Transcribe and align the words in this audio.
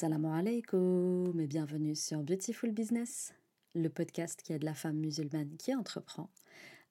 Assalamu 0.00 0.28
alaikum 0.28 1.38
et 1.38 1.46
bienvenue 1.46 1.94
sur 1.94 2.22
Beautiful 2.22 2.72
Business, 2.72 3.34
le 3.74 3.90
podcast 3.90 4.40
qui 4.42 4.54
aide 4.54 4.62
la 4.62 4.72
femme 4.72 4.96
musulmane 4.96 5.58
qui 5.58 5.74
entreprend 5.74 6.30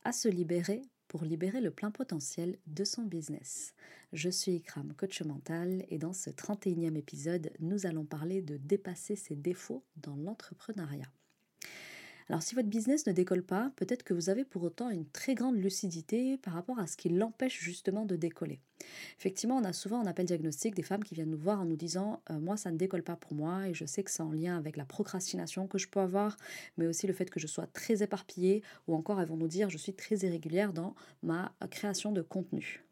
à 0.04 0.12
se 0.12 0.28
libérer 0.28 0.84
pour 1.08 1.24
libérer 1.24 1.60
le 1.60 1.72
plein 1.72 1.90
potentiel 1.90 2.60
de 2.68 2.84
son 2.84 3.02
business. 3.02 3.74
Je 4.14 4.30
suis 4.30 4.58
Ikram, 4.58 4.94
coach 4.94 5.24
mental, 5.24 5.86
et 5.90 5.98
dans 5.98 6.14
ce 6.14 6.30
31e 6.30 6.96
épisode, 6.98 7.52
nous 7.60 7.88
allons 7.88 8.06
parler 8.06 8.44
de 8.44 8.58
dépasser 8.58 9.16
ses 9.16 9.36
défauts 9.36 9.84
dans 9.96 10.16
l'entrepreneuriat. 10.16 11.12
Alors 12.30 12.44
si 12.44 12.54
votre 12.54 12.68
business 12.68 13.08
ne 13.08 13.12
décolle 13.12 13.42
pas, 13.42 13.72
peut-être 13.76 14.04
que 14.04 14.14
vous 14.14 14.30
avez 14.30 14.46
pour 14.46 14.62
autant 14.62 14.92
une 14.92 15.08
très 15.08 15.34
grande 15.34 15.58
lucidité 15.58 16.38
par 16.38 16.54
rapport 16.54 16.78
à 16.78 16.86
ce 16.86 16.96
qui 16.96 17.10
l'empêche 17.10 17.60
justement 17.60 18.06
de 18.06 18.16
décoller. 18.16 18.60
Effectivement, 19.18 19.58
on 19.58 19.64
a 19.64 19.74
souvent 19.74 20.00
en 20.00 20.06
appel 20.06 20.28
diagnostic 20.28 20.76
des 20.76 20.84
femmes 20.84 21.04
qui 21.04 21.16
viennent 21.16 21.32
nous 21.32 21.40
voir 21.40 21.60
en 21.60 21.66
nous 21.66 21.76
disant 21.76 22.22
euh, 22.30 22.40
moi 22.40 22.56
ça 22.56 22.72
ne 22.72 22.78
décolle 22.78 23.04
pas 23.04 23.16
pour 23.16 23.34
moi 23.34 23.68
et 23.68 23.74
je 23.74 23.86
sais 23.86 24.04
que 24.04 24.12
c'est 24.12 24.22
en 24.22 24.32
lien 24.32 24.58
avec 24.58 24.78
la 24.78 24.86
procrastination 24.86 25.68
que 25.68 25.80
je 25.80 25.88
peux 25.88 26.00
avoir, 26.00 26.38
mais 26.78 26.86
aussi 26.86 27.08
le 27.08 27.14
fait 27.14 27.30
que 27.30 27.40
je 27.40 27.48
sois 27.48 27.66
très 27.66 28.04
éparpillée 28.04 28.62
ou 28.88 28.94
encore 28.94 29.20
elles 29.20 29.28
vont 29.28 29.38
nous 29.38 29.48
dire 29.48 29.70
je 29.70 29.78
suis 29.78 29.94
très 29.94 30.18
irrégulière 30.18 30.72
dans 30.72 30.94
ma 31.24 31.52
création 31.72 32.12
de 32.12 32.22
contenu. 32.22 32.89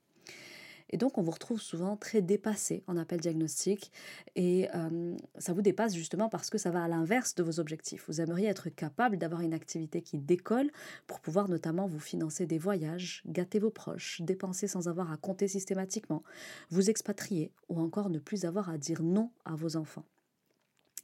Et 0.89 0.97
donc, 0.97 1.17
on 1.17 1.21
vous 1.21 1.31
retrouve 1.31 1.61
souvent 1.61 1.97
très 1.97 2.21
dépassé 2.21 2.83
en 2.87 2.97
appel 2.97 3.19
diagnostic 3.19 3.91
et 4.35 4.69
euh, 4.75 5.15
ça 5.37 5.53
vous 5.53 5.61
dépasse 5.61 5.95
justement 5.95 6.29
parce 6.29 6.49
que 6.49 6.57
ça 6.57 6.71
va 6.71 6.83
à 6.83 6.87
l'inverse 6.87 7.35
de 7.35 7.43
vos 7.43 7.59
objectifs. 7.59 8.05
Vous 8.07 8.21
aimeriez 8.21 8.47
être 8.47 8.69
capable 8.69 9.17
d'avoir 9.17 9.41
une 9.41 9.53
activité 9.53 10.01
qui 10.01 10.17
décolle 10.17 10.71
pour 11.05 11.19
pouvoir 11.19 11.49
notamment 11.49 11.87
vous 11.87 11.99
financer 11.99 12.45
des 12.45 12.57
voyages, 12.57 13.23
gâter 13.27 13.59
vos 13.59 13.71
proches, 13.71 14.21
dépenser 14.21 14.67
sans 14.67 14.87
avoir 14.87 15.11
à 15.11 15.17
compter 15.17 15.47
systématiquement, 15.47 16.23
vous 16.69 16.89
expatrier 16.89 17.51
ou 17.69 17.79
encore 17.79 18.09
ne 18.09 18.19
plus 18.19 18.45
avoir 18.45 18.69
à 18.69 18.77
dire 18.77 19.03
non 19.03 19.31
à 19.45 19.55
vos 19.55 19.75
enfants. 19.75 20.05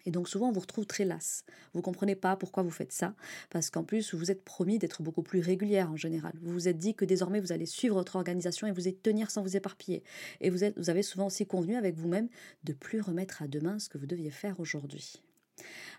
Et 0.05 0.11
donc 0.11 0.27
souvent, 0.27 0.49
on 0.49 0.51
vous 0.51 0.59
retrouve 0.59 0.85
très 0.85 1.05
lasse. 1.05 1.45
Vous 1.73 1.79
ne 1.79 1.83
comprenez 1.83 2.15
pas 2.15 2.35
pourquoi 2.35 2.63
vous 2.63 2.71
faites 2.71 2.91
ça, 2.91 3.15
parce 3.49 3.69
qu'en 3.69 3.83
plus, 3.83 4.13
vous 4.13 4.19
vous 4.19 4.31
êtes 4.31 4.43
promis 4.43 4.79
d'être 4.79 5.01
beaucoup 5.01 5.23
plus 5.23 5.39
régulière 5.39 5.91
en 5.91 5.97
général. 5.97 6.33
Vous 6.41 6.51
vous 6.51 6.67
êtes 6.67 6.77
dit 6.77 6.95
que 6.95 7.05
désormais, 7.05 7.39
vous 7.39 7.51
allez 7.51 7.65
suivre 7.65 7.95
votre 7.95 8.15
organisation 8.15 8.67
et 8.67 8.71
vous 8.71 8.87
êtes 8.87 9.01
tenir 9.01 9.31
sans 9.31 9.41
vous 9.41 9.55
éparpiller. 9.55 10.03
Et 10.41 10.49
vous, 10.49 10.59
vous 10.77 10.89
avez 10.89 11.03
souvent 11.03 11.27
aussi 11.27 11.45
convenu 11.45 11.75
avec 11.75 11.95
vous-même 11.95 12.29
de 12.63 12.73
plus 12.73 13.01
remettre 13.01 13.41
à 13.41 13.47
demain 13.47 13.79
ce 13.79 13.89
que 13.89 13.97
vous 13.97 14.07
deviez 14.07 14.31
faire 14.31 14.59
aujourd'hui. 14.59 15.21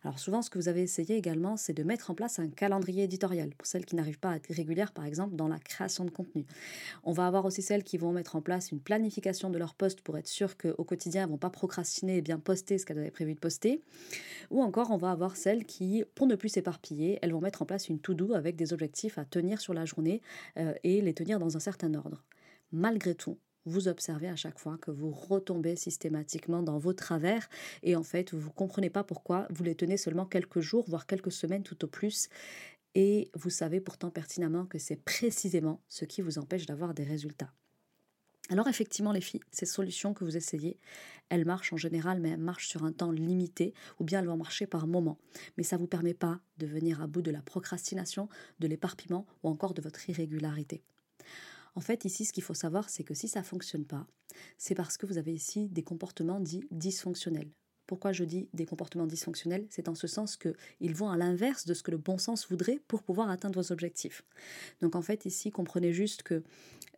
Alors 0.05 0.19
souvent, 0.19 0.43
ce 0.43 0.51
que 0.51 0.59
vous 0.59 0.69
avez 0.69 0.83
essayé 0.83 1.17
également, 1.17 1.57
c'est 1.57 1.73
de 1.73 1.83
mettre 1.83 2.11
en 2.11 2.15
place 2.15 2.39
un 2.39 2.49
calendrier 2.49 3.05
éditorial 3.05 3.51
pour 3.57 3.67
celles 3.67 3.85
qui 3.85 3.97
n'arrivent 3.97 4.19
pas 4.19 4.31
à 4.31 4.37
être 4.37 4.53
régulières, 4.53 4.93
par 4.93 5.05
exemple, 5.05 5.35
dans 5.35 5.49
la 5.49 5.59
création 5.59 6.05
de 6.05 6.11
contenu. 6.11 6.45
On 7.05 7.13
va 7.13 7.27
avoir 7.27 7.45
aussi 7.45 7.63
celles 7.63 7.85
qui 7.85 7.99
vont 7.99 8.13
mettre 8.13 8.37
en 8.37 8.43
place 8.43 8.73
une 8.73 8.81
planification 8.81 9.51
de 9.51 9.59
leur 9.59 9.75
poste 9.75 10.01
pour 10.01 10.19
être 10.19 10.29
sûr 10.29 10.57
qu'au 10.57 10.85
quotidien, 10.85 11.23
elles 11.23 11.29
ne 11.29 11.33
vont 11.33 11.39
pas 11.39 11.51
procrastiner 11.51 12.19
et 12.19 12.23
bien 12.23 12.39
poster 12.39 12.79
ce 12.79 12.87
qu'elles 12.87 12.99
avaient 12.99 13.11
prévu 13.11 13.35
de 13.35 13.41
poster. 13.41 13.83
Ou 14.51 14.63
encore, 14.63 14.91
on 14.91 14.97
va 14.97 15.11
avoir 15.11 15.37
celles 15.37 15.65
qui, 15.65 16.05
pour 16.15 16.27
ne 16.27 16.35
plus 16.35 16.51
s'éparpiller, 16.51 17.19
elles 17.23 17.33
vont 17.33 17.41
mettre 17.41 17.63
en 17.63 17.67
place 17.67 17.89
une 17.89 17.99
to-do 17.99 18.35
avec 18.35 18.57
des 18.57 18.73
objectifs 18.73 19.19
à 19.19 19.25
tenir 19.25 19.61
sur 19.61 19.75
la 19.75 19.85
journée 19.85 20.23
euh, 20.59 20.75
et 20.83 21.01
les 21.01 21.15
tenir 21.15 21.39
dans 21.39 21.57
un 21.57 21.61
certain 21.61 21.95
ordre. 21.95 22.23
Malgré 22.73 23.15
tout, 23.15 23.39
vous 23.67 23.89
observez 23.89 24.29
à 24.29 24.37
chaque 24.37 24.59
fois 24.59 24.79
que 24.79 24.91
vous 24.91 25.11
retombez 25.11 25.77
systématiquement 25.77 26.63
dans 26.63 26.79
vos 26.79 26.93
travers 26.93 27.49
et 27.83 27.97
en 27.97 28.03
fait 28.03 28.33
vous 28.35 28.49
ne 28.49 28.55
comprenez 28.55 28.91
pas 28.91 29.05
pourquoi 29.05 29.47
vous 29.51 29.65
les 29.65 29.75
tenez 29.75 29.97
seulement 29.97 30.27
quelques 30.27 30.61
jours, 30.61 30.85
voire 30.89 31.07
quelques 31.07 31.33
semaines 31.33 31.63
tout 31.63 31.85
au 31.85 31.89
plus. 31.89 32.29
Et 32.95 33.31
vous 33.35 33.51
savez 33.51 33.81
pourtant 33.81 34.11
pertinemment 34.11 34.67
que 34.67 34.79
c'est 34.79 34.97
précisément 34.97 35.81
ce 35.89 36.05
qui 36.05 36.23
vous 36.23 36.39
empêche 36.39 36.67
d'avoir 36.67 36.95
des 36.95 37.05
résultats. 37.05 37.53
Alors 38.51 38.69
effectivement 38.69 39.13
les 39.13 39.23
filles, 39.23 39.41
ces 39.51 39.65
solutions 39.65 40.13
que 40.13 40.23
vous 40.23 40.37
essayez, 40.37 40.79
elles 41.31 41.47
marchent 41.47 41.73
en 41.73 41.79
général, 41.79 42.21
mais 42.21 42.31
elles 42.31 42.39
marchent 42.39 42.69
sur 42.69 42.85
un 42.85 42.93
temps 42.93 43.11
limité, 43.11 43.73
ou 43.99 44.05
bien 44.05 44.21
elles 44.21 44.27
vont 44.27 44.37
marcher 44.37 44.67
par 44.67 44.87
moment. 44.87 45.19
Mais 45.57 45.63
ça 45.63 45.77
ne 45.77 45.81
vous 45.81 45.87
permet 45.87 46.13
pas 46.13 46.41
de 46.59 46.67
venir 46.67 47.01
à 47.01 47.07
bout 47.07 47.23
de 47.23 47.31
la 47.31 47.41
procrastination, 47.41 48.29
de 48.59 48.67
l'éparpillement 48.69 49.27
ou 49.43 49.49
encore 49.49 49.73
de 49.73 49.81
votre 49.81 50.11
irrégularité. 50.11 50.83
En 51.75 51.81
fait, 51.81 52.05
ici, 52.05 52.25
ce 52.25 52.33
qu'il 52.33 52.43
faut 52.43 52.55
savoir, 52.55 52.89
c'est 52.89 53.05
que 53.05 53.15
si 53.15 53.29
ça 53.29 53.41
ne 53.41 53.45
fonctionne 53.45 53.85
pas, 53.85 54.07
c'est 54.59 54.75
parce 54.75 54.97
que 54.97 55.07
vous 55.07 55.19
avez 55.19 55.33
ici 55.33 55.69
des 55.69 55.83
comportements 55.83 56.41
dits 56.41 56.65
dysfonctionnels. 56.71 57.51
Pourquoi 57.87 58.13
je 58.13 58.25
dis 58.25 58.49
des 58.55 58.65
comportements 58.65 59.07
dysfonctionnels? 59.07 59.67
C'est 59.69 59.89
en 59.89 59.95
ce 59.95 60.07
sens 60.07 60.39
qu'ils 60.39 60.95
vont 60.95 61.11
à 61.11 61.17
l'inverse 61.17 61.67
de 61.67 61.75
ce 61.75 61.83
que 61.83 61.91
le 61.91 61.99
bon 61.99 62.17
sens 62.17 62.49
voudrait 62.49 62.81
pour 62.89 63.03
pouvoir 63.03 63.29
atteindre 63.29 63.61
vos 63.61 63.73
objectifs. 63.73 64.25
Donc 64.81 64.97
en 64.97 65.03
fait, 65.03 65.27
ici, 65.27 65.51
comprenez 65.51 65.93
juste 65.93 66.23
que 66.23 66.43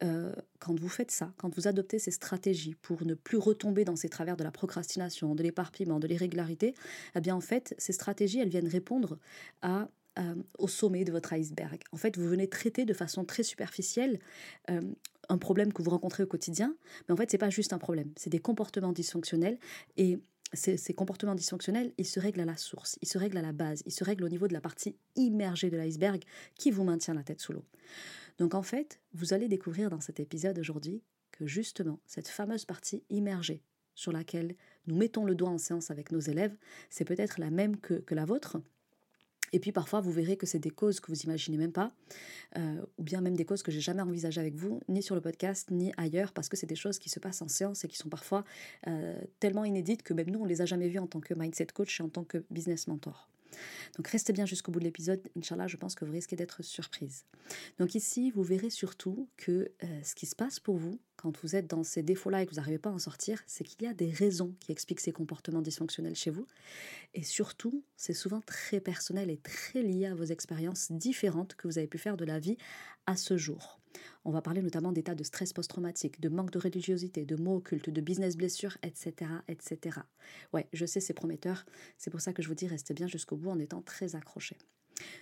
euh, 0.05 0.33
quand 0.61 0.79
vous 0.79 0.89
faites 0.89 1.11
ça, 1.11 1.33
quand 1.39 1.53
vous 1.55 1.67
adoptez 1.67 1.99
ces 1.99 2.13
stratégies 2.13 2.75
pour 2.75 3.05
ne 3.05 3.15
plus 3.15 3.39
retomber 3.39 3.85
dans 3.85 3.97
ces 3.97 4.09
travers 4.09 4.37
de 4.37 4.45
la 4.45 4.53
procrastination, 4.53 5.35
de 5.35 5.43
l'éparpillement, 5.43 5.99
de 5.99 6.07
l'irrégularité, 6.07 6.75
eh 7.17 7.21
bien 7.21 7.35
en 7.35 7.41
fait, 7.41 7.75
ces 7.79 7.93
stratégies, 7.93 8.39
elles 8.39 8.49
viennent 8.49 8.69
répondre 8.69 9.19
à 9.63 9.89
euh, 10.19 10.35
au 10.59 10.69
sommet 10.69 11.05
de 11.05 11.13
votre 11.13 11.33
iceberg. 11.33 11.83
En 11.93 11.97
fait, 11.97 12.17
vous 12.17 12.27
venez 12.27 12.49
traiter 12.49 12.85
de 12.85 12.95
façon 12.95 13.25
très 13.25 13.43
superficielle 13.43 14.19
euh, 14.71 14.81
un 15.29 15.39
problème 15.39 15.73
que 15.73 15.83
vous 15.83 15.91
rencontrez 15.91 16.23
au 16.23 16.27
quotidien, 16.27 16.75
mais 17.07 17.13
en 17.13 17.17
fait, 17.17 17.31
c'est 17.31 17.39
pas 17.39 17.51
juste 17.51 17.73
un 17.73 17.79
problème, 17.79 18.13
c'est 18.17 18.31
des 18.31 18.39
comportements 18.39 18.93
dysfonctionnels 18.93 19.59
et 19.97 20.19
ces, 20.53 20.95
comportements 20.95 21.35
dysfonctionnels, 21.35 21.93
ils 21.99 22.07
se 22.07 22.21
règlent 22.21 22.41
à 22.41 22.45
la 22.45 22.57
source, 22.57 22.99
ils 23.03 23.09
se 23.09 23.19
règlent 23.19 23.39
à 23.39 23.43
la 23.43 23.53
base, 23.53 23.83
ils 23.85 23.93
se 23.93 24.05
règlent 24.05 24.25
au 24.25 24.29
niveau 24.29 24.49
de 24.49 24.53
la 24.53 24.61
partie 24.61 24.97
immergée 25.17 25.71
de 25.71 25.77
l'iceberg 25.77 26.23
qui 26.55 26.71
vous 26.71 26.85
maintient 26.85 27.15
la 27.15 27.23
tête 27.23 27.41
sous 27.41 27.53
l'eau. 27.53 27.65
Donc 28.39 28.55
en 28.55 28.63
fait, 28.63 29.01
vous 29.13 29.35
allez 29.35 29.49
découvrir 29.49 29.91
dans 29.91 30.01
cet 30.01 30.21
épisode 30.21 30.59
aujourd'hui 30.59 31.03
que 31.33 31.47
justement, 31.47 32.01
cette 32.07 32.29
fameuse 32.29 32.65
partie 32.65 33.03
immergée 33.11 33.63
sur 33.95 34.13
laquelle 34.13 34.55
nous 34.87 34.97
mettons 34.97 35.25
le 35.25 35.35
doigt 35.35 35.51
en 35.51 35.59
séance 35.59 35.91
avec 35.91 36.13
nos 36.13 36.21
élèves, 36.21 36.57
c'est 36.91 37.05
peut-être 37.05 37.41
la 37.41 37.51
même 37.51 37.77
que 37.77 38.03
la 38.15 38.25
vôtre, 38.25 38.59
et 39.57 39.59
puis 39.59 39.73
parfois, 39.73 40.03
vous 40.03 40.13
verrez 40.13 40.37
que 40.37 40.45
c'est 40.45 40.59
des 40.59 40.71
causes 40.71 41.01
que 41.01 41.11
vous 41.11 41.23
imaginez 41.23 41.57
même 41.57 41.73
pas, 41.73 41.91
euh, 42.59 42.83
ou 42.99 43.03
bien 43.03 43.23
même 43.23 43.35
des 43.35 43.47
causes 43.47 43.63
que 43.63 43.73
j'ai 43.73 43.81
jamais 43.81 44.03
envisagées 44.03 44.43
avec 44.43 44.55
vous, 44.55 44.81
ni 44.87 45.03
sur 45.03 45.15
le 45.15 45.23
podcast, 45.23 45.71
ni 45.71 45.95
ailleurs, 45.97 46.33
parce 46.33 46.51
que 46.51 46.59
c'est 46.59 46.67
des 46.67 46.77
choses 46.77 46.99
qui 46.99 47.09
se 47.09 47.19
passent 47.19 47.41
en 47.41 47.49
séance 47.49 47.83
et 47.83 47.89
qui 47.89 47.97
sont 47.97 48.11
parfois 48.11 48.45
euh, 48.87 49.19
tellement 49.41 49.65
inédites 49.65 50.03
que 50.03 50.13
même 50.13 50.29
nous, 50.29 50.41
on 50.41 50.45
les 50.45 50.61
a 50.61 50.67
jamais 50.67 50.89
vues 50.89 50.99
en 50.99 51.07
tant 51.07 51.21
que 51.21 51.33
mindset 51.33 51.69
coach 51.73 52.01
et 52.01 52.03
en 52.03 52.11
tant 52.11 52.23
que 52.23 52.45
business 52.51 52.87
mentor. 52.87 53.31
Donc 53.97 54.09
restez 54.09 54.33
bien 54.33 54.47
jusqu'au 54.47 54.73
bout 54.73 54.81
de 54.81 54.85
l'épisode, 54.85 55.21
Inch'Allah, 55.37 55.67
je 55.67 55.77
pense 55.77 55.95
que 55.95 56.05
vous 56.05 56.13
risquez 56.13 56.37
d'être 56.37 56.63
surprise. 56.63 57.25
Donc 57.79 57.95
ici, 57.95 58.31
vous 58.31 58.43
verrez 58.43 58.71
surtout 58.71 59.29
que 59.37 59.71
euh, 59.83 60.03
ce 60.03 60.15
qui 60.15 60.27
se 60.27 60.37
passe 60.37 60.61
pour 60.61 60.77
vous, 60.77 61.01
quand 61.17 61.37
vous 61.43 61.57
êtes 61.57 61.67
dans 61.67 61.83
ces 61.83 62.03
défauts-là 62.03 62.43
et 62.43 62.47
que 62.47 62.51
vous 62.51 62.57
n'arrivez 62.57 62.79
pas 62.79 62.91
à 62.91 62.93
en 62.93 62.99
sortir, 62.99 63.43
c'est 63.47 63.65
qu'il 63.65 63.83
y 63.83 63.87
a 63.87 63.95
des 63.95 64.11
raisons 64.11 64.55
qui 64.61 64.73
expliquent 64.73 65.01
ces 65.01 65.13
comportements 65.13 65.63
dysfonctionnels 65.63 66.15
chez 66.15 66.31
vous. 66.31 66.47
Et 67.15 67.23
surtout, 67.23 67.83
c'est 67.97 68.13
souvent 68.13 68.41
très 68.41 68.81
personnel 68.81 69.31
et 69.31 69.39
très 69.39 69.83
lié 69.83 70.07
à 70.07 70.15
vos 70.15 70.25
expériences 70.25 70.93
différentes 70.93 71.55
que 71.55 71.67
vous 71.67 71.79
avez 71.79 71.87
pu 71.87 71.99
faire 71.99 72.17
de 72.17 72.25
la 72.25 72.39
vie 72.39 72.59
à 73.07 73.17
ce 73.17 73.37
jour. 73.37 73.81
On 74.25 74.31
va 74.31 74.43
parler 74.43 74.63
notamment 74.63 74.93
d'état 74.93 75.15
de 75.15 75.25
stress 75.25 75.53
post-traumatique, 75.53 76.21
de 76.21 76.29
manque 76.29 76.51
de 76.51 76.59
religiosité, 76.59 77.25
de 77.25 77.37
mots 77.37 77.57
occultes, 77.57 77.91
de 77.91 78.01
business 78.01 78.37
blessures, 78.37 78.77
etc., 78.83 79.31
etc. 79.49 80.01
Ouais, 80.53 80.67
je 80.73 80.87
sais, 80.87 81.01
c'est 81.01 81.15
prometteur. 81.15 81.65
C'est 81.99 82.11
pour 82.11 82.21
ça 82.21 82.33
que 82.33 82.43
je 82.43 82.49
vous 82.49 82.55
dis, 82.55 82.67
restez 82.67 82.95
bien 82.95 83.07
jusqu'au 83.07 83.37
bout 83.37 83.51
en 83.51 83.59
étant 83.59 83.83
très 83.83 84.17
accrochés. 84.17 84.59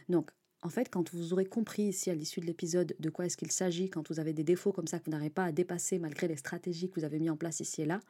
Donc, 0.09 0.31
en 0.63 0.71
fait, 0.71 0.89
quand 0.91 1.13
vous 1.13 1.35
aurez 1.35 1.45
compris 1.45 1.83
ici 1.83 2.11
à 2.11 2.15
l'issue 2.15 2.41
de 2.41 2.47
l'épisode 2.47 2.97
de 2.99 3.11
quoi 3.11 3.27
est-ce 3.27 3.37
qu'il 3.37 3.53
s'agit, 3.53 3.91
quand 3.91 4.09
vous 4.09 4.19
avez 4.19 4.33
des 4.33 4.45
défauts 4.45 4.73
comme 4.73 4.87
ça 4.87 4.99
que 4.99 5.05
vous 5.05 5.11
n'arrivez 5.11 5.31
pas 5.31 5.45
à 5.45 5.53
dépasser 5.53 5.99
malgré 5.99 6.27
les 6.27 6.37
stratégies 6.37 6.89
que 6.89 6.99
vous 6.99 7.05
avez 7.05 7.19
mis 7.19 7.29
en 7.29 7.37
place 7.37 7.61
ici 7.61 7.83
et 7.83 7.87
là, 7.87 8.01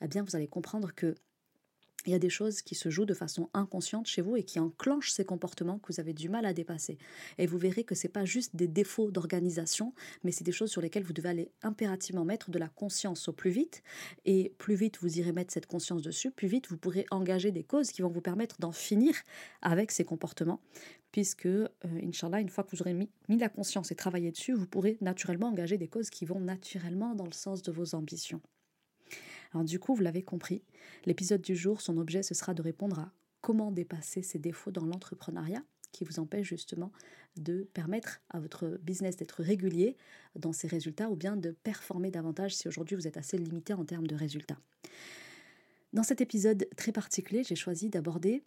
eh 0.00 0.06
bien 0.06 0.22
vous 0.22 0.36
allez 0.36 0.46
comprendre 0.46 0.94
que 0.94 1.16
il 2.06 2.12
y 2.12 2.14
a 2.14 2.18
des 2.18 2.30
choses 2.30 2.62
qui 2.62 2.74
se 2.74 2.88
jouent 2.88 3.04
de 3.04 3.14
façon 3.14 3.50
inconsciente 3.52 4.06
chez 4.06 4.22
vous 4.22 4.36
et 4.36 4.44
qui 4.44 4.60
enclenchent 4.60 5.10
ces 5.10 5.24
comportements 5.24 5.78
que 5.78 5.92
vous 5.92 6.00
avez 6.00 6.12
du 6.12 6.28
mal 6.28 6.46
à 6.46 6.52
dépasser. 6.52 6.98
Et 7.38 7.46
vous 7.46 7.58
verrez 7.58 7.84
que 7.84 7.94
ce 7.94 8.06
n'est 8.06 8.12
pas 8.12 8.24
juste 8.24 8.54
des 8.54 8.68
défauts 8.68 9.10
d'organisation, 9.10 9.92
mais 10.22 10.32
c'est 10.32 10.44
des 10.44 10.52
choses 10.52 10.70
sur 10.70 10.80
lesquelles 10.80 11.02
vous 11.02 11.12
devez 11.12 11.28
aller 11.28 11.50
impérativement 11.62 12.24
mettre 12.24 12.50
de 12.50 12.58
la 12.58 12.68
conscience 12.68 13.28
au 13.28 13.32
plus 13.32 13.50
vite. 13.50 13.82
Et 14.24 14.54
plus 14.58 14.74
vite 14.74 14.98
vous 15.00 15.18
irez 15.18 15.32
mettre 15.32 15.52
cette 15.52 15.66
conscience 15.66 16.02
dessus, 16.02 16.30
plus 16.30 16.48
vite 16.48 16.68
vous 16.68 16.76
pourrez 16.76 17.06
engager 17.10 17.50
des 17.50 17.64
causes 17.64 17.90
qui 17.90 18.02
vont 18.02 18.10
vous 18.10 18.20
permettre 18.20 18.56
d'en 18.60 18.72
finir 18.72 19.14
avec 19.62 19.90
ces 19.90 20.04
comportements. 20.04 20.60
Puisque, 21.12 21.46
euh, 21.46 21.66
Inch'Allah, 21.84 22.40
une 22.40 22.50
fois 22.50 22.62
que 22.64 22.76
vous 22.76 22.82
aurez 22.82 22.92
mis, 22.92 23.10
mis 23.28 23.38
la 23.38 23.48
conscience 23.48 23.90
et 23.90 23.94
travaillé 23.94 24.30
dessus, 24.30 24.52
vous 24.52 24.66
pourrez 24.66 24.98
naturellement 25.00 25.48
engager 25.48 25.78
des 25.78 25.88
causes 25.88 26.10
qui 26.10 26.26
vont 26.26 26.40
naturellement 26.40 27.14
dans 27.14 27.24
le 27.24 27.32
sens 27.32 27.62
de 27.62 27.72
vos 27.72 27.94
ambitions. 27.94 28.42
Alors 29.52 29.64
du 29.64 29.78
coup, 29.78 29.94
vous 29.94 30.02
l'avez 30.02 30.22
compris, 30.22 30.62
l'épisode 31.04 31.42
du 31.42 31.56
jour, 31.56 31.80
son 31.80 31.96
objet, 31.96 32.22
ce 32.22 32.34
sera 32.34 32.54
de 32.54 32.62
répondre 32.62 32.98
à 32.98 33.12
comment 33.40 33.70
dépasser 33.70 34.22
ces 34.22 34.38
défauts 34.38 34.70
dans 34.70 34.84
l'entrepreneuriat 34.84 35.62
qui 35.92 36.04
vous 36.04 36.18
empêchent 36.18 36.48
justement 36.48 36.92
de 37.36 37.68
permettre 37.72 38.20
à 38.30 38.40
votre 38.40 38.78
business 38.82 39.16
d'être 39.16 39.42
régulier 39.42 39.96
dans 40.34 40.52
ses 40.52 40.68
résultats 40.68 41.10
ou 41.10 41.16
bien 41.16 41.36
de 41.36 41.50
performer 41.50 42.10
davantage 42.10 42.54
si 42.54 42.68
aujourd'hui 42.68 42.96
vous 42.96 43.06
êtes 43.06 43.16
assez 43.16 43.38
limité 43.38 43.72
en 43.72 43.84
termes 43.84 44.06
de 44.06 44.14
résultats. 44.14 44.58
Dans 45.92 46.02
cet 46.02 46.20
épisode 46.20 46.68
très 46.76 46.92
particulier, 46.92 47.44
j'ai 47.44 47.54
choisi 47.54 47.88
d'aborder 47.88 48.42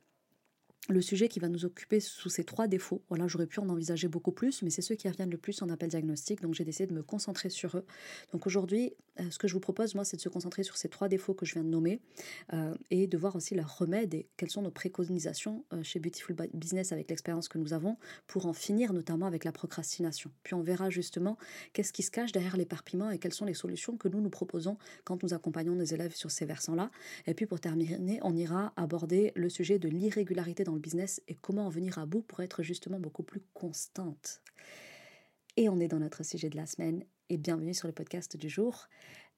le 0.90 1.02
sujet 1.02 1.28
qui 1.28 1.40
va 1.40 1.50
nous 1.50 1.66
occuper 1.66 2.00
sous 2.00 2.30
ces 2.30 2.44
trois 2.44 2.68
défauts. 2.68 3.04
Voilà, 3.10 3.28
j'aurais 3.28 3.48
pu 3.48 3.60
en 3.60 3.70
envisager 3.70 4.08
beaucoup 4.08 4.32
plus, 4.32 4.62
mais 4.64 4.70
c'est 4.70 4.82
ceux 4.82 4.96
qui 4.96 5.08
reviennent 5.08 5.30
le 5.30 5.38
plus 5.38 5.62
en 5.62 5.70
appel 5.70 5.90
diagnostic, 5.90 6.42
donc 6.42 6.56
j'ai 6.56 6.64
décidé 6.64 6.88
de 6.88 6.94
me 6.94 7.04
concentrer 7.04 7.50
sur 7.50 7.78
eux. 7.78 7.86
Donc 8.32 8.48
aujourd'hui, 8.48 8.94
ce 9.30 9.38
que 9.38 9.48
je 9.48 9.54
vous 9.54 9.60
propose, 9.60 9.96
moi, 9.96 10.06
c'est 10.06 10.18
de 10.18 10.22
se 10.22 10.30
concentrer 10.30 10.64
sur 10.64 10.78
ces 10.78 10.90
trois 10.90 11.08
défauts 11.08 11.34
que 11.34 11.46
je 11.46 11.54
viens 11.54 11.64
de 11.64 11.70
nommer 11.70 12.00
euh, 12.54 12.74
et 12.90 13.08
de 13.08 13.18
voir 13.18 13.36
aussi 13.36 13.56
leurs 13.56 13.78
remèdes 13.78 14.14
et 14.14 14.28
quelles 14.38 14.50
sont 14.50 14.62
nos 14.62 14.72
préconisations 14.72 15.66
euh, 15.74 15.84
chez 15.84 16.00
Beautiful 16.00 16.36
Business 16.54 16.92
avec 16.92 17.10
l'expérience 17.10 17.48
que 17.48 17.58
nous 17.58 17.74
avons 17.74 17.98
pour 18.28 18.46
en 18.46 18.54
finir 18.54 18.94
notamment 18.94 19.26
avec 19.26 19.44
la 19.44 19.52
procrastination. 19.52 20.32
Puis 20.44 20.54
on 20.54 20.62
verra 20.62 20.90
justement 20.90 21.38
qu'est-ce 21.74 21.94
qui 21.94 22.04
se 22.04 22.12
cache 22.12 22.32
derrière 22.32 22.58
l'éparpillement 22.58 23.12
et 23.12 23.20
quelles 23.20 23.34
sont 23.34 23.46
les 23.46 23.54
solutions 23.54 23.98
que 23.98 24.08
nous 24.08 24.22
nous 24.22 24.30
proposons 24.30 24.78
quand 25.04 25.22
nous 25.24 25.34
accompagnons 25.34 25.76
nos 25.76 25.84
élèves 25.84 26.16
sur 26.16 26.32
ces 26.32 26.46
versants-là. 26.46 26.92
Et 27.28 27.34
puis 27.34 27.46
pour 27.46 27.60
terminer, 27.60 28.20
on 28.24 28.36
ira 28.36 28.74
aborder 28.76 29.32
le 29.36 29.50
sujet 29.50 29.80
de 29.80 29.90
l'irrégularité 29.90 30.64
dans 30.64 30.74
le 30.74 30.80
business 30.80 31.22
et 31.28 31.36
comment 31.36 31.66
en 31.66 31.70
venir 31.70 31.98
à 31.98 32.06
bout 32.06 32.22
pour 32.22 32.42
être 32.42 32.64
justement 32.64 33.00
beaucoup 33.00 33.24
plus 33.24 33.42
constante. 33.54 34.42
Et 35.58 35.68
on 35.68 35.80
est 35.80 35.88
dans 35.88 36.00
notre 36.00 36.24
sujet 36.24 36.50
de 36.50 36.56
la 36.56 36.66
semaine 36.66 37.04
et 37.30 37.38
bienvenue 37.38 37.74
sur 37.74 37.88
le 37.88 37.94
podcast 37.94 38.38
du 38.38 38.50
jour. 38.50 38.88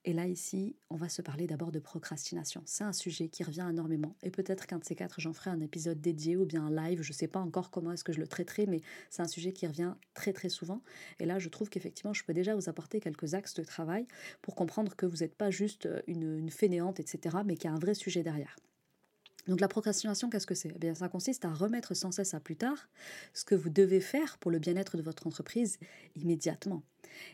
Et 0.06 0.14
là, 0.14 0.26
ici, 0.26 0.76
on 0.90 0.96
va 0.96 1.10
se 1.10 1.22
parler 1.22 1.46
d'abord 1.46 1.72
de 1.72 1.80
procrastination. 1.80 2.64
C'est 2.66 2.84
un 2.84 2.94
sujet 2.94 3.28
qui 3.28 3.44
revient 3.44 3.68
énormément. 3.70 4.16
Et 4.24 4.32
peut-être 4.32 4.66
qu'un 4.66 4.80
de 4.80 4.84
ces 4.84 4.96
quatre, 4.96 5.20
j'en 5.20 5.34
ferai 5.34 5.52
un 5.52 5.60
épisode 5.60 6.02
dédié 6.02 6.38
ou 6.38 6.46
bien 6.46 6.66
un 6.66 6.72
live. 6.72 7.02
Je 7.04 7.12
ne 7.12 7.14
sais 7.14 7.28
pas 7.28 7.40
encore 7.40 7.70
comment 7.70 7.92
est-ce 7.92 8.04
que 8.04 8.14
je 8.14 8.20
le 8.20 8.28
traiterai, 8.28 8.66
mais 8.66 8.82
c'est 9.10 9.22
un 9.22 9.28
sujet 9.28 9.52
qui 9.52 9.68
revient 9.68 9.94
très 10.16 10.34
très 10.34 10.50
souvent. 10.50 10.82
Et 11.20 11.26
là, 11.26 11.38
je 11.38 11.50
trouve 11.50 11.70
qu'effectivement, 11.70 12.14
je 12.14 12.24
peux 12.24 12.34
déjà 12.34 12.56
vous 12.56 12.68
apporter 12.68 13.00
quelques 13.00 13.36
axes 13.36 13.54
de 13.54 13.64
travail 13.64 14.08
pour 14.42 14.56
comprendre 14.56 14.96
que 14.96 15.06
vous 15.06 15.18
n'êtes 15.18 15.36
pas 15.36 15.52
juste 15.52 15.88
une, 16.08 16.38
une 16.38 16.50
fainéante, 16.50 17.00
etc., 17.00 17.38
mais 17.46 17.56
qu'il 17.56 17.70
y 17.70 17.74
a 17.74 17.76
un 17.76 17.80
vrai 17.80 17.94
sujet 17.94 18.24
derrière. 18.24 18.56
Donc 19.48 19.60
la 19.60 19.68
procrastination, 19.68 20.30
qu'est-ce 20.30 20.48
que 20.48 20.56
c'est? 20.56 20.72
Eh 20.76 20.80
bien, 20.80 20.94
Ça 20.94 21.10
consiste 21.10 21.46
à 21.46 21.54
remettre 21.54 21.94
sans 21.94 22.12
cesse 22.12 22.34
à 22.34 22.40
plus 22.40 22.56
tard 22.56 22.90
ce 23.34 23.44
que 23.44 23.56
vous 23.56 23.70
devez 23.70 24.00
faire 24.00 24.38
pour 24.38 24.52
le 24.52 24.60
bien-être 24.60 24.98
de 24.98 25.02
votre 25.02 25.28
entreprise 25.28 25.78
immédiatement. 26.16 26.84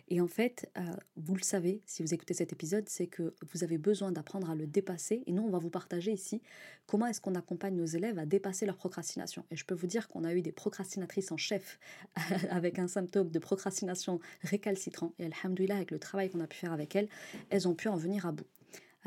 Et 0.09 0.21
en 0.21 0.27
fait, 0.27 0.69
euh, 0.77 0.81
vous 1.15 1.35
le 1.35 1.41
savez, 1.41 1.81
si 1.85 2.01
vous 2.01 2.13
écoutez 2.13 2.33
cet 2.33 2.51
épisode, 2.53 2.87
c'est 2.89 3.07
que 3.07 3.33
vous 3.51 3.63
avez 3.63 3.77
besoin 3.77 4.11
d'apprendre 4.11 4.49
à 4.49 4.55
le 4.55 4.67
dépasser. 4.67 5.23
Et 5.27 5.31
nous, 5.31 5.43
on 5.43 5.49
va 5.49 5.59
vous 5.59 5.69
partager 5.69 6.11
ici 6.11 6.41
comment 6.85 7.05
est-ce 7.05 7.21
qu'on 7.21 7.35
accompagne 7.35 7.75
nos 7.75 7.85
élèves 7.85 8.17
à 8.17 8.25
dépasser 8.25 8.65
leur 8.65 8.77
procrastination. 8.77 9.45
Et 9.51 9.55
je 9.55 9.65
peux 9.65 9.75
vous 9.75 9.87
dire 9.87 10.07
qu'on 10.07 10.23
a 10.23 10.33
eu 10.33 10.41
des 10.41 10.51
procrastinatrices 10.51 11.31
en 11.31 11.37
chef 11.37 11.79
avec 12.49 12.79
un 12.79 12.87
symptôme 12.87 13.29
de 13.29 13.39
procrastination 13.39 14.19
récalcitrant. 14.43 15.13
Et 15.19 15.25
alhamdoulilah, 15.25 15.75
avec 15.75 15.91
le 15.91 15.99
travail 15.99 16.29
qu'on 16.29 16.39
a 16.39 16.47
pu 16.47 16.57
faire 16.57 16.71
avec 16.71 16.95
elles, 16.95 17.09
elles 17.49 17.67
ont 17.67 17.75
pu 17.75 17.87
en 17.87 17.95
venir 17.95 18.25
à 18.25 18.31
bout. 18.31 18.47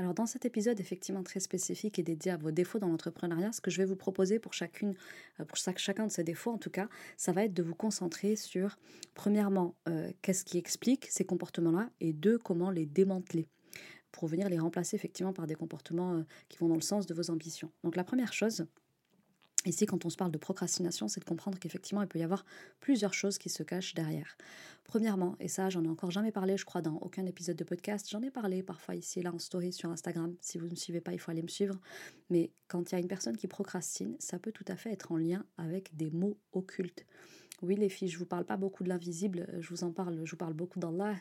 Alors 0.00 0.14
dans 0.14 0.24
cet 0.24 0.46
épisode 0.46 0.80
effectivement 0.80 1.22
très 1.22 1.40
spécifique 1.40 1.98
et 1.98 2.02
dédié 2.02 2.32
à 2.32 2.38
vos 2.38 2.52
défauts 2.52 2.78
dans 2.78 2.88
l'entrepreneuriat, 2.88 3.52
ce 3.52 3.60
que 3.60 3.70
je 3.70 3.76
vais 3.76 3.84
vous 3.84 3.96
proposer 3.96 4.38
pour 4.38 4.54
chacune, 4.54 4.94
euh, 5.38 5.44
pour 5.44 5.58
chacun 5.58 6.06
de 6.06 6.10
ces 6.10 6.24
défauts 6.24 6.52
en 6.52 6.56
tout 6.56 6.70
cas, 6.70 6.88
ça 7.18 7.32
va 7.32 7.44
être 7.44 7.52
de 7.52 7.62
vous 7.62 7.74
concentrer 7.74 8.34
sur 8.34 8.78
premièrement 9.12 9.74
euh, 9.90 10.10
qu'est-ce 10.22 10.46
qui 10.46 10.56
explique 10.56 11.04
ces 11.10 11.26
comportements-là 11.26 11.90
et 12.00 12.14
deux 12.14 12.38
comment 12.38 12.70
les 12.70 12.86
démanteler 12.86 13.46
pour 14.10 14.26
venir 14.26 14.48
les 14.48 14.58
remplacer 14.58 14.96
effectivement 14.96 15.34
par 15.34 15.46
des 15.46 15.54
comportements 15.54 16.14
euh, 16.14 16.22
qui 16.48 16.56
vont 16.56 16.68
dans 16.68 16.76
le 16.76 16.80
sens 16.80 17.04
de 17.04 17.12
vos 17.12 17.30
ambitions. 17.30 17.70
Donc 17.84 17.94
la 17.94 18.04
première 18.04 18.32
chose, 18.32 18.64
Ici, 19.66 19.84
quand 19.84 20.06
on 20.06 20.10
se 20.10 20.16
parle 20.16 20.32
de 20.32 20.38
procrastination, 20.38 21.06
c'est 21.08 21.20
de 21.20 21.26
comprendre 21.26 21.58
qu'effectivement, 21.58 22.00
il 22.00 22.08
peut 22.08 22.18
y 22.18 22.22
avoir 22.22 22.46
plusieurs 22.80 23.12
choses 23.12 23.36
qui 23.36 23.50
se 23.50 23.62
cachent 23.62 23.94
derrière. 23.94 24.38
Premièrement, 24.84 25.36
et 25.38 25.48
ça, 25.48 25.68
j'en 25.68 25.84
ai 25.84 25.88
encore 25.88 26.10
jamais 26.10 26.32
parlé, 26.32 26.56
je 26.56 26.64
crois, 26.64 26.80
dans 26.80 26.96
aucun 26.96 27.26
épisode 27.26 27.56
de 27.56 27.64
podcast, 27.64 28.08
j'en 28.08 28.22
ai 28.22 28.30
parlé 28.30 28.62
parfois 28.62 28.94
ici 28.94 29.20
et 29.20 29.22
là 29.22 29.32
en 29.34 29.38
story 29.38 29.72
sur 29.72 29.90
Instagram. 29.90 30.34
Si 30.40 30.56
vous 30.56 30.64
ne 30.64 30.70
me 30.70 30.76
suivez 30.76 31.02
pas, 31.02 31.12
il 31.12 31.18
faut 31.18 31.30
aller 31.30 31.42
me 31.42 31.48
suivre. 31.48 31.78
Mais 32.30 32.52
quand 32.68 32.90
il 32.90 32.94
y 32.94 32.96
a 32.96 33.00
une 33.00 33.08
personne 33.08 33.36
qui 33.36 33.48
procrastine, 33.48 34.16
ça 34.18 34.38
peut 34.38 34.52
tout 34.52 34.64
à 34.66 34.76
fait 34.76 34.92
être 34.92 35.12
en 35.12 35.18
lien 35.18 35.44
avec 35.58 35.94
des 35.94 36.10
mots 36.10 36.38
occultes. 36.52 37.04
Oui, 37.62 37.76
les 37.76 37.90
filles, 37.90 38.08
je 38.08 38.18
vous 38.18 38.24
parle 38.26 38.46
pas 38.46 38.56
beaucoup 38.56 38.84
de 38.84 38.88
l'invisible, 38.88 39.46
je 39.58 39.68
vous 39.68 39.84
en 39.84 39.92
parle, 39.92 40.22
je 40.24 40.30
vous 40.30 40.36
parle 40.38 40.54
beaucoup 40.54 40.78
d'Allah, 40.78 41.14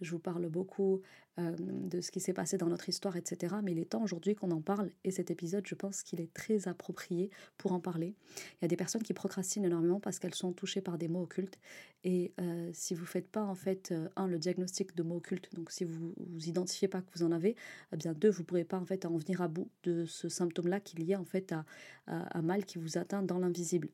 je 0.00 0.10
vous 0.10 0.18
parle 0.18 0.48
beaucoup 0.48 1.02
euh, 1.38 1.54
de 1.58 2.00
ce 2.00 2.10
qui 2.10 2.18
s'est 2.18 2.32
passé 2.32 2.56
dans 2.56 2.68
notre 2.68 2.88
histoire, 2.88 3.14
etc. 3.16 3.56
Mais 3.62 3.72
il 3.72 3.78
est 3.78 3.90
temps 3.90 4.02
aujourd'hui 4.02 4.34
qu'on 4.34 4.50
en 4.52 4.62
parle 4.62 4.90
et 5.04 5.10
cet 5.10 5.30
épisode, 5.30 5.66
je 5.66 5.74
pense 5.74 6.02
qu'il 6.02 6.22
est 6.22 6.32
très 6.32 6.66
approprié 6.66 7.30
pour 7.58 7.72
en 7.72 7.80
parler. 7.80 8.14
Il 8.36 8.62
y 8.62 8.64
a 8.64 8.68
des 8.68 8.76
personnes 8.76 9.02
qui 9.02 9.12
procrastinent 9.12 9.66
énormément 9.66 10.00
parce 10.00 10.18
qu'elles 10.18 10.34
sont 10.34 10.54
touchées 10.54 10.80
par 10.80 10.96
des 10.96 11.08
mots 11.08 11.22
occultes 11.22 11.58
et 12.04 12.32
euh, 12.40 12.70
si 12.72 12.94
vous 12.94 13.04
faites 13.06 13.28
pas 13.28 13.42
en 13.42 13.54
fait 13.54 13.92
euh, 13.92 14.08
un 14.16 14.26
le 14.26 14.38
diagnostic 14.38 14.96
de 14.96 15.02
mots 15.02 15.16
occultes, 15.16 15.54
donc 15.54 15.70
si 15.70 15.84
vous 15.84 16.14
vous 16.16 16.48
identifiez 16.48 16.88
pas 16.88 17.02
que 17.02 17.10
vous 17.14 17.22
en 17.22 17.32
avez, 17.32 17.54
eh 17.92 17.96
bien 17.96 18.14
deux 18.14 18.30
vous 18.30 18.44
pourrez 18.44 18.64
pas 18.64 18.78
en 18.78 18.86
fait 18.86 19.04
en 19.04 19.18
venir 19.18 19.42
à 19.42 19.48
bout 19.48 19.68
de 19.82 20.06
ce 20.06 20.30
symptôme-là 20.30 20.80
qui 20.80 20.96
est 20.96 21.04
lié 21.04 21.16
en 21.16 21.24
fait 21.26 21.52
à, 21.52 21.66
à, 22.06 22.38
à 22.38 22.40
mal 22.40 22.64
qui 22.64 22.78
vous 22.78 22.96
atteint 22.96 23.22
dans 23.22 23.38
l'invisible. 23.38 23.88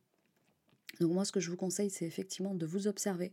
Donc 1.00 1.12
moi, 1.12 1.24
ce 1.24 1.32
que 1.32 1.40
je 1.40 1.50
vous 1.50 1.56
conseille, 1.56 1.90
c'est 1.90 2.06
effectivement 2.06 2.54
de 2.54 2.66
vous 2.66 2.88
observer 2.88 3.32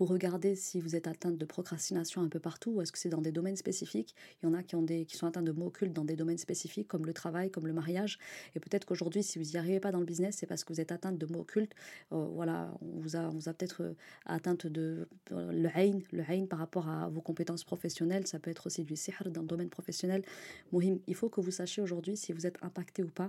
pour 0.00 0.08
regarder 0.08 0.54
si 0.54 0.80
vous 0.80 0.96
êtes 0.96 1.06
atteinte 1.06 1.36
de 1.36 1.44
procrastination 1.44 2.22
un 2.22 2.28
peu 2.30 2.40
partout 2.40 2.70
ou 2.70 2.80
est-ce 2.80 2.90
que 2.90 2.98
c'est 2.98 3.10
dans 3.10 3.20
des 3.20 3.32
domaines 3.32 3.56
spécifiques. 3.56 4.14
Il 4.42 4.46
y 4.46 4.48
en 4.48 4.54
a 4.54 4.62
qui, 4.62 4.74
ont 4.74 4.82
des, 4.82 5.04
qui 5.04 5.18
sont 5.18 5.26
atteints 5.26 5.42
de 5.42 5.52
mots 5.52 5.66
occultes 5.66 5.92
dans 5.92 6.06
des 6.06 6.16
domaines 6.16 6.38
spécifiques 6.38 6.88
comme 6.88 7.04
le 7.04 7.12
travail, 7.12 7.50
comme 7.50 7.66
le 7.66 7.74
mariage. 7.74 8.18
Et 8.54 8.60
peut-être 8.60 8.86
qu'aujourd'hui, 8.86 9.22
si 9.22 9.38
vous 9.38 9.44
n'y 9.44 9.56
arrivez 9.58 9.78
pas 9.78 9.92
dans 9.92 9.98
le 9.98 10.06
business, 10.06 10.36
c'est 10.38 10.46
parce 10.46 10.64
que 10.64 10.72
vous 10.72 10.80
êtes 10.80 10.90
atteinte 10.90 11.18
de 11.18 11.26
mots 11.26 11.40
occultes. 11.40 11.74
Euh, 12.12 12.24
voilà, 12.32 12.72
on 12.80 12.98
vous 12.98 13.16
a, 13.16 13.52
peut-être 13.52 13.82
euh, 13.82 13.94
atteinte 14.24 14.66
de 14.66 15.06
euh, 15.32 15.52
le 15.52 15.68
hain, 15.74 15.98
le 16.12 16.22
hain 16.22 16.46
par 16.46 16.60
rapport 16.60 16.88
à 16.88 17.10
vos 17.10 17.20
compétences 17.20 17.64
professionnelles. 17.64 18.26
Ça 18.26 18.38
peut 18.38 18.50
être 18.50 18.68
aussi 18.68 18.84
du 18.84 18.96
sihr 18.96 19.22
dans 19.26 19.42
le 19.42 19.48
domaine 19.48 19.68
professionnel. 19.68 20.24
Mohim, 20.72 21.00
il 21.08 21.14
faut 21.14 21.28
que 21.28 21.42
vous 21.42 21.50
sachiez 21.50 21.82
aujourd'hui 21.82 22.16
si 22.16 22.32
vous 22.32 22.46
êtes 22.46 22.56
impacté 22.62 23.02
ou 23.02 23.10
pas 23.10 23.28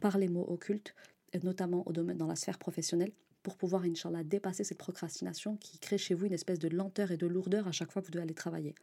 par 0.00 0.16
les 0.16 0.28
mots 0.28 0.46
occultes 0.48 0.94
notamment 1.42 1.86
au 1.86 1.92
domaine, 1.92 2.16
dans 2.16 2.26
la 2.26 2.36
sphère 2.36 2.58
professionnelle, 2.58 3.12
pour 3.46 3.56
pouvoir, 3.56 3.84
Inch'Allah, 3.84 4.24
dépasser 4.24 4.64
cette 4.64 4.78
procrastination 4.78 5.56
qui 5.58 5.78
crée 5.78 5.98
chez 5.98 6.14
vous 6.14 6.26
une 6.26 6.32
espèce 6.32 6.58
de 6.58 6.66
lenteur 6.66 7.12
et 7.12 7.16
de 7.16 7.28
lourdeur 7.28 7.68
à 7.68 7.70
chaque 7.70 7.92
fois 7.92 8.02
que 8.02 8.06
vous 8.06 8.10
devez 8.10 8.24
aller 8.24 8.34
travailler. 8.34 8.74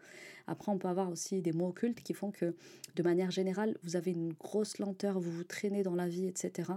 Après, 0.48 0.72
on 0.72 0.78
peut 0.78 0.88
avoir 0.88 1.12
aussi 1.12 1.42
des 1.42 1.52
mots 1.52 1.68
occultes 1.68 2.02
qui 2.02 2.14
font 2.14 2.32
que, 2.32 2.56
de 2.96 3.04
manière 3.04 3.30
générale, 3.30 3.78
vous 3.84 3.98
avez 3.98 4.12
une 4.12 4.32
grosse 4.32 4.78
lenteur, 4.78 5.20
vous 5.20 5.32
vous 5.32 5.44
traînez 5.44 5.84
dans 5.84 5.96
la 5.96 6.08
vie, 6.08 6.28
etc. 6.28 6.72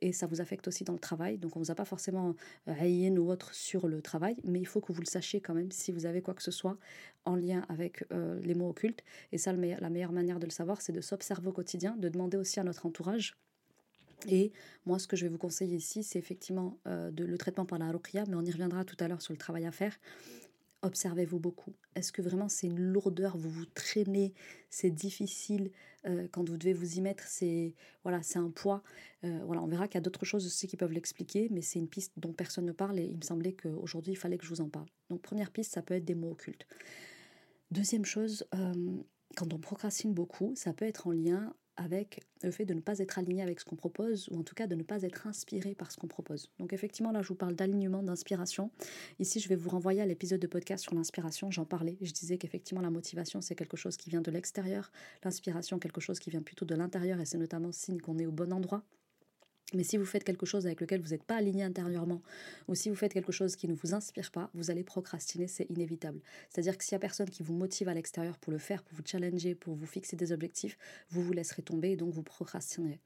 Et 0.00 0.12
ça 0.12 0.26
vous 0.26 0.40
affecte 0.40 0.66
aussi 0.66 0.82
dans 0.82 0.94
le 0.94 0.98
travail. 0.98 1.38
Donc, 1.38 1.54
on 1.54 1.60
ne 1.60 1.64
vous 1.64 1.70
a 1.70 1.76
pas 1.76 1.84
forcément 1.84 2.34
rayé 2.66 3.08
ou 3.16 3.30
autre 3.30 3.54
sur 3.54 3.86
le 3.86 4.02
travail, 4.02 4.34
mais 4.42 4.58
il 4.58 4.66
faut 4.66 4.80
que 4.80 4.92
vous 4.92 5.00
le 5.00 5.06
sachiez 5.06 5.40
quand 5.40 5.54
même 5.54 5.70
si 5.70 5.92
vous 5.92 6.06
avez 6.06 6.22
quoi 6.22 6.34
que 6.34 6.42
ce 6.42 6.50
soit 6.50 6.76
en 7.24 7.36
lien 7.36 7.64
avec 7.68 8.04
euh, 8.10 8.40
les 8.40 8.56
mots 8.56 8.70
occultes. 8.70 9.04
Et 9.30 9.38
ça, 9.38 9.52
la 9.52 9.90
meilleure 9.90 10.10
manière 10.10 10.40
de 10.40 10.46
le 10.46 10.50
savoir, 10.50 10.82
c'est 10.82 10.92
de 10.92 11.00
s'observer 11.00 11.46
au 11.46 11.52
quotidien, 11.52 11.94
de 11.98 12.08
demander 12.08 12.36
aussi 12.36 12.58
à 12.58 12.64
notre 12.64 12.84
entourage 12.84 13.36
et 14.26 14.52
moi, 14.86 14.98
ce 14.98 15.06
que 15.06 15.16
je 15.16 15.24
vais 15.24 15.30
vous 15.30 15.38
conseiller 15.38 15.76
ici, 15.76 16.02
c'est 16.02 16.18
effectivement 16.18 16.78
euh, 16.86 17.10
le 17.16 17.38
traitement 17.38 17.66
par 17.66 17.78
la 17.78 17.90
ruqya, 17.90 18.24
mais 18.28 18.34
on 18.34 18.44
y 18.44 18.50
reviendra 18.50 18.84
tout 18.84 18.96
à 19.00 19.08
l'heure 19.08 19.22
sur 19.22 19.32
le 19.32 19.38
travail 19.38 19.66
à 19.66 19.72
faire. 19.72 19.96
Observez-vous 20.82 21.40
beaucoup. 21.40 21.74
Est-ce 21.96 22.12
que 22.12 22.22
vraiment 22.22 22.48
c'est 22.48 22.68
une 22.68 22.78
lourdeur? 22.78 23.36
Vous 23.36 23.50
vous 23.50 23.66
traînez, 23.66 24.32
c'est 24.70 24.90
difficile 24.90 25.72
euh, 26.06 26.28
quand 26.30 26.48
vous 26.48 26.56
devez 26.56 26.72
vous 26.72 26.98
y 26.98 27.00
mettre? 27.00 27.24
C'est 27.26 27.74
voilà, 28.04 28.22
c'est 28.22 28.38
un 28.38 28.50
poids. 28.50 28.84
Euh, 29.24 29.40
voilà, 29.44 29.60
on 29.62 29.66
verra 29.66 29.88
qu'il 29.88 29.96
y 29.96 29.98
a 29.98 30.02
d'autres 30.02 30.24
choses 30.24 30.46
aussi 30.46 30.68
qui 30.68 30.76
peuvent 30.76 30.92
l'expliquer, 30.92 31.48
mais 31.50 31.62
c'est 31.62 31.80
une 31.80 31.88
piste 31.88 32.12
dont 32.16 32.32
personne 32.32 32.64
ne 32.64 32.72
parle 32.72 32.98
et 33.00 33.04
il 33.04 33.16
me 33.16 33.22
semblait 33.22 33.54
qu'aujourd'hui 33.54 34.12
il 34.12 34.16
fallait 34.16 34.38
que 34.38 34.44
je 34.44 34.50
vous 34.50 34.60
en 34.60 34.68
parle. 34.68 34.86
Donc 35.10 35.20
première 35.20 35.50
piste, 35.50 35.72
ça 35.72 35.82
peut 35.82 35.94
être 35.94 36.04
des 36.04 36.14
mots 36.14 36.30
occultes. 36.30 36.66
Deuxième 37.72 38.04
chose, 38.04 38.46
quand 39.36 39.52
on 39.52 39.58
procrastine 39.58 40.14
beaucoup, 40.14 40.52
ça 40.54 40.72
peut 40.72 40.86
être 40.86 41.08
en 41.08 41.12
lien 41.12 41.54
avec 41.78 42.20
le 42.42 42.50
fait 42.50 42.64
de 42.64 42.74
ne 42.74 42.80
pas 42.80 42.98
être 42.98 43.18
aligné 43.18 43.42
avec 43.42 43.60
ce 43.60 43.64
qu'on 43.64 43.76
propose, 43.76 44.28
ou 44.30 44.38
en 44.38 44.42
tout 44.42 44.54
cas 44.54 44.66
de 44.66 44.74
ne 44.74 44.82
pas 44.82 45.02
être 45.02 45.26
inspiré 45.26 45.74
par 45.74 45.90
ce 45.90 45.96
qu'on 45.96 46.08
propose. 46.08 46.50
Donc 46.58 46.72
effectivement, 46.72 47.12
là, 47.12 47.22
je 47.22 47.28
vous 47.28 47.34
parle 47.34 47.54
d'alignement, 47.54 48.02
d'inspiration. 48.02 48.70
Ici, 49.18 49.40
je 49.40 49.48
vais 49.48 49.56
vous 49.56 49.70
renvoyer 49.70 50.02
à 50.02 50.06
l'épisode 50.06 50.40
de 50.40 50.46
podcast 50.46 50.82
sur 50.82 50.94
l'inspiration. 50.94 51.50
J'en 51.50 51.64
parlais. 51.64 51.96
Je 52.02 52.12
disais 52.12 52.36
qu'effectivement, 52.36 52.82
la 52.82 52.90
motivation, 52.90 53.40
c'est 53.40 53.54
quelque 53.54 53.76
chose 53.76 53.96
qui 53.96 54.10
vient 54.10 54.20
de 54.20 54.30
l'extérieur. 54.30 54.90
L'inspiration, 55.24 55.78
quelque 55.78 56.00
chose 56.00 56.18
qui 56.18 56.30
vient 56.30 56.42
plutôt 56.42 56.64
de 56.64 56.74
l'intérieur, 56.74 57.20
et 57.20 57.24
c'est 57.24 57.38
notamment 57.38 57.72
signe 57.72 58.00
qu'on 58.00 58.18
est 58.18 58.26
au 58.26 58.32
bon 58.32 58.52
endroit. 58.52 58.82
Mais 59.74 59.82
si 59.82 59.98
vous 59.98 60.06
faites 60.06 60.24
quelque 60.24 60.46
chose 60.46 60.64
avec 60.66 60.80
lequel 60.80 61.02
vous 61.02 61.10
n'êtes 61.10 61.24
pas 61.24 61.36
aligné 61.36 61.62
intérieurement, 61.62 62.22
ou 62.68 62.74
si 62.74 62.88
vous 62.88 62.94
faites 62.94 63.12
quelque 63.12 63.32
chose 63.32 63.54
qui 63.54 63.68
ne 63.68 63.74
vous 63.74 63.92
inspire 63.92 64.30
pas, 64.30 64.50
vous 64.54 64.70
allez 64.70 64.82
procrastiner, 64.82 65.46
c'est 65.46 65.68
inévitable. 65.68 66.20
C'est-à-dire 66.48 66.78
que 66.78 66.84
s'il 66.84 66.94
n'y 66.94 66.96
a 66.96 67.00
personne 67.00 67.28
qui 67.28 67.42
vous 67.42 67.52
motive 67.52 67.88
à 67.88 67.94
l'extérieur 67.94 68.38
pour 68.38 68.50
le 68.50 68.58
faire, 68.58 68.82
pour 68.82 68.96
vous 68.96 69.02
challenger, 69.04 69.54
pour 69.54 69.74
vous 69.74 69.84
fixer 69.84 70.16
des 70.16 70.32
objectifs, 70.32 70.78
vous 71.10 71.22
vous 71.22 71.32
laisserez 71.34 71.62
tomber 71.62 71.90
et 71.90 71.96
donc 71.96 72.14
vous 72.14 72.22
procrastinerez. 72.22 72.98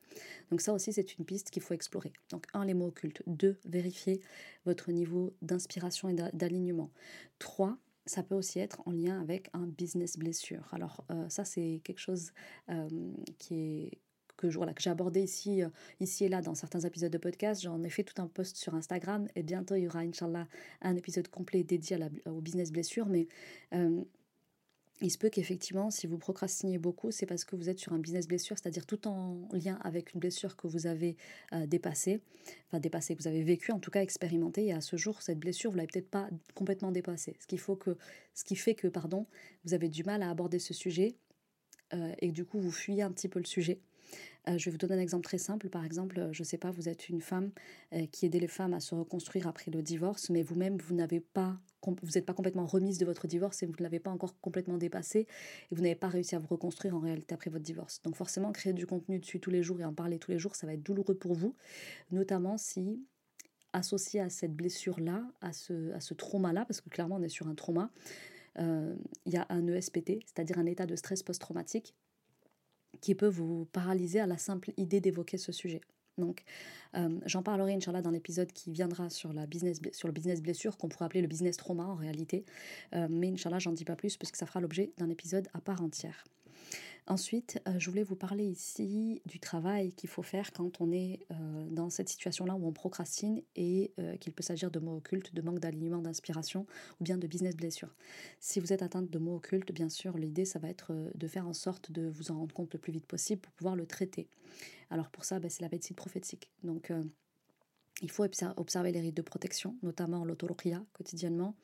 Donc 0.51 0.61
ça 0.61 0.73
aussi, 0.73 0.93
c'est 0.93 1.19
une 1.19 1.25
piste 1.25 1.51
qu'il 1.51 1.63
faut 1.63 1.75
explorer. 1.75 2.13
Donc 2.31 2.47
un, 2.55 2.65
les 2.65 2.75
mots 2.75 2.87
occultes. 2.87 3.25
Deux, 3.27 3.59
vérifier 3.65 4.21
votre 4.65 4.93
niveau 4.93 5.35
d'inspiration 5.43 6.09
et 6.11 6.15
d'alignement. 6.33 6.91
Trois, 7.41 7.77
ça 8.07 8.23
peut 8.23 8.37
aussi 8.37 8.61
être 8.61 8.83
en 8.87 8.93
lien 8.93 9.21
avec 9.21 9.49
un 9.53 9.67
business 9.67 10.17
blessure. 10.17 10.69
Alors 10.73 11.05
euh, 11.11 11.29
ça, 11.29 11.45
c'est 11.45 11.81
quelque 11.83 12.01
chose 12.01 12.33
euh, 12.69 12.89
qui 13.39 13.55
est 13.55 13.99
que, 14.49 14.73
que 14.73 14.83
j'ai 14.83 14.91
abordé 14.91 15.23
ici, 15.23 15.63
euh, 15.63 15.69
ici 16.01 16.25
et 16.25 16.29
là 16.29 16.41
dans 16.41 16.55
certains 16.55 16.81
épisodes 16.81 17.13
de 17.13 17.19
podcast. 17.19 17.63
J'en 17.63 17.83
ai 17.83 17.91
fait 17.91 18.05
tout 18.05 18.21
un 18.21 18.27
post 18.27 18.57
sur 18.57 18.75
Instagram 18.75 19.29
et 19.35 19.43
bientôt 19.43 19.75
il 19.75 19.83
y 19.83 19.87
aura, 19.87 20.01
Inch'Allah, 20.01 20.49
un 20.81 20.97
épisode 20.97 21.29
complet 21.29 21.63
dédié 21.63 21.97
à 21.97 21.99
la, 21.99 22.09
au 22.27 22.41
business 22.41 22.73
blessure. 22.73 23.07
Mais 23.07 23.29
euh, 23.75 24.03
il 25.01 25.11
se 25.11 25.19
peut 25.19 25.31
qu'effectivement, 25.31 25.91
si 25.91 26.07
vous 26.07 26.17
procrastinez 26.17 26.79
beaucoup, 26.79 27.11
c'est 27.11 27.27
parce 27.27 27.45
que 27.45 27.57
vous 27.57 27.69
êtes 27.69 27.79
sur 27.79 27.93
un 27.93 27.99
business 27.99 28.29
blessure, 28.29 28.57
c'est-à-dire 28.57 28.87
tout 28.87 29.09
en 29.09 29.49
lien 29.53 29.79
avec 29.83 30.15
une 30.15 30.21
blessure 30.21 30.57
que 30.57 30.69
vous 30.69 30.87
avez 30.87 31.17
euh, 31.53 31.67
dépassée, 31.67 32.21
enfin 32.69 32.79
dépassée, 32.79 33.17
que 33.17 33.23
vous 33.23 33.29
avez 33.29 33.43
vécu, 33.43 33.73
en 33.73 33.81
tout 33.81 33.91
cas 33.91 34.03
expérimenté, 34.03 34.67
et 34.67 34.73
à 34.73 34.81
ce 34.81 34.97
jour, 34.97 35.21
cette 35.21 35.41
blessure, 35.41 35.73
vous 35.73 35.77
l'avez 35.77 35.89
peut-être 35.89 36.11
pas 36.11 36.29
complètement 36.55 36.93
dépassée. 36.93 37.37
Ce, 37.41 37.47
qu'il 37.47 37.59
faut 37.59 37.75
que, 37.75 37.97
ce 38.35 38.45
qui 38.45 38.55
fait 38.55 38.75
que, 38.75 38.87
pardon, 38.87 39.27
vous 39.65 39.75
avez 39.75 39.89
du 39.89 40.05
mal 40.05 40.23
à 40.23 40.31
aborder 40.31 40.61
ce 40.61 40.73
sujet, 40.73 41.17
euh, 41.95 42.15
et 42.21 42.31
du 42.31 42.45
coup, 42.45 42.61
vous 42.61 42.71
fuyez 42.71 43.03
un 43.03 43.11
petit 43.11 43.29
peu 43.29 43.41
le 43.41 43.45
sujet. 43.45 43.81
Euh, 44.49 44.59
je 44.59 44.67
vais 44.67 44.71
vous 44.73 44.79
donner 44.79 44.95
un 44.95 45.01
exemple 45.01 45.25
très 45.25 45.39
simple. 45.39 45.69
Par 45.69 45.85
exemple, 45.85 46.19
euh, 46.19 46.33
je 46.33 46.43
ne 46.43 46.45
sais 46.45 46.59
pas, 46.59 46.71
vous 46.71 46.89
êtes 46.89 47.09
une 47.09 47.21
femme 47.21 47.51
euh, 47.93 48.07
qui 48.07 48.27
aide 48.27 48.35
les 48.35 48.49
femmes 48.49 48.75
à 48.75 48.81
se 48.81 48.95
reconstruire 48.95 49.47
après 49.47 49.71
le 49.71 49.83
divorce, 49.83 50.31
mais 50.31 50.43
vous-même, 50.43 50.79
vous 50.79 50.95
n'avez 50.95 51.21
pas 51.21 51.59
vous 51.85 52.13
n'êtes 52.15 52.27
pas 52.27 52.33
complètement 52.33 52.65
remise 52.65 52.99
de 52.99 53.05
votre 53.05 53.27
divorce 53.27 53.65
et 53.65 53.67
vous 53.67 53.73
ne 53.77 53.83
l'avez 53.83 53.99
pas 53.99 54.11
encore 54.11 54.39
complètement 54.41 54.79
dépassé 54.79 55.27
et 55.69 55.75
vous 55.75 55.83
n'avez 55.83 55.97
pas 55.97 56.07
réussi 56.07 56.37
à 56.37 56.39
vous 56.39 56.47
reconstruire 56.47 56.95
en 56.95 57.01
réalité 57.01 57.35
après 57.35 57.51
votre 57.51 57.65
divorce. 57.65 58.01
Donc 58.03 58.15
forcément, 58.15 58.53
créer 58.53 58.73
du 58.73 58.87
contenu 58.87 59.19
dessus 59.19 59.41
tous 59.41 59.51
les 59.51 59.65
jours 59.65 59.81
et 59.81 59.85
en 59.85 59.93
parler 59.93 60.21
tous 60.21 60.31
les 60.31 60.39
jours, 60.39 60.55
ça 60.55 60.65
va 60.65 60.75
être 60.75 60.83
douloureux 60.85 61.17
pour 61.17 61.35
vous, 61.35 61.57
notamment 62.13 62.57
si 62.57 63.05
associé 63.73 64.21
à 64.21 64.29
cette 64.29 64.55
blessure-là, 64.55 65.25
à 65.41 65.53
ce, 65.53 65.91
à 65.91 65.99
ce 65.99 66.15
trauma-là, 66.15 66.65
parce 66.67 66.81
que 66.81 66.89
clairement 66.89 67.17
on 67.17 67.23
est 67.25 67.29
sur 67.29 67.49
un 67.49 67.57
trauma, 67.57 67.91
il 68.61 68.95
y 69.33 69.37
a 69.37 69.47
un 69.49 69.67
ESPT, 69.67 70.21
c'est-à-dire 70.25 70.61
un 70.61 70.67
état 70.67 70.87
de 70.87 70.95
stress 70.95 71.25
post-traumatique 71.25 71.97
qui 73.03 73.15
peut 73.15 73.29
vous 73.29 73.67
paralyser 73.73 74.21
à 74.21 74.27
la 74.27 74.39
simple 74.39 74.73
idée 74.79 75.01
d'évoquer 75.01 75.37
ce 75.37 75.53
sujet. 75.53 75.83
Donc, 76.19 76.45
euh, 76.95 77.19
j'en 77.27 77.43
parlerai, 77.43 77.75
Inch'Allah, 77.75 78.01
dans 78.01 78.11
l'épisode 78.11 78.53
qui 78.53 78.71
viendra 78.71 79.11
sur, 79.11 79.33
le 79.33 79.47
business 79.47 80.43
blessure, 80.43 80.77
qu'on 80.79 80.89
pourrait 80.89 81.07
appeler 81.07 81.23
le 81.23 81.29
business 81.29 81.57
trauma 81.57 81.85
en 81.85 81.95
réalité. 81.95 82.45
Euh, 82.95 83.09
mais 83.11 83.29
Inch'Allah, 83.29 83.59
j'en 83.59 83.73
dis 83.73 83.85
pas 83.85 83.97
plus, 83.97 84.17
parce 84.17 84.31
que 84.31 84.39
ça 84.39 84.47
fera 84.47 84.61
l'objet 84.61 84.93
d'un 84.99 85.11
épisode 85.11 85.49
à 85.53 85.61
part 85.61 85.83
entière. 85.83 86.25
Ensuite, 87.09 87.61
euh, 87.67 87.79
je 87.79 87.91
voulais 87.91 88.05
vous 88.05 88.15
parler 88.15 88.45
ici 88.45 89.23
du 89.27 89.41
travail 89.41 89.93
qu'il 89.93 90.09
faut 90.09 90.23
faire 90.23 90.53
quand 90.53 90.81
on 90.81 90.93
est 90.93 91.27
euh, 91.33 91.67
dans 91.69 91.91
cette 91.91 92.09
situation-là 92.09 92.55
où 92.55 92.65
on 92.65 92.73
procrastine 92.73 93.43
et 93.57 93.93
euh, 93.99 94.17
qu'il 94.19 94.33
peut 94.33 94.45
s'agir 94.45 94.71
de 94.71 94.79
mots 94.79 94.99
occultes, 94.99 95.35
de 95.35 95.43
manque 95.43 95.59
d'alignement, 95.59 96.01
d'inspiration 96.01 96.65
ou 97.01 97.05
bien 97.05 97.19
de 97.19 97.27
business 97.27 97.57
blessure. 97.57 97.93
Si 98.39 98.61
vous 98.61 98.73
êtes 98.73 98.83
atteinte 98.83 99.11
de 99.11 99.19
mots 99.19 99.37
occultes, 99.37 99.73
bien 99.73 99.89
sûr, 99.89 100.17
l'idée, 100.17 100.45
ça 100.45 100.61
va 100.61 100.69
être 100.69 100.93
de 101.13 101.27
faire 101.27 101.49
en 101.49 101.55
sorte 101.55 101.91
de 101.91 102.09
vous 102.09 102.31
en 102.31 102.39
rendre 102.39 102.55
compte 102.55 102.73
le 102.73 102.79
plus 102.79 102.93
vite 102.93 103.07
possible 103.07 103.41
pour 103.41 103.53
pouvoir 103.55 103.75
le 103.75 103.87
traiter. 103.87 104.29
Alors 104.91 105.11
pour 105.11 105.25
ça, 105.25 105.41
ben, 105.41 105.51
c'est 105.51 105.63
la 105.63 105.69
médecine 105.71 105.97
prophétique. 105.97 106.51
Donc, 106.63 106.93
il 108.01 108.11
faut 108.11 108.25
observer 108.57 108.93
les 108.93 109.01
rites 109.01 109.17
de 109.17 109.23
protection, 109.23 109.77
notamment 109.83 110.25
l'autorokia 110.25 110.85
quotidiennement. 110.93 111.57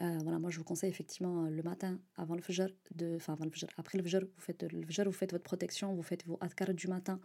Euh, 0.00 0.18
voilà, 0.22 0.38
moi 0.38 0.48
je 0.48 0.56
vous 0.56 0.64
conseille 0.64 0.88
effectivement 0.88 1.44
euh, 1.44 1.50
le 1.50 1.62
matin 1.62 2.00
avant 2.16 2.34
le 2.34 2.40
fajr, 2.40 2.68
de, 2.94 3.16
enfin 3.16 3.34
avant 3.34 3.44
le 3.44 3.50
après 3.76 3.98
le 3.98 4.04
fajr, 4.04 4.20
vous 4.20 4.40
faites 4.40 4.62
le 4.62 4.82
fajr, 4.86 5.04
vous 5.04 5.12
faites 5.12 5.32
votre 5.32 5.44
protection, 5.44 5.94
vous 5.94 6.02
faites 6.02 6.24
vos 6.26 6.38
adkar 6.40 6.72
du 6.72 6.88
matin, 6.88 7.20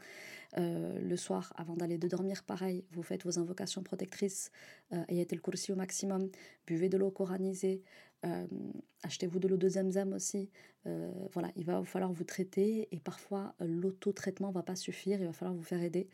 euh, 0.58 1.00
le 1.00 1.16
soir 1.16 1.54
avant 1.56 1.76
d'aller 1.78 1.98
de 1.98 2.08
dormir, 2.10 2.44
pareil, 2.44 2.84
vous 2.92 3.04
faites 3.04 3.24
vos 3.24 3.40
invocations 3.40 3.84
protectrices, 3.84 4.52
ayez 5.08 5.26
le 5.32 5.40
kursi 5.40 5.72
au 5.72 5.76
maximum, 5.76 6.30
buvez 6.66 6.90
de 6.90 6.98
l'eau 6.98 7.10
coranisée, 7.10 7.84
achetez-vous 9.04 9.40
de 9.40 9.48
l'eau 9.48 9.58
de 9.58 9.70
Zamzam 9.70 10.12
aussi. 10.14 10.50
Voilà, 11.32 11.51
il 11.56 11.65
va 11.65 11.84
falloir 11.84 12.12
vous 12.12 12.24
traiter 12.24 12.88
et 12.91 13.00
parfois 13.00 13.53
l'auto-traitement 13.60 14.51
va 14.51 14.63
pas 14.63 14.75
suffire, 14.75 15.20
il 15.20 15.25
va 15.25 15.34
falloir 15.34 15.56
vous 15.56 15.63
faire 15.63 15.82
aider. 15.82 16.08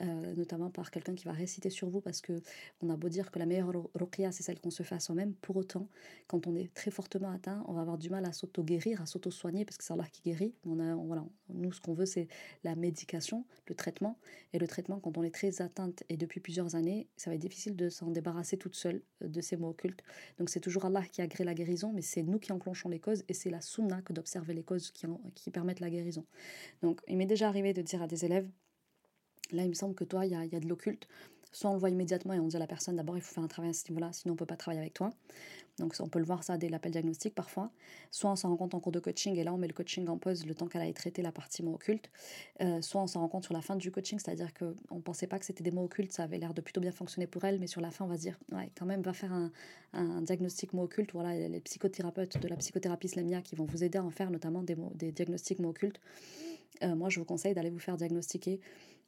Euh, 0.00 0.34
notamment 0.36 0.70
par 0.70 0.92
quelqu'un 0.92 1.16
qui 1.16 1.24
va 1.24 1.32
réciter 1.32 1.70
sur 1.70 1.88
vous, 1.88 2.00
parce 2.00 2.20
que 2.20 2.40
on 2.82 2.88
a 2.88 2.96
beau 2.96 3.08
dire 3.08 3.32
que 3.32 3.38
la 3.40 3.46
meilleure 3.46 3.72
ruqya, 3.94 4.30
c'est 4.30 4.44
celle 4.44 4.60
qu'on 4.60 4.70
se 4.70 4.84
fait 4.84 4.94
à 4.94 5.00
soi-même, 5.00 5.34
pour 5.34 5.56
autant, 5.56 5.88
quand 6.28 6.46
on 6.46 6.54
est 6.54 6.72
très 6.72 6.92
fortement 6.92 7.32
atteint, 7.32 7.64
on 7.66 7.72
va 7.72 7.80
avoir 7.80 7.98
du 7.98 8.08
mal 8.08 8.24
à 8.24 8.32
s'auto-guérir, 8.32 9.02
à 9.02 9.06
s'auto-soigner, 9.06 9.64
parce 9.64 9.76
que 9.76 9.82
c'est 9.82 9.92
Allah 9.92 10.06
qui 10.12 10.22
guérit. 10.22 10.54
On 10.64 10.78
a, 10.78 10.94
voilà, 10.94 11.24
nous, 11.48 11.72
ce 11.72 11.80
qu'on 11.80 11.94
veut, 11.94 12.06
c'est 12.06 12.28
la 12.62 12.76
médication, 12.76 13.44
le 13.66 13.74
traitement, 13.74 14.18
et 14.52 14.60
le 14.60 14.68
traitement, 14.68 15.00
quand 15.00 15.18
on 15.18 15.24
est 15.24 15.34
très 15.34 15.60
atteinte 15.62 16.04
et 16.08 16.16
depuis 16.16 16.38
plusieurs 16.38 16.76
années, 16.76 17.08
ça 17.16 17.30
va 17.30 17.34
être 17.34 17.42
difficile 17.42 17.74
de 17.74 17.88
s'en 17.88 18.12
débarrasser 18.12 18.56
toute 18.56 18.76
seule 18.76 19.02
euh, 19.24 19.28
de 19.28 19.40
ces 19.40 19.56
mots 19.56 19.70
occultes. 19.70 20.04
Donc 20.38 20.48
c'est 20.48 20.60
toujours 20.60 20.84
Allah 20.84 21.02
qui 21.10 21.22
agrée 21.22 21.42
la 21.42 21.54
guérison, 21.54 21.92
mais 21.92 22.02
c'est 22.02 22.22
nous 22.22 22.38
qui 22.38 22.52
enclenchons 22.52 22.88
les 22.88 23.00
causes, 23.00 23.24
et 23.28 23.34
c'est 23.34 23.50
la 23.50 23.60
sunna 23.60 24.00
que 24.02 24.12
d'observer 24.18 24.54
les 24.54 24.64
causes 24.64 24.90
qui, 24.90 25.06
qui 25.34 25.50
permettent 25.50 25.80
la 25.80 25.90
guérison. 25.90 26.24
Donc 26.82 27.00
il 27.08 27.16
m'est 27.16 27.26
déjà 27.26 27.48
arrivé 27.48 27.72
de 27.72 27.82
dire 27.82 28.02
à 28.02 28.06
des 28.06 28.24
élèves, 28.24 28.48
Là, 29.50 29.62
il 29.62 29.68
me 29.70 29.74
semble 29.74 29.94
que 29.94 30.04
toi, 30.04 30.26
il 30.26 30.32
y 30.32 30.34
a, 30.34 30.44
y 30.44 30.54
a, 30.54 30.60
de 30.60 30.68
l'occulte. 30.68 31.08
Soit 31.52 31.70
on 31.70 31.74
le 31.74 31.78
voit 31.78 31.90
immédiatement 31.90 32.34
et 32.34 32.40
on 32.40 32.48
dit 32.48 32.56
à 32.56 32.58
la 32.58 32.66
personne 32.66 32.96
d'abord 32.96 33.16
il 33.16 33.22
faut 33.22 33.34
faire 33.34 33.44
un 33.44 33.48
travail 33.48 33.70
à 33.70 33.74
ce 33.74 33.88
niveau-là, 33.88 34.12
sinon 34.12 34.32
on 34.32 34.34
ne 34.34 34.38
peut 34.38 34.46
pas 34.46 34.56
travailler 34.56 34.80
avec 34.80 34.94
toi. 34.94 35.10
Donc 35.78 35.94
on 36.00 36.08
peut 36.08 36.18
le 36.18 36.24
voir 36.24 36.42
ça 36.42 36.58
dès 36.58 36.68
l'appel 36.68 36.92
diagnostic 36.92 37.34
parfois. 37.34 37.70
Soit 38.10 38.30
on 38.30 38.36
s'en 38.36 38.48
rend 38.50 38.56
compte 38.56 38.74
en 38.74 38.80
cours 38.80 38.92
de 38.92 39.00
coaching 39.00 39.36
et 39.36 39.44
là 39.44 39.54
on 39.54 39.58
met 39.58 39.68
le 39.68 39.72
coaching 39.72 40.06
en 40.08 40.18
pause 40.18 40.44
le 40.44 40.54
temps 40.54 40.66
qu'elle 40.66 40.82
ait 40.82 40.92
traité 40.92 41.22
la 41.22 41.32
partie 41.32 41.62
mot 41.62 41.74
occulte. 41.74 42.10
Euh, 42.60 42.82
soit 42.82 43.00
on 43.00 43.06
s'en 43.06 43.20
rend 43.20 43.28
compte 43.28 43.44
sur 43.44 43.54
la 43.54 43.60
fin 43.60 43.76
du 43.76 43.90
coaching, 43.90 44.18
c'est-à-dire 44.18 44.52
qu'on 44.54 44.96
ne 44.96 45.00
pensait 45.00 45.26
pas 45.26 45.38
que 45.38 45.44
c'était 45.44 45.62
des 45.62 45.70
mots 45.70 45.84
occultes, 45.84 46.12
ça 46.12 46.24
avait 46.24 46.38
l'air 46.38 46.54
de 46.54 46.60
plutôt 46.60 46.80
bien 46.80 46.92
fonctionner 46.92 47.26
pour 47.26 47.44
elle, 47.44 47.58
mais 47.60 47.66
sur 47.66 47.80
la 47.80 47.90
fin 47.90 48.04
on 48.04 48.08
va 48.08 48.16
se 48.16 48.22
dire 48.22 48.38
ouais 48.52 48.70
quand 48.76 48.86
même 48.86 49.02
va 49.02 49.12
faire 49.12 49.32
un, 49.32 49.52
un 49.92 50.22
diagnostic 50.22 50.72
mot 50.72 50.82
occulte. 50.82 51.12
Voilà 51.12 51.48
les 51.48 51.60
psychothérapeutes 51.60 52.38
de 52.38 52.48
la 52.48 52.56
psychothérapie 52.56 53.06
islamia 53.06 53.42
qui 53.42 53.54
vont 53.54 53.64
vous 53.64 53.84
aider 53.84 53.98
à 53.98 54.04
en 54.04 54.10
faire 54.10 54.30
notamment 54.30 54.62
des, 54.62 54.74
mots, 54.74 54.92
des 54.94 55.12
diagnostics 55.12 55.60
mots 55.60 55.70
occultes. 55.70 56.00
Euh, 56.82 56.94
moi 56.94 57.08
je 57.08 57.20
vous 57.20 57.26
conseille 57.26 57.54
d'aller 57.54 57.70
vous 57.70 57.78
faire 57.78 57.96
diagnostiquer 57.96 58.60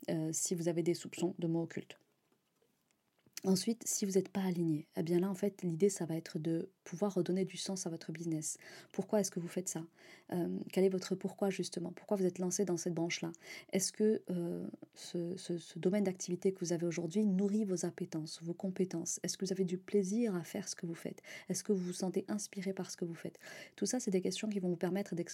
euh, 0.08 0.30
si 0.32 0.54
vous 0.54 0.68
avez 0.68 0.82
des 0.82 0.94
soupçons 0.94 1.34
de 1.38 1.46
mots 1.46 1.62
occultes. 1.62 1.98
Ensuite, 3.44 3.82
si 3.86 4.04
vous 4.04 4.12
n'êtes 4.12 4.28
pas 4.28 4.42
aligné, 4.42 4.86
eh 4.96 5.02
bien 5.02 5.18
là, 5.18 5.30
en 5.30 5.34
fait, 5.34 5.62
l'idée, 5.62 5.88
ça 5.88 6.04
va 6.04 6.14
être 6.14 6.38
de 6.38 6.68
pouvoir 6.84 7.14
redonner 7.14 7.44
du 7.44 7.56
sens 7.56 7.86
à 7.86 7.90
votre 7.90 8.12
business. 8.12 8.58
Pourquoi 8.92 9.20
est-ce 9.20 9.30
que 9.30 9.40
vous 9.40 9.48
faites 9.48 9.68
ça? 9.68 9.82
Euh, 10.32 10.58
Quel 10.72 10.84
est 10.84 10.88
votre 10.90 11.14
pourquoi, 11.14 11.48
justement? 11.48 11.92
Pourquoi 11.92 12.16
vous 12.16 12.26
êtes 12.26 12.38
lancé 12.38 12.64
dans 12.64 12.76
cette 12.76 12.92
branche-là? 12.92 13.32
Est-ce 13.72 13.92
que 13.92 14.22
euh, 14.30 14.66
ce, 14.94 15.36
ce, 15.36 15.78
domaine 15.78 16.04
d'activité 16.04 16.52
que 16.52 16.60
vous 16.60 16.72
avez 16.72 16.86
aujourd'hui 16.86 17.24
nourrit 17.24 17.64
vos 17.64 17.86
appétences, 17.86 18.42
vos 18.42 18.52
compétences? 18.52 19.20
Est-ce 19.22 19.38
que 19.38 19.46
vous 19.46 19.52
avez 19.52 19.64
du 19.64 19.78
plaisir 19.78 20.34
à 20.34 20.44
faire 20.44 20.68
ce 20.68 20.74
que 20.74 20.84
vous 20.84 20.94
faites? 20.94 21.22
Est-ce 21.48 21.64
que 21.64 21.72
vous 21.72 21.84
vous 21.84 21.92
sentez 21.92 22.26
inspiré 22.28 22.74
par 22.74 22.90
ce 22.90 22.96
que 22.96 23.04
vous 23.04 23.14
faites? 23.14 23.38
Tout 23.76 23.86
ça, 23.86 24.00
c'est 24.00 24.10
des 24.10 24.20
questions 24.20 24.48
qui 24.48 24.58
vont 24.58 24.68
vous 24.68 24.76
permettre 24.76 25.14
de, 25.14 25.24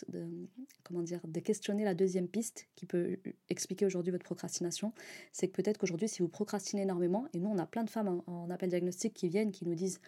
comment 0.85 1.03
dire, 1.03 1.21
de 1.27 1.41
questionner 1.41 1.85
la 1.85 1.95
deuxième 1.95 2.29
piste 2.29 2.69
qui 2.77 2.87
peut 2.87 3.17
expliquer 3.49 3.87
aujourd'hui 3.87 4.13
votre 4.13 4.25
procrastination. 4.25 4.93
C'est 5.33 5.49
que 5.49 5.61
peut-être 5.61 5.79
qu'aujourd'hui, 5.79 6.09
si 6.09 6.23
vous 6.23 6.29
procrastinez 6.29 6.83
énormément, 6.83 7.27
et 7.33 7.41
nous, 7.41 7.51
on 7.51 7.59
a 7.59 7.67
plein 7.67 7.83
de 7.83 7.91
en, 8.05 8.51
appel 8.51 8.69
diagnostic 8.71 9.15
qui 9.15 9.29
viennent, 9.29 9.53
qui 9.53 9.65
nous 9.65 9.75
disent 9.75 10.01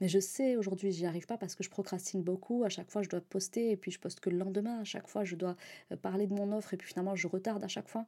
mais 0.00 0.08
je 0.08 0.18
sais 0.18 0.56
aujourd'hui 0.56 0.90
j'y 0.90 1.06
arrive 1.06 1.26
pas 1.26 1.38
parce 1.38 1.54
que 1.54 1.62
je 1.62 1.70
procrastine 1.70 2.22
beaucoup, 2.22 2.64
à 2.64 2.68
chaque 2.68 2.90
fois 2.90 3.02
je 3.02 3.08
dois 3.08 3.20
poster 3.20 3.70
et 3.70 3.76
puis 3.76 3.92
je 3.92 4.00
poste 4.00 4.20
que 4.20 4.28
le 4.28 4.36
lendemain, 4.36 4.80
à 4.80 4.84
chaque 4.84 5.08
fois 5.08 5.24
je 5.24 5.36
dois 5.36 5.56
euh, 5.92 5.96
parler 5.96 6.26
de 6.26 6.34
mon 6.34 6.52
offre 6.52 6.74
et 6.74 6.76
puis 6.76 6.88
finalement 6.88 7.14
je 7.14 7.28
retarde 7.28 7.62
à 7.62 7.68
chaque 7.68 7.88
fois. 7.88 8.06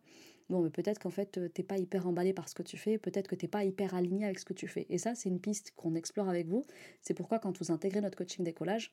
Bon, 0.49 0.63
mais 0.63 0.71
peut-être 0.71 0.99
qu'en 0.99 1.11
fait 1.11 1.39
euh, 1.39 1.49
t'es 1.49 1.63
pas 1.63 1.79
hyper 1.79 2.07
emballé 2.09 2.33
par 2.33 2.49
ce 2.49 2.55
que 2.55 2.63
tu 2.63 2.77
fais, 2.77 2.99
peut-être 2.99 3.29
que 3.29 3.37
t'es 3.37 3.49
pas 3.49 3.65
hyper 3.65 3.95
aligné 3.95 4.25
avec 4.25 4.39
ce 4.39 4.45
que 4.45 4.53
tu 4.53 4.67
fais. 4.67 4.87
Et 4.91 4.99
ça 4.99 5.15
c'est 5.15 5.29
une 5.29 5.41
piste 5.41 5.73
qu'on 5.77 5.95
explore 5.95 6.29
avec 6.29 6.49
vous. 6.49 6.67
C'est 7.03 7.15
pourquoi 7.15 7.39
quand 7.39 7.57
vous 7.59 7.71
intégrez 7.71 8.01
notre 8.01 8.19
coaching 8.19 8.45
décollage, 8.45 8.93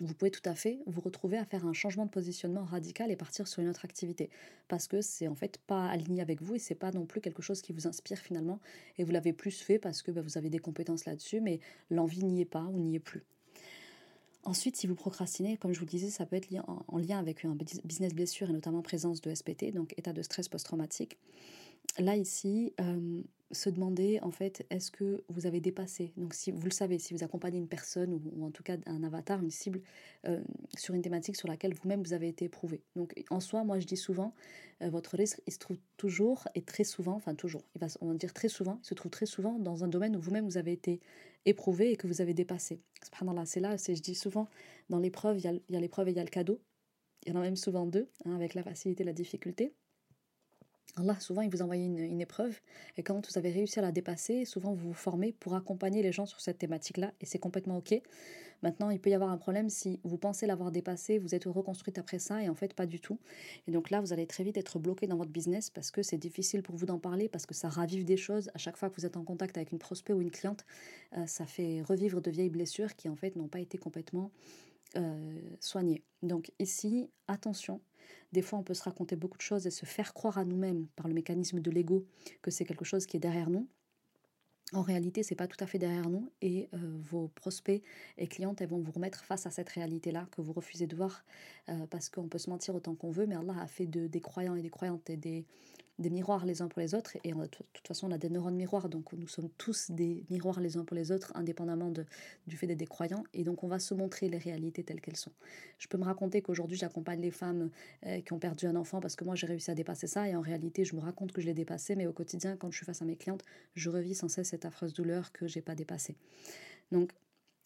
vous 0.00 0.14
pouvez 0.14 0.30
tout 0.30 0.46
à 0.48 0.54
fait 0.54 0.78
vous 0.86 1.00
retrouver 1.00 1.38
à 1.38 1.44
faire 1.44 1.66
un 1.66 1.72
changement 1.72 2.04
de 2.04 2.10
positionnement 2.10 2.64
radical 2.64 3.10
et 3.10 3.16
partir 3.16 3.48
sur 3.48 3.62
une 3.62 3.68
autre 3.68 3.84
activité 3.84 4.30
parce 4.68 4.88
que 4.88 5.00
c'est 5.00 5.28
en 5.28 5.34
fait 5.34 5.58
pas 5.66 5.86
aligné 5.86 6.20
avec 6.20 6.42
vous 6.42 6.54
et 6.54 6.58
c'est 6.58 6.74
pas 6.74 6.92
non 6.92 7.06
plus 7.06 7.20
quelque 7.20 7.42
chose 7.42 7.62
qui 7.62 7.72
vous 7.72 7.86
inspire 7.86 8.18
finalement 8.18 8.60
et 8.98 9.04
vous 9.04 9.12
l'avez 9.12 9.32
plus 9.32 9.62
fait 9.62 9.78
parce 9.78 10.02
que 10.02 10.10
bah, 10.10 10.20
vous 10.20 10.36
avez 10.36 10.50
des 10.50 10.58
compétences 10.58 11.06
là-dessus 11.06 11.40
mais 11.40 11.60
l'envie 11.90 12.24
n'y 12.24 12.42
est 12.42 12.46
pas 12.46 12.64
ou 12.64 12.78
n'y 12.78 12.96
est 12.96 13.00
plus. 13.00 13.24
Ensuite, 14.44 14.76
si 14.76 14.86
vous 14.86 14.94
procrastinez, 14.94 15.56
comme 15.56 15.72
je 15.72 15.80
vous 15.80 15.86
disais, 15.86 16.08
ça 16.08 16.24
peut 16.24 16.36
être 16.36 16.46
en, 16.68 16.98
lien 16.98 17.18
avec 17.18 17.44
un 17.44 17.56
business 17.84 18.14
blessure 18.14 18.48
et 18.48 18.52
notamment 18.52 18.80
présence 18.80 19.20
de 19.20 19.34
SPT, 19.34 19.72
donc 19.72 19.92
état 19.98 20.12
de 20.12 20.22
stress 20.22 20.48
post-traumatique. 20.48 21.18
Là, 21.98 22.16
ici, 22.16 22.72
euh, 22.80 23.22
se 23.52 23.70
demander 23.70 24.18
en 24.22 24.30
fait 24.30 24.66
est-ce 24.70 24.90
que 24.90 25.22
vous 25.28 25.46
avez 25.46 25.60
dépassé? 25.60 26.12
Donc 26.16 26.34
si 26.34 26.50
vous 26.50 26.64
le 26.64 26.72
savez 26.72 26.98
si 26.98 27.14
vous 27.14 27.22
accompagnez 27.22 27.58
une 27.58 27.68
personne 27.68 28.12
ou, 28.12 28.44
en 28.44 28.50
tout 28.50 28.62
cas 28.62 28.76
un 28.86 29.02
avatar 29.04 29.40
une 29.40 29.50
cible 29.50 29.80
euh, 30.26 30.42
sur 30.76 30.94
une 30.94 31.02
thématique 31.02 31.36
sur 31.36 31.48
laquelle 31.48 31.74
vous-même 31.74 32.02
vous 32.02 32.12
avez 32.12 32.28
été 32.28 32.46
éprouvé 32.46 32.82
donc 32.96 33.14
en 33.30 33.40
soi 33.40 33.62
moi 33.64 33.78
je 33.78 33.86
dis 33.86 33.96
souvent 33.96 34.34
euh, 34.82 34.90
votre 34.90 35.16
risque 35.16 35.40
il 35.46 35.52
se 35.52 35.58
trouve 35.58 35.78
toujours 35.96 36.48
et 36.54 36.62
très 36.62 36.84
souvent 36.84 37.14
enfin 37.14 37.34
toujours 37.34 37.62
il 37.74 37.80
va 37.80 37.86
on 38.00 38.08
va 38.08 38.14
dire 38.14 38.32
très 38.32 38.48
souvent 38.48 38.80
il 38.82 38.86
se 38.86 38.94
trouve 38.94 39.10
très 39.10 39.26
souvent 39.26 39.58
dans 39.58 39.84
un 39.84 39.88
domaine 39.88 40.16
où 40.16 40.20
vous-même 40.20 40.44
vous 40.44 40.58
avez 40.58 40.72
été 40.72 41.00
éprouvé 41.46 41.92
et 41.92 41.96
que 41.96 42.06
vous 42.06 42.20
avez 42.20 42.34
dépassé. 42.34 42.80
C'est 43.44 43.60
là 43.60 43.78
c'est 43.78 43.94
je 43.94 44.02
dis 44.02 44.14
souvent 44.14 44.48
dans 44.90 44.98
l'épreuve 44.98 45.38
il 45.38 45.60
y 45.68 45.76
a 45.76 45.80
l'épreuve 45.80 46.08
et 46.08 46.10
il 46.10 46.16
y 46.16 46.20
a 46.20 46.24
le 46.24 46.28
cadeau. 46.28 46.60
Il 47.24 47.32
y 47.32 47.36
en 47.36 47.40
a 47.40 47.42
même 47.42 47.56
souvent 47.56 47.86
deux 47.86 48.08
hein, 48.24 48.34
avec 48.34 48.54
la 48.54 48.62
facilité 48.62 49.02
et 49.02 49.06
la 49.06 49.12
difficulté 49.12 49.72
Allah, 50.94 51.18
souvent, 51.20 51.42
il 51.42 51.50
vous 51.50 51.60
envoie 51.60 51.76
une, 51.76 52.20
épreuve, 52.20 52.58
et 52.96 53.02
quand 53.02 53.26
vous 53.26 53.38
avez 53.38 53.50
réussi 53.50 53.78
à 53.78 53.82
la 53.82 53.92
dépasser, 53.92 54.44
souvent 54.46 54.72
vous 54.72 54.88
vous 54.88 54.94
formez 54.94 55.32
pour 55.32 55.54
accompagner 55.54 56.02
les 56.02 56.12
gens 56.12 56.24
sur 56.24 56.40
cette 56.40 56.58
thématique-là, 56.58 57.12
et 57.20 57.26
c'est 57.26 57.38
complètement 57.38 57.76
OK. 57.76 58.00
Maintenant, 58.62 58.88
il 58.88 58.98
peut 58.98 59.10
y 59.10 59.14
avoir 59.14 59.30
un 59.30 59.36
problème 59.36 59.68
si 59.68 60.00
vous 60.04 60.16
pensez 60.16 60.46
l'avoir 60.46 60.70
dépassé, 60.70 61.18
vous 61.18 61.34
êtes 61.34 61.44
reconstruite 61.44 61.98
après 61.98 62.18
ça, 62.18 62.42
et 62.42 62.48
en 62.48 62.54
fait, 62.54 62.72
pas 62.72 62.86
du 62.86 63.00
tout. 63.00 63.18
Et 63.66 63.72
donc 63.72 63.90
là, 63.90 64.00
vous 64.00 64.14
allez 64.14 64.26
très 64.26 64.44
vite 64.44 64.56
être 64.56 64.78
bloqué 64.78 65.06
dans 65.06 65.16
votre 65.16 65.30
business 65.30 65.68
parce 65.68 65.90
que 65.90 66.02
c'est 66.02 66.16
difficile 66.16 66.62
pour 66.62 66.74
vous 66.76 66.86
d'en 66.86 66.98
parler, 66.98 67.28
parce 67.28 67.44
que 67.44 67.52
ça 67.52 67.68
ravive 67.68 68.04
des 68.04 68.16
choses. 68.16 68.50
À 68.54 68.58
chaque 68.58 68.78
fois 68.78 68.88
que 68.88 68.98
vous 68.98 69.04
êtes 69.04 69.18
en 69.18 69.24
contact 69.24 69.58
avec 69.58 69.72
une 69.72 69.78
prospect 69.78 70.14
ou 70.14 70.22
une 70.22 70.30
cliente, 70.30 70.64
euh, 71.18 71.26
ça 71.26 71.44
fait 71.44 71.82
revivre 71.82 72.22
de 72.22 72.30
vieilles 72.30 72.48
blessures 72.48 72.96
qui, 72.96 73.10
en 73.10 73.16
fait, 73.16 73.36
n'ont 73.36 73.48
pas 73.48 73.60
été 73.60 73.76
complètement 73.76 74.30
soigner. 75.60 76.02
Donc 76.22 76.50
ici, 76.58 77.10
attention, 77.28 77.82
des 78.32 78.42
fois 78.42 78.58
on 78.58 78.62
peut 78.62 78.74
se 78.74 78.82
raconter 78.82 79.16
beaucoup 79.16 79.38
de 79.38 79.42
choses 79.42 79.66
et 79.66 79.70
se 79.70 79.86
faire 79.86 80.14
croire 80.14 80.38
à 80.38 80.44
nous-mêmes 80.44 80.86
par 80.96 81.08
le 81.08 81.14
mécanisme 81.14 81.60
de 81.60 81.70
l'ego 81.70 82.06
que 82.42 82.50
c'est 82.50 82.64
quelque 82.64 82.84
chose 82.84 83.06
qui 83.06 83.16
est 83.16 83.20
derrière 83.20 83.50
nous. 83.50 83.68
En 84.72 84.82
réalité, 84.82 85.22
c'est 85.22 85.36
pas 85.36 85.46
tout 85.46 85.62
à 85.62 85.66
fait 85.68 85.78
derrière 85.78 86.10
nous 86.10 86.32
et 86.42 86.68
euh, 86.74 86.98
vos 86.98 87.28
prospects 87.28 87.82
et 88.18 88.26
clientes 88.26 88.60
elles 88.60 88.68
vont 88.68 88.80
vous 88.80 88.90
remettre 88.90 89.24
face 89.24 89.46
à 89.46 89.50
cette 89.50 89.68
réalité-là 89.68 90.26
que 90.32 90.42
vous 90.42 90.52
refusez 90.52 90.88
de 90.88 90.96
voir 90.96 91.24
euh, 91.68 91.86
parce 91.86 92.08
qu'on 92.08 92.26
peut 92.26 92.38
se 92.38 92.50
mentir 92.50 92.74
autant 92.74 92.96
qu'on 92.96 93.12
veut, 93.12 93.26
mais 93.26 93.36
Allah 93.36 93.54
a 93.60 93.68
fait 93.68 93.86
de, 93.86 94.08
des 94.08 94.20
croyants 94.20 94.56
et 94.56 94.62
des 94.62 94.70
croyantes 94.70 95.08
et 95.08 95.16
des, 95.16 95.46
des 95.98 96.10
miroirs 96.10 96.44
les 96.44 96.62
uns 96.62 96.68
pour 96.68 96.80
les 96.80 96.94
autres. 96.94 97.16
Et 97.24 97.32
de 97.32 97.46
toute 97.72 97.86
façon, 97.86 98.08
on 98.08 98.12
a 98.12 98.18
des 98.18 98.28
neurones 98.28 98.56
miroirs, 98.56 98.88
donc 98.88 99.12
nous 99.12 99.28
sommes 99.28 99.48
tous 99.56 99.90
des 99.90 100.24
miroirs 100.30 100.60
les 100.60 100.76
uns 100.76 100.84
pour 100.84 100.96
les 100.96 101.12
autres, 101.12 101.32
indépendamment 101.34 101.90
de, 101.90 102.04
du 102.46 102.56
fait 102.56 102.66
d'être 102.66 102.78
des 102.78 102.86
croyants. 102.86 103.24
Et 103.32 103.44
donc, 103.44 103.64
on 103.64 103.68
va 103.68 103.78
se 103.78 103.94
montrer 103.94 104.28
les 104.28 104.38
réalités 104.38 104.84
telles 104.84 105.00
qu'elles 105.00 105.16
sont. 105.16 105.32
Je 105.78 105.88
peux 105.88 105.98
me 105.98 106.04
raconter 106.04 106.42
qu'aujourd'hui, 106.42 106.76
j'accompagne 106.76 107.20
les 107.20 107.30
femmes 107.30 107.70
euh, 108.06 108.20
qui 108.20 108.32
ont 108.32 108.38
perdu 108.38 108.66
un 108.66 108.76
enfant 108.76 109.00
parce 109.00 109.16
que 109.16 109.24
moi, 109.24 109.34
j'ai 109.34 109.46
réussi 109.46 109.70
à 109.70 109.74
dépasser 109.74 110.06
ça. 110.06 110.28
Et 110.28 110.36
en 110.36 110.40
réalité, 110.40 110.84
je 110.84 110.94
me 110.96 111.00
raconte 111.00 111.32
que 111.32 111.40
je 111.40 111.46
l'ai 111.46 111.54
dépassé, 111.54 111.96
mais 111.96 112.06
au 112.06 112.12
quotidien, 112.12 112.56
quand 112.56 112.70
je 112.70 112.76
suis 112.76 112.86
face 112.86 113.02
à 113.02 113.04
mes 113.04 113.16
clientes, 113.16 113.42
je 113.74 113.90
revis 113.90 114.14
sans 114.14 114.28
cesse 114.28 114.48
cette 114.48 114.64
affreuse 114.64 114.92
douleur 114.92 115.32
que 115.32 115.46
j'ai 115.46 115.62
pas 115.62 115.74
dépassée. 115.74 116.16
Donc, 116.92 117.10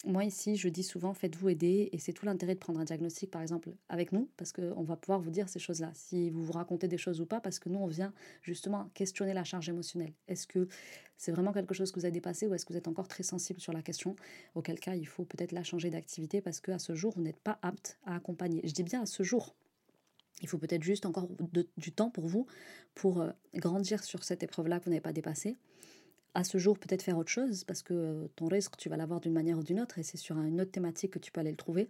moi 0.05 0.23
ici, 0.23 0.55
je 0.55 0.67
dis 0.67 0.83
souvent, 0.83 1.13
faites-vous 1.13 1.49
aider, 1.49 1.89
et 1.91 1.99
c'est 1.99 2.13
tout 2.13 2.25
l'intérêt 2.25 2.55
de 2.55 2.59
prendre 2.59 2.79
un 2.79 2.85
diagnostic, 2.85 3.29
par 3.29 3.41
exemple, 3.41 3.69
avec 3.87 4.11
nous, 4.11 4.29
parce 4.35 4.51
qu'on 4.51 4.83
va 4.83 4.95
pouvoir 4.95 5.19
vous 5.19 5.29
dire 5.29 5.47
ces 5.47 5.59
choses-là, 5.59 5.91
si 5.93 6.31
vous 6.31 6.43
vous 6.43 6.53
racontez 6.53 6.87
des 6.87 6.97
choses 6.97 7.21
ou 7.21 7.25
pas, 7.25 7.39
parce 7.39 7.59
que 7.59 7.69
nous, 7.69 7.79
on 7.79 7.87
vient 7.87 8.13
justement 8.41 8.89
questionner 8.93 9.33
la 9.33 9.43
charge 9.43 9.69
émotionnelle. 9.69 10.13
Est-ce 10.27 10.47
que 10.47 10.67
c'est 11.17 11.31
vraiment 11.31 11.53
quelque 11.53 11.75
chose 11.75 11.91
que 11.91 11.99
vous 11.99 12.05
avez 12.05 12.11
dépassé, 12.11 12.47
ou 12.47 12.53
est-ce 12.55 12.65
que 12.65 12.73
vous 12.73 12.79
êtes 12.79 12.87
encore 12.87 13.07
très 13.07 13.23
sensible 13.23 13.59
sur 13.59 13.73
la 13.73 13.83
question? 13.83 14.15
Auquel 14.55 14.79
cas, 14.79 14.95
il 14.95 15.05
faut 15.05 15.23
peut-être 15.23 15.51
la 15.51 15.63
changer 15.63 15.91
d'activité, 15.91 16.41
parce 16.41 16.61
qu'à 16.61 16.79
ce 16.79 16.95
jour, 16.95 17.13
vous 17.15 17.21
n'êtes 17.21 17.39
pas 17.39 17.59
apte 17.61 17.99
à 18.05 18.15
accompagner. 18.15 18.61
Je 18.63 18.73
dis 18.73 18.83
bien 18.83 19.03
à 19.03 19.05
ce 19.05 19.21
jour. 19.21 19.55
Il 20.41 20.47
faut 20.47 20.57
peut-être 20.57 20.83
juste 20.83 21.05
encore 21.05 21.29
du 21.77 21.91
temps 21.91 22.09
pour 22.09 22.25
vous, 22.25 22.47
pour 22.95 23.21
euh, 23.21 23.29
grandir 23.53 24.03
sur 24.03 24.23
cette 24.23 24.41
épreuve-là 24.41 24.79
que 24.79 24.85
vous 24.85 24.89
n'avez 24.89 25.01
pas 25.01 25.13
dépassée 25.13 25.57
à 26.33 26.43
ce 26.43 26.57
jour 26.57 26.77
peut-être 26.79 27.01
faire 27.01 27.17
autre 27.17 27.29
chose 27.29 27.63
parce 27.63 27.81
que 27.81 27.93
euh, 27.93 28.27
ton 28.35 28.47
risque, 28.47 28.77
tu 28.77 28.89
vas 28.89 28.97
l'avoir 28.97 29.19
d'une 29.19 29.33
manière 29.33 29.57
ou 29.57 29.63
d'une 29.63 29.79
autre 29.79 29.99
et 29.99 30.03
c'est 30.03 30.17
sur 30.17 30.37
une 30.37 30.61
autre 30.61 30.71
thématique 30.71 31.11
que 31.11 31.19
tu 31.19 31.31
peux 31.31 31.41
aller 31.41 31.51
le 31.51 31.57
trouver. 31.57 31.89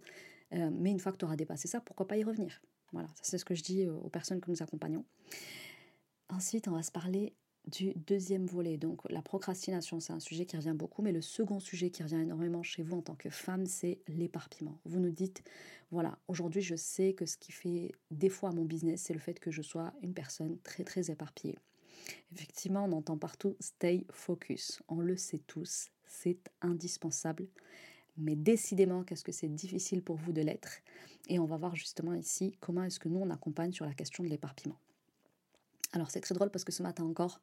Euh, 0.52 0.70
mais 0.72 0.90
une 0.90 0.98
fois 0.98 1.12
que 1.12 1.18
tu 1.18 1.24
auras 1.24 1.36
dépassé 1.36 1.68
ça, 1.68 1.80
pourquoi 1.80 2.06
pas 2.06 2.16
y 2.16 2.24
revenir? 2.24 2.60
Voilà, 2.92 3.08
c'est 3.22 3.38
ce 3.38 3.44
que 3.44 3.54
je 3.54 3.62
dis 3.62 3.84
euh, 3.84 3.92
aux 3.92 4.10
personnes 4.10 4.40
que 4.40 4.50
nous 4.50 4.62
accompagnons. 4.62 5.04
Ensuite, 6.28 6.68
on 6.68 6.72
va 6.72 6.82
se 6.82 6.90
parler 6.90 7.34
du 7.66 7.92
deuxième 7.94 8.46
volet. 8.46 8.76
Donc 8.76 9.08
la 9.10 9.22
procrastination, 9.22 10.00
c'est 10.00 10.12
un 10.12 10.20
sujet 10.20 10.46
qui 10.46 10.56
revient 10.56 10.74
beaucoup, 10.74 11.02
mais 11.02 11.12
le 11.12 11.22
second 11.22 11.60
sujet 11.60 11.90
qui 11.90 12.02
revient 12.02 12.20
énormément 12.20 12.62
chez 12.62 12.82
vous 12.82 12.96
en 12.96 13.02
tant 13.02 13.14
que 13.14 13.30
femme, 13.30 13.66
c'est 13.66 14.00
l'éparpillement. 14.08 14.78
Vous 14.84 14.98
nous 14.98 15.10
dites, 15.10 15.42
voilà, 15.90 16.18
aujourd'hui 16.28 16.62
je 16.62 16.74
sais 16.74 17.12
que 17.12 17.26
ce 17.26 17.36
qui 17.36 17.52
fait 17.52 17.92
des 18.10 18.28
fois 18.28 18.50
mon 18.50 18.64
business, 18.64 19.02
c'est 19.02 19.14
le 19.14 19.20
fait 19.20 19.38
que 19.38 19.50
je 19.50 19.62
sois 19.62 19.92
une 20.02 20.14
personne 20.14 20.58
très 20.62 20.84
très 20.84 21.10
éparpillée. 21.10 21.58
Effectivement, 22.32 22.84
on 22.84 22.92
entend 22.92 23.18
partout 23.18 23.56
stay 23.60 24.06
focus. 24.10 24.82
On 24.88 25.00
le 25.00 25.16
sait 25.16 25.40
tous, 25.46 25.88
c'est 26.06 26.38
indispensable. 26.60 27.46
Mais 28.16 28.36
décidément, 28.36 29.04
qu'est-ce 29.04 29.24
que 29.24 29.32
c'est 29.32 29.48
difficile 29.48 30.02
pour 30.02 30.16
vous 30.16 30.32
de 30.32 30.42
l'être? 30.42 30.80
Et 31.28 31.38
on 31.38 31.46
va 31.46 31.56
voir 31.56 31.74
justement 31.74 32.14
ici 32.14 32.56
comment 32.60 32.84
est-ce 32.84 33.00
que 33.00 33.08
nous, 33.08 33.20
on 33.20 33.30
accompagne 33.30 33.72
sur 33.72 33.86
la 33.86 33.94
question 33.94 34.22
de 34.22 34.28
l'éparpillement. 34.28 34.78
Alors 35.94 36.10
c'est 36.10 36.20
très 36.20 36.34
drôle 36.34 36.50
parce 36.50 36.64
que 36.64 36.72
ce 36.72 36.82
matin 36.82 37.04
encore, 37.04 37.38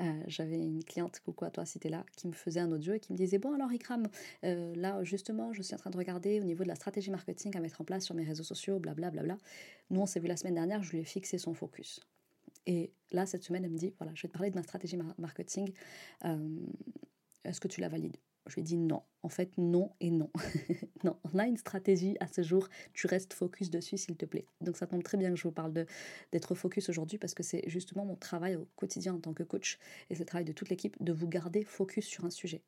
euh, 0.00 0.22
j'avais 0.26 0.58
une 0.58 0.82
cliente, 0.82 1.20
coucou 1.20 1.44
à 1.44 1.50
toi 1.50 1.66
si 1.66 1.78
t'es 1.78 1.90
là, 1.90 2.06
qui 2.16 2.28
me 2.28 2.32
faisait 2.32 2.60
un 2.60 2.72
audio 2.72 2.94
et 2.94 3.00
qui 3.00 3.12
me 3.12 3.18
disait 3.18 3.36
Bon 3.36 3.52
alors 3.52 3.70
Ikram, 3.70 4.08
euh, 4.44 4.74
là 4.74 5.04
justement 5.04 5.52
je 5.52 5.60
suis 5.60 5.74
en 5.74 5.78
train 5.78 5.90
de 5.90 5.98
regarder 5.98 6.40
au 6.40 6.44
niveau 6.44 6.62
de 6.62 6.68
la 6.68 6.76
stratégie 6.76 7.10
marketing 7.10 7.54
à 7.58 7.60
mettre 7.60 7.82
en 7.82 7.84
place 7.84 8.06
sur 8.06 8.14
mes 8.14 8.24
réseaux 8.24 8.42
sociaux, 8.42 8.78
blablabla. 8.78 9.10
Bla, 9.10 9.34
bla, 9.34 9.34
bla. 9.34 9.44
Nous 9.90 10.00
on 10.00 10.06
s'est 10.06 10.18
vu 10.18 10.28
la 10.28 10.38
semaine 10.38 10.54
dernière, 10.54 10.82
je 10.82 10.92
lui 10.92 11.00
ai 11.00 11.04
fixé 11.04 11.36
son 11.36 11.52
focus. 11.52 12.00
Et 12.66 12.92
là, 13.10 13.26
cette 13.26 13.42
semaine, 13.44 13.64
elle 13.64 13.70
me 13.70 13.78
dit, 13.78 13.94
voilà, 13.98 14.12
je 14.14 14.22
vais 14.22 14.28
te 14.28 14.32
parler 14.32 14.50
de 14.50 14.56
ma 14.56 14.62
stratégie 14.62 14.98
marketing. 15.18 15.72
Euh, 16.24 16.58
est-ce 17.44 17.60
que 17.60 17.68
tu 17.68 17.80
la 17.80 17.88
valides? 17.88 18.16
Je 18.46 18.54
lui 18.54 18.60
ai 18.60 18.64
dit 18.64 18.76
non. 18.76 19.02
En 19.22 19.28
fait, 19.28 19.50
non 19.58 19.90
et 20.00 20.10
non. 20.10 20.30
non, 21.04 21.16
on 21.32 21.38
a 21.38 21.46
une 21.46 21.58
stratégie 21.58 22.16
à 22.20 22.26
ce 22.26 22.42
jour. 22.42 22.68
Tu 22.94 23.06
restes 23.06 23.34
focus 23.34 23.70
dessus, 23.70 23.98
s'il 23.98 24.16
te 24.16 24.24
plaît. 24.24 24.46
Donc, 24.60 24.76
ça 24.76 24.86
tombe 24.86 25.02
très 25.02 25.18
bien 25.18 25.30
que 25.30 25.36
je 25.36 25.42
vous 25.42 25.52
parle 25.52 25.72
d'être 26.32 26.54
focus 26.54 26.88
aujourd'hui 26.88 27.18
parce 27.18 27.34
que 27.34 27.42
c'est 27.42 27.62
justement 27.68 28.04
mon 28.04 28.16
travail 28.16 28.56
au 28.56 28.66
quotidien 28.76 29.14
en 29.14 29.20
tant 29.20 29.34
que 29.34 29.42
coach 29.42 29.78
et 30.08 30.14
c'est 30.14 30.20
le 30.20 30.26
travail 30.26 30.46
de 30.46 30.52
toute 30.52 30.70
l'équipe 30.70 30.96
de 31.02 31.12
vous 31.12 31.28
garder 31.28 31.64
focus 31.64 32.06
sur 32.06 32.24
un 32.24 32.30
sujet 32.30 32.62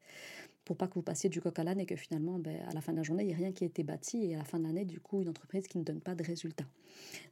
pour 0.64 0.76
pas 0.76 0.86
que 0.86 0.94
vous 0.94 1.02
passiez 1.02 1.28
du 1.28 1.40
coq 1.40 1.58
à 1.58 1.64
l'âne 1.64 1.80
et 1.80 1.86
que 1.86 1.96
finalement, 1.96 2.38
ben, 2.38 2.60
à 2.68 2.72
la 2.72 2.80
fin 2.80 2.92
de 2.92 2.98
la 2.98 3.02
journée, 3.02 3.24
il 3.24 3.26
n'y 3.26 3.32
ait 3.32 3.36
rien 3.36 3.52
qui 3.52 3.64
ait 3.64 3.66
été 3.66 3.82
bâti 3.82 4.24
et 4.24 4.34
à 4.34 4.38
la 4.38 4.44
fin 4.44 4.58
de 4.58 4.64
l'année, 4.64 4.84
du 4.84 5.00
coup, 5.00 5.20
une 5.22 5.28
entreprise 5.28 5.66
qui 5.66 5.78
ne 5.78 5.84
donne 5.84 6.00
pas 6.00 6.14
de 6.14 6.22
résultats. 6.22 6.66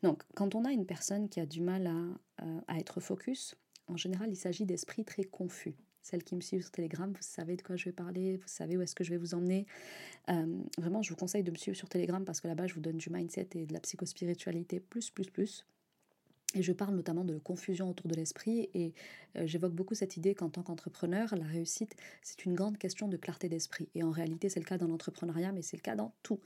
Donc, 0.02 0.22
quand 0.34 0.54
on 0.54 0.64
a 0.64 0.72
une 0.72 0.86
personne 0.86 1.28
qui 1.28 1.40
a 1.40 1.46
du 1.46 1.60
mal 1.60 1.86
à, 1.86 2.44
euh, 2.44 2.60
à 2.66 2.78
être 2.78 3.00
focus, 3.00 3.56
en 3.86 3.96
général, 3.96 4.30
il 4.30 4.36
s'agit 4.36 4.66
d'esprits 4.66 5.04
très 5.04 5.24
confus. 5.24 5.74
Celles 6.02 6.24
qui 6.24 6.34
me 6.34 6.40
suivent 6.40 6.62
sur 6.62 6.70
Telegram, 6.70 7.12
vous 7.12 7.18
savez 7.20 7.56
de 7.56 7.62
quoi 7.62 7.76
je 7.76 7.84
vais 7.86 7.92
parler, 7.92 8.36
vous 8.36 8.48
savez 8.48 8.76
où 8.76 8.82
est-ce 8.82 8.94
que 8.94 9.04
je 9.04 9.10
vais 9.10 9.18
vous 9.18 9.34
emmener. 9.34 9.66
Euh, 10.30 10.62
vraiment, 10.78 11.02
je 11.02 11.10
vous 11.10 11.16
conseille 11.16 11.42
de 11.42 11.50
me 11.50 11.56
suivre 11.56 11.76
sur 11.76 11.88
Telegram 11.88 12.24
parce 12.24 12.40
que 12.40 12.48
là-bas, 12.48 12.66
je 12.66 12.74
vous 12.74 12.80
donne 12.80 12.96
du 12.96 13.10
mindset 13.10 13.48
et 13.54 13.66
de 13.66 13.72
la 13.72 13.80
psychospiritualité 13.80 14.80
plus, 14.80 15.10
plus, 15.10 15.28
plus. 15.28 15.66
Et 16.56 16.62
je 16.62 16.72
parle 16.72 16.96
notamment 16.96 17.24
de 17.24 17.38
confusion 17.38 17.90
autour 17.90 18.08
de 18.08 18.14
l'esprit 18.16 18.68
et 18.74 18.92
euh, 19.36 19.46
j'évoque 19.46 19.72
beaucoup 19.72 19.94
cette 19.94 20.16
idée 20.16 20.34
qu'en 20.34 20.48
tant 20.48 20.62
qu'entrepreneur, 20.62 21.32
la 21.36 21.44
réussite, 21.44 21.94
c'est 22.22 22.44
une 22.44 22.54
grande 22.54 22.76
question 22.76 23.06
de 23.06 23.16
clarté 23.16 23.48
d'esprit. 23.48 23.88
Et 23.94 24.02
en 24.02 24.10
réalité, 24.10 24.48
c'est 24.48 24.58
le 24.58 24.66
cas 24.66 24.76
dans 24.76 24.88
l'entrepreneuriat, 24.88 25.52
mais 25.52 25.62
c'est 25.62 25.76
le 25.76 25.82
cas 25.82 25.94
dans 25.94 26.12
tout. 26.24 26.40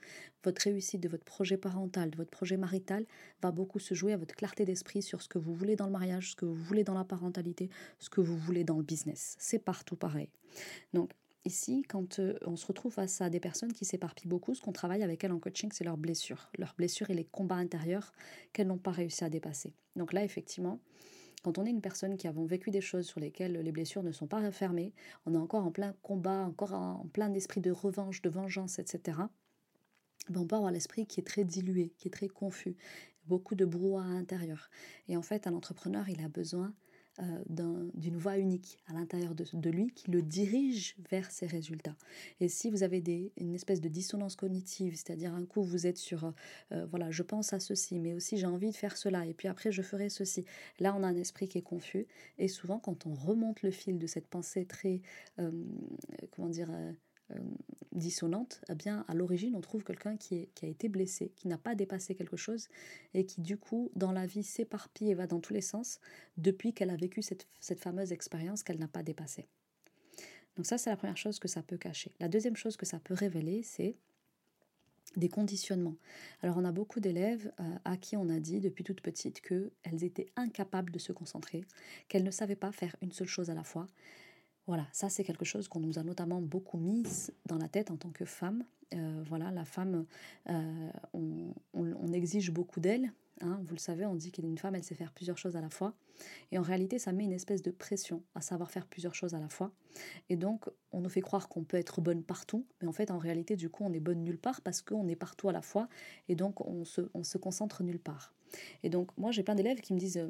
Votre 0.45 0.63
réussite 0.63 1.01
de 1.01 1.09
votre 1.09 1.25
projet 1.25 1.57
parental, 1.57 2.11
de 2.11 2.17
votre 2.17 2.31
projet 2.31 2.59
marital, 2.59 3.07
va 3.41 3.51
beaucoup 3.51 3.79
se 3.79 3.95
jouer 3.95 4.13
à 4.13 4.19
votre 4.19 4.35
clarté 4.35 4.67
d'esprit 4.67 5.01
sur 5.01 5.23
ce 5.23 5.29
que 5.29 5.39
vous 5.39 5.55
voulez 5.55 5.75
dans 5.75 5.87
le 5.87 5.93
mariage, 5.93 6.33
ce 6.33 6.37
que 6.37 6.45
vous 6.45 6.55
voulez 6.55 6.85
dans 6.85 6.95
la 6.95 7.05
parentalité, 7.05 7.71
ce 7.99 8.11
que 8.11 8.21
vous 8.21 8.37
voulez 8.37 8.65
dans 8.65 8.77
le 8.77 8.85
business. 8.85 9.37
C'est 9.39 9.59
partout 9.59 9.97
pareil. 9.97 10.29
Donc, 10.93 11.11
ici, 11.45 11.83
quand 11.89 12.19
euh, 12.19 12.39
on 12.47 12.57
se 12.57 12.67
retrouve 12.67 12.93
face 12.93 13.21
à 13.21 13.31
des 13.31 13.41
personnes 13.41 13.73
qui 13.73 13.85
s'éparpillent 13.85 14.29
beaucoup, 14.29 14.55
ce 14.55 14.63
qu'on 14.63 14.73
travaille 14.73 15.03
avec 15.03 15.23
elles 15.25 15.33
en 15.33 15.39
coaching, 15.39 15.71
c'est 15.73 15.85
leurs 15.85 15.97
blessures. 15.97 16.51
Leurs 16.59 16.75
blessures 16.75 17.11
et 17.11 17.15
les 17.15 17.25
combats 17.25 17.57
intérieurs 17.57 18.13
qu'elles 18.53 18.67
n'ont 18.67 18.79
pas 18.79 18.91
réussi 18.91 19.25
à 19.25 19.31
dépasser. 19.31 19.75
Donc 19.97 20.13
là, 20.13 20.25
effectivement, 20.25 20.81
quand 21.43 21.59
on 21.59 21.67
est 21.67 21.71
une 21.71 21.83
personne 21.83 22.17
qui 22.17 22.27
a 22.27 22.33
vécu 22.33 22.71
des 22.71 22.81
choses 22.81 23.07
sur 23.07 23.21
lesquelles 23.21 23.53
les 23.53 23.73
blessures 23.73 24.03
ne 24.03 24.13
sont 24.13 24.27
pas 24.27 24.41
refermées, 24.41 24.95
on 25.27 25.35
est 25.35 25.39
encore 25.39 25.65
en 25.65 25.71
plein 25.71 25.95
combat, 26.03 26.47
encore 26.47 26.73
en 26.73 27.07
plein 27.13 27.33
esprit 27.35 27.61
de 27.61 27.71
revanche, 27.71 28.23
de 28.23 28.31
vengeance, 28.31 28.79
etc. 28.79 29.19
Ben, 30.31 30.41
on 30.41 30.47
peut 30.47 30.57
avoir 30.57 30.73
l'esprit 30.73 31.07
qui 31.07 31.21
est 31.21 31.25
très 31.25 31.45
dilué, 31.45 31.93
qui 31.99 32.09
est 32.09 32.11
très 32.11 32.29
confus, 32.29 32.77
beaucoup 33.27 33.55
de 33.55 33.67
brouhaha 33.67 34.07
intérieur. 34.07 34.71
Et 35.09 35.19
en 35.19 35.23
fait, 35.23 35.47
un 35.47 35.55
entrepreneur, 35.55 36.09
il 36.09 36.23
a 36.25 36.29
besoin 36.29 36.73
euh, 37.21 37.91
d'une 37.95 38.17
voix 38.17 38.39
unique 38.39 38.79
à 38.89 38.93
l'intérieur 38.93 39.35
de, 39.37 39.71
lui 39.71 39.93
qui 39.93 40.11
le 40.11 40.21
dirige 40.21 40.97
vers 41.11 41.31
ses 41.31 41.47
résultats. 41.47 41.95
Et 42.41 42.49
si 42.49 42.71
vous 42.71 42.83
avez 42.83 43.01
des, 43.01 43.31
une 43.37 43.55
espèce 43.55 43.81
de 43.81 43.89
dissonance 43.89 44.35
cognitive, 44.35 44.97
c'est-à-dire 44.97 45.33
un 45.33 45.45
coup 45.45 45.63
vous 45.63 45.87
êtes 45.87 45.97
sur, 45.97 46.25
euh, 46.25 46.31
euh, 46.73 46.87
voilà, 46.87 47.13
je 47.13 47.23
pense 47.23 47.53
à 47.53 47.61
ceci, 47.61 48.01
mais 48.01 48.15
aussi 48.15 48.37
j'ai 48.37 48.47
envie 48.47 48.71
de 48.71 48.77
faire 48.77 48.97
cela, 48.97 49.27
et 49.27 49.35
puis 49.35 49.47
après 49.47 49.71
je 49.71 49.83
ferai 49.83 50.09
ceci, 50.09 50.45
là 50.81 50.93
on 50.99 51.05
a 51.05 51.07
un 51.07 51.17
esprit 51.17 51.47
qui 51.47 51.59
est 51.59 51.63
confus. 51.63 52.09
Et 52.39 52.49
souvent 52.49 52.81
quand 52.81 53.07
on 53.07 53.15
remonte 53.15 53.63
le 53.63 53.71
fil 53.71 54.01
de 54.01 54.09
cette 54.09 54.27
pensée 54.27 54.65
très, 54.67 55.01
comment 56.33 56.49
dire, 56.49 56.71
dissonante, 57.93 58.61
eh 58.69 58.75
bien, 58.75 59.05
à 59.09 59.15
l'origine, 59.15 59.55
on 59.55 59.61
trouve 59.61 59.85
quelqu'un 59.85 60.17
qui, 60.17 60.49
a 60.63 60.67
été 60.67 60.89
blessé, 60.89 61.33
qui 61.37 61.49
n'a 61.49 61.59
pas 61.59 61.75
dépassé 61.75 62.15
quelque 62.15 62.37
chose 62.37 62.69
et 63.15 63.25
qui, 63.25 63.41
du 63.41 63.57
coup, 63.57 63.91
dans 63.95 64.13
la 64.13 64.27
vie, 64.27 64.43
s'éparpille 64.43 65.11
et 65.11 65.15
va 65.15 65.27
dans 65.27 65.41
tous 65.41 65.53
les 65.53 65.61
sens 65.61 66.01
depuis 66.37 66.73
qu'elle 66.73 66.91
a 66.91 66.97
vécu 66.97 67.23
cette, 67.23 67.47
cette 67.61 67.81
fameuse 67.81 68.13
expérience 68.13 68.63
qu'elle 68.63 68.79
n'a 68.79 68.89
pas 68.89 69.03
dépassée. 69.03 69.47
Donc 70.57 70.67
ça, 70.67 70.79
c'est 70.79 70.91
la 70.91 70.97
première 70.97 71.17
chose 71.17 71.39
que 71.39 71.49
ça 71.49 71.63
peut 71.63 71.79
cacher. 71.79 72.13
La 72.21 72.29
deuxième 72.29 72.57
chose 72.57 72.77
que 72.77 72.87
ça 72.87 73.01
peut 73.01 73.15
révéler, 73.15 73.63
c'est 73.63 73.97
des 75.17 75.29
conditionnements. 75.29 75.97
Alors 76.43 76.57
on 76.57 76.65
a 76.65 76.73
beaucoup 76.73 77.01
d'élèves 77.01 77.53
euh, 77.61 77.77
à 77.85 77.97
qui 77.97 78.17
on 78.17 78.29
a 78.29 78.41
dit 78.41 78.61
depuis 78.61 78.85
toute 78.85 79.01
petite 79.01 79.41
qu'elles 79.41 80.03
étaient 80.03 80.27
incapables 80.37 80.93
de 80.93 80.99
se 80.99 81.13
concentrer, 81.13 81.65
qu'elles 82.09 82.25
ne 82.25 82.31
savaient 82.31 82.57
pas 82.57 82.73
faire 82.73 82.97
une 83.01 83.13
seule 83.13 83.29
chose 83.29 83.51
à 83.51 83.55
la 83.55 83.65
fois, 83.65 83.87
voilà, 84.67 84.87
ça 84.93 85.09
c'est 85.09 85.25
quelque 85.25 85.45
chose 85.45 85.69
qu'on 85.69 85.81
nous 85.81 85.99
a 85.99 86.03
notamment 86.03 86.41
beaucoup 86.41 86.79
mis 86.79 87.05
dans 87.47 87.59
la 87.59 87.69
tête 87.69 87.91
en 87.91 87.97
tant 87.97 88.11
que 88.11 88.25
femme. 88.25 88.65
Euh, 88.95 89.23
voilà, 89.27 89.51
la 89.51 89.65
femme, 89.65 90.07
euh, 90.49 90.91
on, 91.13 92.13
exige 92.13 92.51
beaucoup 92.53 92.81
d'elle. 92.81 93.13
Hein. 93.41 93.61
vous 93.65 93.75
le 93.75 93.81
savez, 93.81 94.07
on 94.07 94.15
dit 94.15 94.31
qu'une 94.31 94.57
femme, 94.57 94.77
elle 94.77 94.85
sait 94.85 94.95
faire 94.95 95.13
plusieurs 95.13 95.37
choses 95.37 95.57
à 95.57 95.61
la 95.61 95.69
fois. 95.69 95.95
Et 96.53 96.59
en 96.59 96.63
réalité, 96.63 96.99
ça 97.01 97.11
met 97.13 97.25
une 97.25 97.33
espèce 97.33 97.61
de 97.61 97.73
pression 97.73 98.23
à 98.37 98.41
savoir 98.41 98.71
faire 98.71 98.87
plusieurs 98.87 99.15
choses 99.15 99.35
à 99.35 99.41
la 99.41 99.49
fois. 99.49 99.73
Et 100.29 100.37
donc, 100.37 100.71
on 100.93 101.01
nous 101.01 101.09
fait 101.09 101.21
croire 101.21 101.49
qu'on 101.49 101.65
peut 101.65 101.77
être 101.77 102.01
bonne 102.01 102.23
partout. 102.23 102.65
Mais 102.81 102.89
en 102.89 102.93
fait, 102.93 103.11
en 103.11 103.19
réalité, 103.19 103.57
du 103.57 103.69
coup, 103.69 103.85
on 103.85 103.93
est 103.93 104.01
bonne 104.01 104.23
nulle 104.23 104.39
part 104.39 104.61
parce 104.61 104.81
qu'on 104.81 105.09
est 105.09 105.17
partout 105.17 105.49
à 105.49 105.53
la 105.53 105.63
fois. 105.63 105.89
Et 106.29 106.37
donc, 106.37 106.61
on 106.65 106.85
se, 106.85 107.01
on 107.15 107.25
se 107.25 107.37
concentre 107.37 107.83
nulle 107.83 107.99
part. 107.99 108.33
Et 108.85 108.91
donc, 108.91 109.11
moi, 109.19 109.33
j'ai 109.33 109.43
plein 109.43 109.57
d'élèves 109.57 109.81
qui 109.81 109.93
me 109.93 109.99
disent 109.99 110.25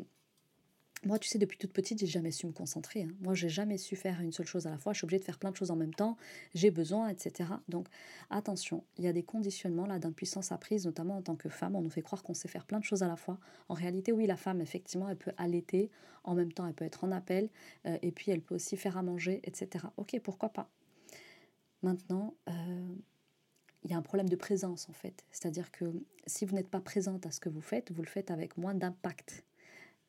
moi, 1.04 1.18
tu 1.18 1.28
sais, 1.28 1.38
depuis 1.38 1.58
toute 1.58 1.72
petite, 1.72 1.98
j'ai 1.98 2.06
jamais 2.06 2.30
su 2.30 2.46
me 2.46 2.52
concentrer. 2.52 3.02
Hein. 3.02 3.10
Moi, 3.20 3.34
j'ai 3.34 3.48
jamais 3.48 3.78
su 3.78 3.96
faire 3.96 4.20
une 4.20 4.32
seule 4.32 4.46
chose 4.46 4.66
à 4.66 4.70
la 4.70 4.78
fois. 4.78 4.92
Je 4.92 4.98
suis 4.98 5.04
obligée 5.04 5.20
de 5.20 5.24
faire 5.24 5.38
plein 5.38 5.50
de 5.50 5.56
choses 5.56 5.70
en 5.70 5.76
même 5.76 5.94
temps. 5.94 6.16
J'ai 6.54 6.70
besoin, 6.70 7.08
etc. 7.08 7.50
Donc, 7.68 7.88
attention, 8.30 8.84
il 8.98 9.04
y 9.04 9.08
a 9.08 9.12
des 9.12 9.22
conditionnements 9.22 9.86
là 9.86 9.98
d'impuissance 9.98 10.52
apprise, 10.52 10.86
notamment 10.86 11.16
en 11.18 11.22
tant 11.22 11.36
que 11.36 11.48
femme. 11.48 11.76
On 11.76 11.82
nous 11.82 11.90
fait 11.90 12.02
croire 12.02 12.22
qu'on 12.22 12.34
sait 12.34 12.48
faire 12.48 12.64
plein 12.64 12.78
de 12.78 12.84
choses 12.84 13.02
à 13.02 13.08
la 13.08 13.16
fois. 13.16 13.38
En 13.68 13.74
réalité, 13.74 14.12
oui, 14.12 14.26
la 14.26 14.36
femme, 14.36 14.60
effectivement, 14.60 15.08
elle 15.08 15.16
peut 15.16 15.32
allaiter. 15.36 15.90
En 16.24 16.34
même 16.34 16.52
temps, 16.52 16.66
elle 16.66 16.74
peut 16.74 16.84
être 16.84 17.04
en 17.04 17.12
appel. 17.12 17.50
Euh, 17.86 17.98
et 18.02 18.10
puis, 18.10 18.30
elle 18.30 18.40
peut 18.40 18.54
aussi 18.54 18.76
faire 18.76 18.96
à 18.96 19.02
manger, 19.02 19.40
etc. 19.44 19.86
Ok, 19.96 20.18
pourquoi 20.22 20.48
pas 20.48 20.70
Maintenant, 21.82 22.34
euh, 22.48 22.94
il 23.84 23.90
y 23.90 23.94
a 23.94 23.98
un 23.98 24.02
problème 24.02 24.28
de 24.28 24.36
présence, 24.36 24.88
en 24.88 24.94
fait. 24.94 25.24
C'est-à-dire 25.30 25.70
que 25.70 25.84
si 26.26 26.46
vous 26.46 26.54
n'êtes 26.54 26.70
pas 26.70 26.80
présente 26.80 27.26
à 27.26 27.30
ce 27.30 27.40
que 27.40 27.50
vous 27.50 27.60
faites, 27.60 27.92
vous 27.92 28.02
le 28.02 28.08
faites 28.08 28.30
avec 28.30 28.56
moins 28.56 28.74
d'impact. 28.74 29.44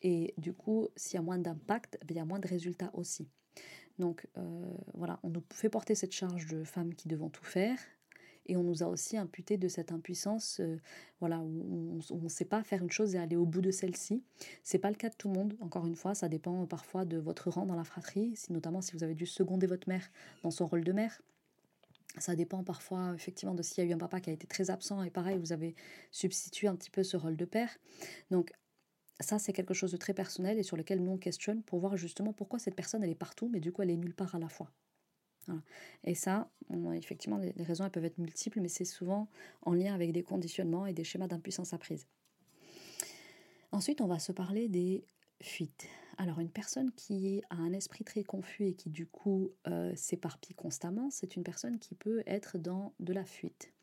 Et 0.07 0.35
du 0.37 0.53
coup, 0.53 0.89
s'il 0.95 1.15
y 1.15 1.17
a 1.17 1.23
moins 1.23 1.39
d'impact, 1.39 1.97
eh 1.99 2.05
il 2.11 2.15
y 2.15 2.19
a 2.19 2.25
moins 2.25 2.37
de 2.37 2.47
résultats 2.47 2.91
aussi. 2.93 3.27
Donc 3.97 4.27
euh, 4.37 4.71
voilà, 4.93 5.19
on 5.23 5.29
nous 5.29 5.43
fait 5.51 5.67
porter 5.67 5.95
cette 5.95 6.11
charge 6.11 6.45
de 6.45 6.63
femmes 6.63 6.93
qui 6.93 7.07
devons 7.07 7.29
tout 7.29 7.43
faire. 7.43 7.79
Et 8.45 8.55
on 8.55 8.61
nous 8.61 8.83
a 8.83 8.85
aussi 8.85 9.17
imputé 9.17 9.57
de 9.57 9.67
cette 9.67 9.91
impuissance, 9.91 10.59
euh, 10.59 10.77
voilà, 11.19 11.39
où 11.39 11.99
on 12.11 12.17
ne 12.21 12.29
sait 12.29 12.45
pas 12.45 12.61
faire 12.61 12.83
une 12.83 12.91
chose 12.91 13.15
et 13.15 13.17
aller 13.17 13.35
au 13.35 13.47
bout 13.47 13.61
de 13.61 13.71
celle-ci. 13.71 14.23
C'est 14.61 14.77
pas 14.77 14.91
le 14.91 14.95
cas 14.95 15.09
de 15.09 15.15
tout 15.15 15.27
le 15.27 15.33
monde. 15.33 15.57
Encore 15.59 15.87
une 15.87 15.95
fois, 15.95 16.13
ça 16.13 16.29
dépend 16.29 16.67
parfois 16.67 17.03
de 17.05 17.17
votre 17.17 17.49
rang 17.49 17.65
dans 17.65 17.75
la 17.75 17.83
fratrie, 17.83 18.35
notamment 18.51 18.81
si 18.81 18.91
vous 18.91 19.03
avez 19.03 19.15
dû 19.15 19.25
seconder 19.25 19.65
votre 19.65 19.89
mère 19.89 20.07
dans 20.43 20.51
son 20.51 20.67
rôle 20.67 20.83
de 20.83 20.91
mère. 20.91 21.19
Ça 22.19 22.35
dépend 22.35 22.63
parfois 22.63 23.13
effectivement 23.15 23.55
de 23.55 23.63
s'il 23.63 23.83
y 23.83 23.87
a 23.87 23.89
eu 23.89 23.93
un 23.93 23.97
papa 23.97 24.21
qui 24.21 24.29
a 24.29 24.33
été 24.33 24.45
très 24.45 24.69
absent 24.69 25.01
et 25.01 25.09
pareil, 25.09 25.39
vous 25.39 25.51
avez 25.51 25.73
substitué 26.11 26.67
un 26.67 26.75
petit 26.75 26.91
peu 26.91 27.01
ce 27.01 27.17
rôle 27.17 27.35
de 27.35 27.45
père. 27.45 27.75
Donc 28.29 28.53
ça, 29.19 29.39
c'est 29.39 29.54
quelque 29.54 29.73
chose 29.73 29.91
de 29.91 29.97
très 29.97 30.13
personnel 30.13 30.60
et 30.60 30.63
sur 30.63 30.78
lequel 30.78 31.01
nous 31.01 31.12
on 31.12 31.17
questionne 31.17 31.63
pour 31.63 31.80
voir 31.80 31.95
justement 31.95 32.34
pourquoi 32.34 32.60
cette 32.60 32.75
personne 32.75 33.04
elle 33.04 33.10
est 33.10 33.15
partout, 33.15 33.49
mais 33.51 33.60
du 33.60 33.71
coup 33.71 33.82
elle 33.82 33.91
est 33.91 33.97
nulle 33.97 34.15
part 34.15 34.36
à 34.36 34.39
la 34.39 34.49
fois. 34.49 34.71
Et 36.04 36.15
ça, 36.15 36.49
effectivement, 36.93 37.38
les, 37.38 37.51
raisons 37.63 37.86
elles 37.86 37.91
peuvent 37.91 38.06
être 38.06 38.17
multiples, 38.17 38.60
mais 38.62 38.67
c'est 38.67 38.86
souvent 38.86 39.30
en 39.62 39.73
lien 39.73 39.93
avec 39.93 40.12
des 40.12 40.23
conditionnements 40.23 40.86
et 40.86 40.93
des 40.93 41.04
schémas 41.04 41.28
d'impuissance 41.28 41.73
apprise. 41.73 42.08
Ensuite, 43.71 44.01
on 44.01 44.08
va 44.08 44.19
se 44.19 44.32
parler 44.32 44.67
des 44.67 45.06
fuites. 45.41 45.88
Alors, 46.17 46.39
une 46.39 46.49
personne 46.49 46.91
qui 46.93 47.41
a 47.49 47.56
un 47.56 47.73
esprit 47.73 48.06
très 48.06 48.23
confus 48.23 48.67
et 48.67 48.73
qui 48.73 48.89
du 48.89 49.06
coup 49.06 49.51
euh, 49.67 49.93
s'éparpille 49.95 50.56
constamment, 50.56 51.10
c'est 51.12 51.36
une 51.36 51.43
personne 51.43 51.78
qui 51.78 51.93
peut 51.93 52.23
être 52.25 52.58
dans 52.58 52.93
de 52.99 53.13
la 53.13 53.25
fuite. 53.25 53.74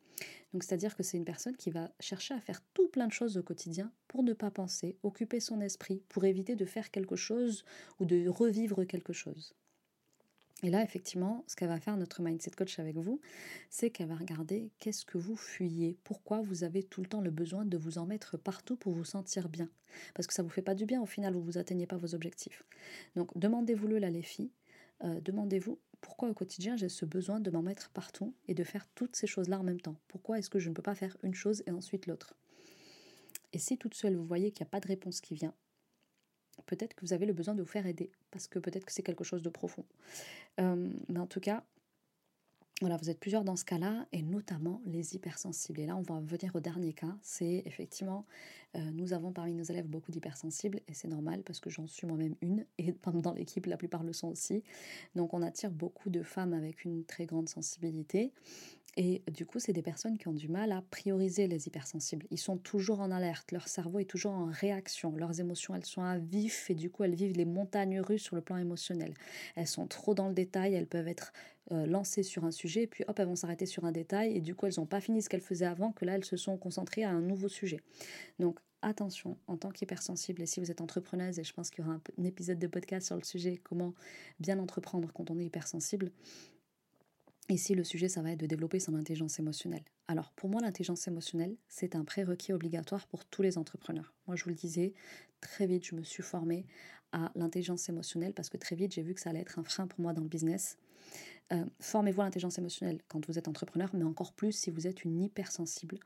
Donc 0.53 0.65
c'est-à-dire 0.65 0.97
que 0.97 1.03
c'est 1.03 1.17
une 1.17 1.25
personne 1.25 1.57
qui 1.57 1.71
va 1.71 1.91
chercher 2.01 2.35
à 2.35 2.41
faire 2.41 2.61
tout 2.75 2.89
plein 2.89 3.07
de 3.07 3.13
choses 3.13 3.39
au 3.39 3.43
quotidien 3.43 3.91
pour 4.09 4.23
ne 4.23 4.33
pas 4.33 4.51
penser, 4.51 4.97
occuper 5.03 5.41
son 5.41 5.61
esprit, 5.61 6.03
pour 6.09 6.25
éviter 6.25 6.57
de 6.57 6.65
faire 6.65 6.91
quelque 6.91 7.17
chose 7.17 7.65
ou 8.01 8.05
de 8.05 8.29
revivre 8.29 8.85
quelque 8.85 9.13
chose. 9.13 9.55
Et 10.65 10.71
là, 10.71 10.83
effectivement, 10.85 11.45
ce 11.49 11.57
qu'elle 11.57 11.69
va 11.69 11.81
faire 11.81 11.97
notre 11.97 12.23
mindset 12.23 12.53
coach 12.53 12.79
avec 12.79 12.97
vous, 12.97 13.21
c'est 13.69 13.91
qu'elle 13.91 14.07
va 14.07 14.15
regarder 14.15 14.71
qu'est-ce 14.79 15.05
que 15.05 15.19
vous 15.19 15.37
fuyez, 15.37 15.99
pourquoi 16.05 16.41
vous 16.41 16.63
avez 16.63 16.85
tout 16.85 17.01
le 17.01 17.09
temps 17.09 17.21
le 17.21 17.33
besoin 17.33 17.65
de 17.65 17.77
vous 17.77 17.99
en 17.99 18.07
mettre 18.07 18.37
partout 18.37 18.77
pour 18.77 18.93
vous 18.93 19.05
sentir 19.05 19.49
bien. 19.49 19.69
Parce 20.15 20.29
que 20.29 20.35
ça 20.35 20.43
ne 20.43 20.47
vous 20.47 20.55
fait 20.55 20.63
pas 20.63 20.77
du 20.77 20.87
bien, 20.87 21.03
au 21.03 21.07
final, 21.07 21.35
vous 21.35 21.43
vous 21.43 21.59
atteignez 21.59 21.87
pas 21.87 21.97
vos 21.97 22.15
objectifs. 22.15 22.65
Donc 23.17 23.37
demandez-vous-le 23.37 23.99
là, 23.99 24.09
les 24.09 24.23
filles. 24.23 24.53
Euh, 25.03 25.21
demandez-vous 25.21 25.81
pourquoi 26.03 26.29
au 26.29 26.35
quotidien 26.35 26.77
j'ai 26.77 26.91
ce 26.91 27.07
besoin 27.07 27.41
de 27.41 27.51
m'en 27.51 27.63
mettre 27.63 27.89
partout 27.91 28.35
et 28.47 28.55
de 28.55 28.65
faire 28.65 28.87
toutes 28.95 29.17
ces 29.17 29.27
choses-là 29.27 29.59
en 29.59 29.63
même 29.63 29.81
temps? 29.81 29.97
Pourquoi 30.09 30.39
est-ce 30.39 30.51
que 30.51 30.59
je 30.59 30.69
ne 30.69 30.75
peux 30.75 30.83
pas 30.83 30.95
faire 30.95 31.17
une 31.23 31.35
chose 31.35 31.63
et 31.67 31.71
ensuite 31.71 32.07
l'autre? 32.07 32.35
Et 33.55 33.59
si 33.59 33.79
toute 33.79 33.95
seule 33.95 34.17
vous 34.17 34.27
voyez 34.27 34.51
qu'il 34.51 34.65
n'y 34.65 34.69
a 34.69 34.71
pas 34.71 34.81
de 34.81 34.89
réponse 34.89 35.21
qui 35.21 35.35
vient, 35.35 35.55
peut-être 36.67 36.95
que 36.95 37.05
vous 37.07 37.13
avez 37.13 37.25
le 37.25 37.33
besoin 37.33 37.55
de 37.55 37.63
vous 37.63 37.69
faire 37.69 37.87
aider, 37.87 38.11
parce 38.31 38.47
que 38.47 38.59
peut-être 38.59 38.85
que 38.85 38.93
c'est 38.93 39.03
quelque 39.03 39.25
chose 39.25 39.43
de 39.43 39.49
profond. 39.49 39.85
Euh, 40.61 40.91
mais 41.09 41.19
en 41.19 41.27
tout 41.27 41.41
cas, 41.41 41.65
voilà, 42.83 42.97
vous 42.97 43.11
êtes 43.11 43.21
plusieurs 43.21 43.45
dans 43.45 43.55
ce 43.55 43.65
cas-là, 43.65 44.07
et 44.11 44.23
notamment 44.23 44.83
les 44.87 45.15
hypersensibles. 45.15 45.79
Et 45.79 45.87
là, 45.87 45.97
on 45.97 46.03
va 46.03 46.19
venir 46.19 46.57
au 46.57 46.59
dernier 46.59 46.93
cas. 46.93 47.17
C'est 47.23 47.63
effectivement, 47.65 48.27
euh, 48.75 48.81
nous 48.91 49.13
avons 49.13 49.31
parmi 49.31 49.55
nos 49.55 49.63
élèves 49.63 49.87
beaucoup 49.87 50.11
d'hypersensibles, 50.11 50.81
et 50.89 50.93
c'est 50.93 51.07
normal 51.07 51.45
parce 51.45 51.61
que 51.61 51.71
j'en 51.71 51.87
suis 51.87 52.09
moi-même 52.09 52.35
une, 52.41 52.67
et 52.79 52.93
dans 53.15 53.35
l'équipe, 53.35 53.67
la 53.67 53.77
plupart 53.77 54.03
le 54.03 54.13
sont 54.13 54.27
aussi. 54.27 54.65
Donc, 55.15 55.33
on 55.33 55.43
attire 55.43 55.71
beaucoup 55.71 56.11
de 56.11 56.25
femmes 56.25 56.55
avec 56.55 56.85
une 56.85 57.05
très 57.05 57.25
grande 57.25 57.49
sensibilité. 57.49 58.33
Et 58.97 59.23
du 59.31 59.47
coup, 59.47 59.61
c'est 59.61 59.73
des 59.73 59.83
personnes 59.83 60.19
qui 60.19 60.29
ont 60.29 60.35
du 60.35 60.49
mal 60.49 60.71
à 60.73 60.83
prioriser 60.83 61.47
les 61.47 61.67
hypersensibles. 61.67 62.27
Ils 62.31 62.39
sont 62.39 62.59
toujours 62.59 63.01
en 63.01 63.11
alerte, 63.11 63.53
leur 63.53 63.69
cerveau 63.69 64.01
est 64.01 64.11
toujours 64.11 64.33
en 64.33 64.47
réaction, 64.47 65.17
leurs 65.17 65.41
émotions, 65.41 65.75
elles 65.75 65.87
sont 65.87 66.03
à 66.03 66.19
vif 66.19 66.69
et 66.69 66.75
du 66.75 66.91
coup, 66.91 67.05
elles 67.05 67.15
vivent 67.15 67.37
les 67.37 67.47
montagnes 67.47 68.01
russes 68.01 68.25
sur 68.25 68.37
le 68.37 68.43
plan 68.43 68.59
émotionnel. 68.59 69.15
Elles 69.55 69.69
sont 69.69 69.87
trop 69.87 70.15
dans 70.15 70.29
le 70.29 70.35
détail, 70.35 70.75
elles 70.75 70.89
peuvent 70.89 71.09
être 71.09 71.33
euh, 71.71 71.87
lancées 71.87 72.23
sur 72.23 72.45
un 72.45 72.51
sujet, 72.51 72.87
puis 72.87 73.05
hop, 73.07 73.19
elles 73.19 73.27
vont 73.27 73.37
s'arrêter 73.37 73.67
sur 73.67 73.85
un 73.85 73.93
détail 73.93 74.37
et 74.37 74.41
du 74.41 74.55
coup, 74.55 74.67
elles 74.67 74.75
n'ont 74.79 74.87
pas 74.87 75.01
fini 75.01 75.23
ce 75.23 75.29
qu'elles 75.29 75.41
faisaient 75.41 75.67
avant, 75.67 75.93
que 75.93 76.05
là, 76.05 76.17
elles 76.17 76.25
se 76.25 76.37
sont 76.37 76.57
concentrées 76.57 77.05
à 77.05 77.11
un 77.11 77.21
nouveau 77.21 77.49
sujet. 77.49 77.81
Donc, 78.39 78.59
attention, 78.83 79.39
en 79.47 79.57
tant 79.57 79.71
qu'hypersensible, 79.71 80.43
et 80.43 80.47
si 80.47 80.59
vous 80.59 80.71
êtes 80.71 80.81
entrepreneuse, 80.81 81.39
et 81.39 81.45
je 81.45 81.53
pense 81.53 81.71
qu'il 81.71 81.85
y 81.85 81.87
aura 81.87 81.97
un, 81.97 82.03
un 82.19 82.25
épisode 82.25 82.59
de 82.59 82.67
podcast 82.67 83.07
sur 83.07 83.17
le 83.17 83.23
sujet, 83.23 83.61
comment 83.63 83.95
bien 84.41 84.59
entreprendre 84.59 85.13
quand 85.13 85.31
on 85.31 85.39
est 85.39 85.45
hypersensible, 85.45 86.11
Ici, 87.49 87.75
le 87.75 87.85
sujet, 87.85 88.09
ça 88.09 88.23
va 88.23 88.31
être 88.33 88.41
de 88.41 88.47
développer 88.47 88.79
son 88.79 88.95
intelligence 88.95 89.39
émotionnelle. 89.39 89.83
Alors, 90.07 90.31
pour 90.33 90.49
moi, 90.49 90.61
l'intelligence 90.61 91.07
émotionnelle, 91.09 91.57
c'est 91.69 91.97
un 91.97 92.05
prérequis 92.05 92.53
obligatoire 92.53 93.07
pour 93.09 93.25
tous 93.25 93.43
les 93.43 93.59
entrepreneurs. 93.59 94.15
Moi, 94.27 94.37
je 94.37 94.45
vous 94.45 94.51
le 94.51 94.57
disais, 94.57 94.95
très 95.41 95.67
vite, 95.67 95.85
je 95.85 95.97
me 95.97 96.03
suis 96.03 96.23
formée 96.23 96.67
à 97.11 97.31
l'intelligence 97.35 97.89
émotionnelle 97.89 98.33
parce 98.33 98.49
que 98.49 98.57
très 98.57 98.77
vite, 98.77 98.95
j'ai 98.95 99.03
vu 99.03 99.13
que 99.13 99.21
ça 99.21 99.31
allait 99.31 99.41
être 99.41 99.59
un 99.59 99.65
frein 99.65 99.87
pour 99.87 100.01
moi 100.01 100.13
dans 100.13 100.23
le 100.23 100.29
business. 100.29 100.79
Euh, 101.53 101.65
formez-vous 101.81 102.23
à 102.23 102.25
l'intelligence 102.25 102.59
émotionnelle 102.59 103.01
quand 103.09 103.27
vous 103.27 103.39
êtes 103.39 103.49
entrepreneur, 103.49 103.91
mais 103.93 104.05
encore 104.05 104.33
plus 104.33 104.53
si 104.53 104.71
vous 104.71 104.87
êtes 104.87 105.05
une 105.05 105.21
hypersensible, 105.21 105.99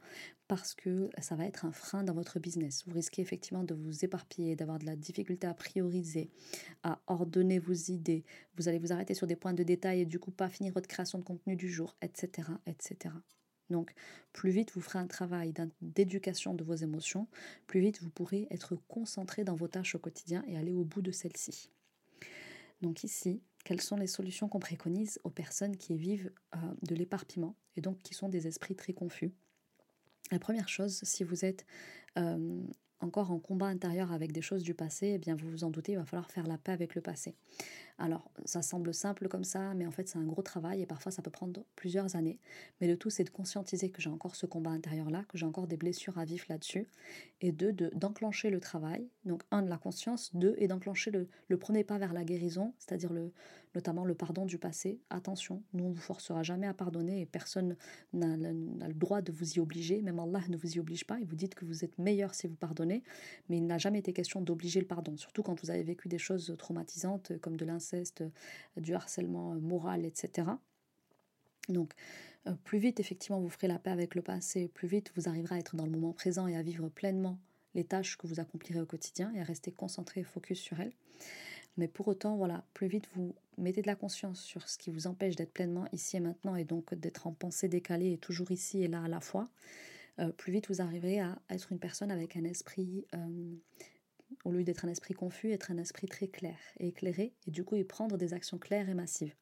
parce 0.49 0.75
que 0.75 1.09
ça 1.21 1.37
va 1.37 1.45
être 1.45 1.65
un 1.65 1.73
frein 1.73 2.03
dans 2.03 2.15
votre 2.15 2.41
business. 2.41 2.85
Vous 2.87 2.95
risquez 2.95 3.23
effectivement 3.23 3.63
de 3.63 3.75
vous 3.75 4.05
éparpiller, 4.05 4.57
d'avoir 4.57 4.79
de 4.79 4.87
la 4.87 4.97
difficulté 4.97 5.47
à 5.47 5.55
prioriser, 5.55 6.31
à 6.83 7.01
ordonner 7.07 7.59
vos 7.59 7.73
idées. 7.73 8.25
Vous 8.57 8.69
allez 8.69 8.79
vous 8.79 8.93
arrêter 8.93 9.15
sur 9.15 9.27
des 9.27 9.37
points 9.37 9.55
de 9.55 9.63
détail 9.63 10.01
et 10.01 10.07
du 10.07 10.19
coup 10.19 10.33
pas 10.33 10.49
finir 10.49 10.73
votre 10.73 10.89
création 10.89 11.19
de 11.19 11.25
contenu 11.25 11.55
du 11.55 11.69
jour, 11.69 11.97
etc., 12.03 12.49
etc. 12.67 13.15
Donc, 13.71 13.93
plus 14.33 14.51
vite 14.51 14.73
vous 14.75 14.81
ferez 14.81 14.99
un 14.99 15.07
travail 15.07 15.53
d'éducation 15.81 16.55
de 16.55 16.65
vos 16.65 16.75
émotions, 16.75 17.27
plus 17.67 17.81
vite 17.81 18.01
vous 18.03 18.11
pourrez 18.11 18.47
être 18.51 18.77
concentré 18.89 19.45
dans 19.45 19.57
vos 19.57 19.69
tâches 19.69 19.95
au 19.95 19.99
quotidien 19.99 20.45
et 20.47 20.57
aller 20.57 20.73
au 20.73 20.85
bout 20.85 21.03
de 21.03 21.11
celles-ci. 21.11 21.71
Donc 22.83 23.05
ici, 23.05 23.41
quelles 23.67 23.81
sont 23.81 23.97
les 23.97 24.07
solutions 24.07 24.47
qu'on 24.47 24.61
préconise 24.61 25.19
aux 25.25 25.31
personnes 25.31 25.77
qui 25.77 25.97
vivent 25.97 26.31
euh, 26.55 26.59
de 26.83 26.95
l'éparpillement 26.95 27.57
et 27.75 27.81
donc 27.81 27.99
qui 27.99 28.15
sont 28.15 28.29
des 28.29 28.47
esprits 28.47 28.77
très 28.77 28.93
confus 28.93 29.33
La 30.31 30.39
première 30.39 30.69
chose, 30.69 31.01
si 31.03 31.25
vous 31.25 31.45
êtes 31.45 31.67
euh, 32.17 32.63
encore 33.01 33.33
en 33.33 33.41
combat 33.41 33.67
intérieur 33.67 34.13
avec 34.13 34.31
des 34.31 34.41
choses 34.41 34.63
du 34.63 34.73
passé, 34.73 35.15
eh 35.17 35.19
bien 35.19 35.35
vous 35.35 35.51
vous 35.51 35.65
en 35.65 35.71
doutez, 35.71 35.93
il 35.93 35.99
va 35.99 36.05
falloir 36.05 36.31
faire 36.31 36.47
la 36.47 36.59
paix 36.59 36.71
avec 36.71 36.95
le 36.95 37.01
passé. 37.01 37.35
Alors, 37.99 38.31
ça 38.45 38.61
semble 38.61 38.93
simple 38.93 39.27
comme 39.29 39.45
ça, 39.45 39.73
mais 39.73 39.87
en 39.87 39.91
fait, 39.91 40.07
c'est 40.09 40.19
un 40.19 40.25
gros 40.25 40.43
travail 40.43 40.83
et 40.83 40.87
parfois 40.87 41.11
ça 41.11 41.23
peut 41.23 41.31
prendre 41.31 41.65
plusieurs 41.77 42.15
années. 42.15 42.39
Mais 42.81 42.89
le 42.89 42.99
tout, 42.99 43.09
c'est 43.09 43.25
de 43.25 43.31
conscientiser 43.31 43.91
que 43.91 44.03
j'ai 44.03 44.11
encore 44.11 44.37
ce 44.37 44.45
combat 44.45 44.71
intérieur-là, 44.71 45.25
que 45.29 45.39
j'ai 45.39 45.47
encore 45.47 45.67
des 45.67 45.79
blessures 45.79 46.19
à 46.19 46.27
vivre 46.27 46.45
là-dessus, 46.51 46.87
et 47.41 47.53
deux, 47.53 47.73
d'enclencher 47.73 48.51
le 48.51 48.61
travail. 48.61 49.09
Donc, 49.25 49.43
un, 49.51 49.63
de 49.63 49.71
la 49.71 49.79
conscience, 49.79 50.35
deux, 50.35 50.55
et 50.59 50.69
d'enclencher 50.69 51.11
le, 51.11 51.29
le 51.49 51.57
premier 51.57 51.85
pas 51.85 51.97
vers 51.97 52.13
la 52.13 52.25
guérison, 52.25 52.75
c'est-à-dire 52.79 53.15
le, 53.15 53.33
notamment 53.77 54.05
le 54.05 54.15
pardon 54.15 54.47
du 54.47 54.59
passé. 54.59 55.01
Attention, 55.11 55.63
nous, 55.75 55.85
on 55.85 55.89
ne 55.91 55.95
vous 55.95 56.01
forcera 56.01 56.43
jamais 56.43 56.67
à 56.67 56.75
pardonner 56.75 57.21
et 57.21 57.27
personne 57.27 57.77
n'a 58.13 58.37
le 58.37 58.95
droit 58.95 59.21
de 59.21 59.31
vous 59.31 59.55
y 59.55 59.61
obliger. 59.61 60.01
Même 60.01 60.19
Allah 60.19 60.41
ne 60.49 60.57
vous 60.57 60.77
y 60.77 60.81
oblige 60.81 61.07
pas. 61.07 61.19
Il 61.21 61.27
vous 61.27 61.37
dit 61.37 61.49
que 61.49 61.65
vous 61.65 61.85
êtes 61.85 61.99
meilleur 61.99 62.35
si 62.35 62.47
vous 62.47 62.57
pardonnez, 62.57 63.03
mais 63.49 63.59
il 63.59 63.67
n'a 63.67 63.79
jamais 63.79 63.99
été 63.99 64.13
question 64.13 64.41
d'obliger 64.41 64.81
le 64.81 64.87
pardon, 64.87 65.17
surtout 65.17 65.43
quand 65.43 65.61
vous 65.63 65.71
avez 65.71 65.83
vécu 65.83 66.09
des 66.09 66.19
choses 66.19 66.55
traumatisantes 66.59 67.39
comme 67.41 67.57
de 67.57 67.65
euh, 67.95 68.31
du 68.77 68.95
harcèlement 68.95 69.53
euh, 69.53 69.59
moral, 69.59 70.05
etc. 70.05 70.49
Donc, 71.69 71.93
euh, 72.47 72.53
plus 72.65 72.79
vite, 72.79 73.01
effectivement, 73.01 73.41
vous 73.41 73.49
ferez 73.49 73.69
la 73.69 73.79
paix 73.79 73.91
avec 73.91 74.15
le 74.15 74.23
passé, 74.23 74.69
plus 74.69 74.89
vite 74.89 75.13
vous 75.17 75.29
arriverez 75.29 75.57
à 75.57 75.59
être 75.59 75.77
dans 75.77 75.85
le 75.85 75.91
moment 75.91 76.13
présent 76.13 76.47
et 76.47 76.57
à 76.57 76.63
vivre 76.63 76.89
pleinement 76.89 77.39
les 77.75 77.85
tâches 77.85 78.17
que 78.17 78.27
vous 78.27 78.41
accomplirez 78.41 78.81
au 78.81 78.87
quotidien 78.87 79.33
et 79.35 79.41
à 79.41 79.45
rester 79.45 79.71
concentré 79.71 80.21
et 80.21 80.25
focus 80.25 80.59
sur 80.59 80.81
elles. 80.81 80.93
Mais 81.77 81.89
pour 81.89 82.09
autant, 82.09 82.37
voilà, 82.37 82.65
plus 82.73 82.87
vite 82.87 83.07
vous 83.15 83.35
mettez 83.59 83.83
de 83.83 83.87
la 83.87 83.97
conscience 83.97 84.41
sur 84.41 84.67
ce 84.69 84.79
qui 84.79 84.91
vous 84.91 85.07
empêche 85.07 85.37
d'être 85.37 85.53
pleinement 85.53 85.87
ici 85.93 86.17
et 86.17 86.21
maintenant 86.21 86.57
et 86.57 86.65
donc 86.65 86.95
d'être 86.95 87.27
en 87.27 87.33
pensée 87.33 87.69
décalée 87.69 88.13
et 88.13 88.19
toujours 88.19 88.51
ici 88.51 88.83
et 88.83 88.89
là 88.89 89.03
à 89.03 89.09
la 89.09 89.21
fois, 89.21 89.47
plus 90.39 90.53
vite 90.53 90.69
vous 90.69 90.81
arriverez 90.81 91.21
à 91.21 91.39
être 91.51 91.71
une 91.71 91.79
personne 91.79 92.11
avec 92.11 92.35
un 92.39 92.45
esprit 92.45 93.05
au 94.45 94.53
lieu 94.53 94.65
d'être 94.65 94.85
un 94.85 94.89
esprit 94.89 95.15
confus, 95.15 95.51
être 95.53 95.71
un 95.71 95.79
esprit 95.79 96.07
très 96.07 96.29
clair 96.29 96.59
et 96.79 96.89
éclairé, 96.89 97.35
et 97.47 97.51
du 97.51 97.65
coup 97.65 97.77
y 97.77 97.85
prendre 97.85 98.17
des 98.17 98.35
actions 98.35 98.59
claires 98.59 98.89
et 98.89 98.95
massives. 98.95 99.35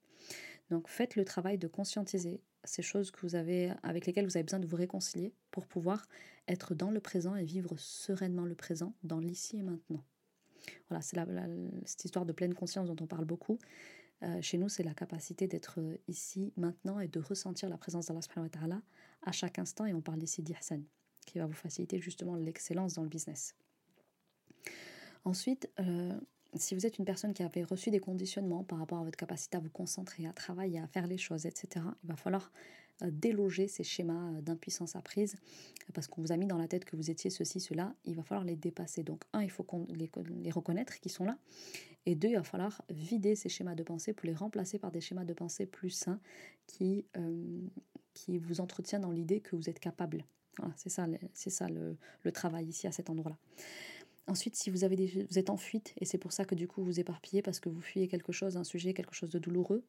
Donc 0.70 0.88
faites 0.88 1.16
le 1.16 1.24
travail 1.24 1.58
de 1.58 1.68
conscientiser 1.68 2.40
ces 2.64 2.82
choses 2.82 3.10
que 3.10 3.20
vous 3.20 3.34
avez, 3.34 3.72
avec 3.82 4.06
lesquelles 4.06 4.24
vous 4.24 4.36
avez 4.36 4.44
besoin 4.44 4.60
de 4.60 4.66
vous 4.66 4.76
réconcilier 4.76 5.34
pour 5.50 5.66
pouvoir 5.66 6.06
être 6.48 6.74
dans 6.74 6.90
le 6.90 7.00
présent 7.00 7.36
et 7.36 7.44
vivre 7.44 7.76
sereinement 7.76 8.44
le 8.44 8.54
présent, 8.54 8.94
dans 9.02 9.18
l'ici 9.18 9.58
et 9.58 9.62
maintenant. 9.62 10.04
Voilà, 10.88 11.02
c'est 11.02 11.18
cette 11.84 12.04
histoire 12.06 12.24
de 12.24 12.32
pleine 12.32 12.54
conscience 12.54 12.88
dont 12.88 12.96
on 13.00 13.06
parle 13.06 13.26
beaucoup. 13.26 13.58
Euh, 14.22 14.40
chez 14.40 14.56
nous, 14.56 14.68
c'est 14.68 14.82
la 14.82 14.94
capacité 14.94 15.46
d'être 15.46 15.80
euh, 15.80 15.98
ici, 16.08 16.52
maintenant, 16.56 17.00
et 17.00 17.08
de 17.08 17.20
ressentir 17.20 17.68
la 17.68 17.76
présence 17.76 18.06
d'Allah 18.06 18.80
à 19.22 19.32
chaque 19.32 19.58
instant. 19.58 19.84
Et 19.84 19.92
on 19.92 20.00
parle 20.00 20.22
ici 20.22 20.42
d'Ihsan, 20.42 20.82
qui 21.26 21.38
va 21.38 21.46
vous 21.46 21.52
faciliter 21.52 21.98
justement 21.98 22.36
l'excellence 22.36 22.94
dans 22.94 23.02
le 23.02 23.08
business. 23.08 23.54
Ensuite, 25.24 25.70
euh, 25.80 26.12
si 26.54 26.74
vous 26.74 26.86
êtes 26.86 26.98
une 26.98 27.04
personne 27.04 27.32
qui 27.32 27.42
avait 27.42 27.62
reçu 27.62 27.90
des 27.90 27.98
conditionnements 27.98 28.62
par 28.62 28.78
rapport 28.78 28.98
à 28.98 29.04
votre 29.04 29.16
capacité 29.16 29.56
à 29.56 29.60
vous 29.60 29.70
concentrer, 29.70 30.26
à 30.26 30.32
travailler, 30.32 30.78
à 30.78 30.86
faire 30.86 31.06
les 31.06 31.18
choses, 31.18 31.46
etc., 31.46 31.84
il 32.02 32.08
va 32.08 32.16
falloir 32.16 32.52
euh, 33.02 33.10
déloger 33.10 33.66
ces 33.66 33.84
schémas 33.84 34.32
euh, 34.32 34.40
d'impuissance 34.42 34.96
apprise 34.96 35.36
parce 35.94 36.06
qu'on 36.06 36.20
vous 36.20 36.30
a 36.30 36.36
mis 36.36 36.46
dans 36.46 36.58
la 36.58 36.68
tête 36.68 36.84
que 36.84 36.94
vous 36.94 37.10
étiez 37.10 37.30
ceci, 37.30 37.58
cela. 37.58 37.94
Il 38.04 38.16
va 38.16 38.22
falloir 38.22 38.44
les 38.44 38.54
dépasser. 38.54 39.02
Donc, 39.02 39.24
un, 39.32 39.42
il 39.42 39.50
faut 39.50 39.66
les, 39.94 40.50
reconnaître 40.50 41.00
qui 41.00 41.08
sont 41.08 41.24
là. 41.24 41.38
Et 42.06 42.14
deux, 42.14 42.28
il 42.28 42.36
va 42.36 42.42
falloir 42.42 42.82
vider 42.90 43.34
ces 43.34 43.48
schémas 43.48 43.74
de 43.74 43.82
pensée 43.82 44.12
pour 44.12 44.26
les 44.26 44.34
remplacer 44.34 44.78
par 44.78 44.92
des 44.92 45.00
schémas 45.00 45.24
de 45.24 45.32
pensée 45.32 45.64
plus 45.64 45.90
sains 45.90 46.20
qui, 46.66 47.06
vous 48.28 48.60
entretiennent 48.60 49.02
dans 49.02 49.10
l'idée 49.10 49.40
que 49.40 49.56
vous 49.56 49.70
êtes 49.70 49.80
capable. 49.80 50.26
Voilà, 50.58 50.74
c'est 50.76 50.90
ça, 50.90 51.06
c'est 51.32 51.50
ça 51.50 51.66
le 51.68 52.32
travail 52.32 52.66
ici 52.66 52.86
à 52.86 52.92
cet 52.92 53.08
endroit-là. 53.08 53.38
Ensuite, 54.26 54.56
si 54.56 54.70
vous, 54.70 54.84
avez 54.84 54.96
des, 54.96 55.26
vous 55.28 55.38
êtes 55.38 55.50
en 55.50 55.56
fuite, 55.56 55.92
et 55.98 56.04
c'est 56.04 56.18
pour 56.18 56.32
ça 56.32 56.44
que 56.44 56.54
du 56.54 56.66
coup 56.66 56.82
vous 56.82 56.98
éparpillez 56.98 57.42
parce 57.42 57.60
que 57.60 57.68
vous 57.68 57.80
fuyez 57.80 58.08
quelque 58.08 58.32
chose, 58.32 58.56
un 58.56 58.64
sujet, 58.64 58.94
quelque 58.94 59.14
chose 59.14 59.30
de 59.30 59.38
douloureux, 59.38 59.84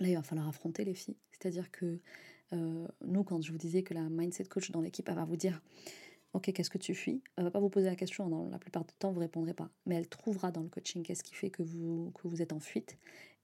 là 0.00 0.08
il 0.08 0.14
va 0.14 0.22
falloir 0.22 0.48
affronter 0.48 0.84
les 0.84 0.94
filles. 0.94 1.16
C'est-à-dire 1.30 1.70
que 1.70 2.00
euh, 2.52 2.86
nous, 3.04 3.24
quand 3.24 3.40
je 3.40 3.50
vous 3.50 3.58
disais 3.58 3.82
que 3.82 3.94
la 3.94 4.08
mindset 4.10 4.44
coach 4.44 4.70
dans 4.70 4.80
l'équipe, 4.80 5.08
elle 5.08 5.14
va 5.14 5.24
vous 5.24 5.36
dire 5.36 5.62
Ok, 6.34 6.52
qu'est-ce 6.52 6.70
que 6.70 6.78
tu 6.78 6.94
fuis? 6.94 7.22
Elle 7.36 7.44
va 7.44 7.50
pas 7.52 7.60
vous 7.60 7.70
poser 7.70 7.86
la 7.86 7.94
question, 7.94 8.28
dans 8.28 8.48
la 8.48 8.58
plupart 8.58 8.84
du 8.84 8.92
temps, 8.94 9.12
vous 9.12 9.20
répondrez 9.20 9.54
pas. 9.54 9.70
Mais 9.86 9.94
elle 9.94 10.08
trouvera 10.08 10.50
dans 10.50 10.62
le 10.62 10.68
coaching 10.68 11.04
qu'est-ce 11.04 11.22
qui 11.22 11.34
fait 11.34 11.48
que 11.48 11.62
vous, 11.62 12.10
que 12.16 12.26
vous 12.26 12.42
êtes 12.42 12.52
en 12.52 12.58
fuite 12.58 12.98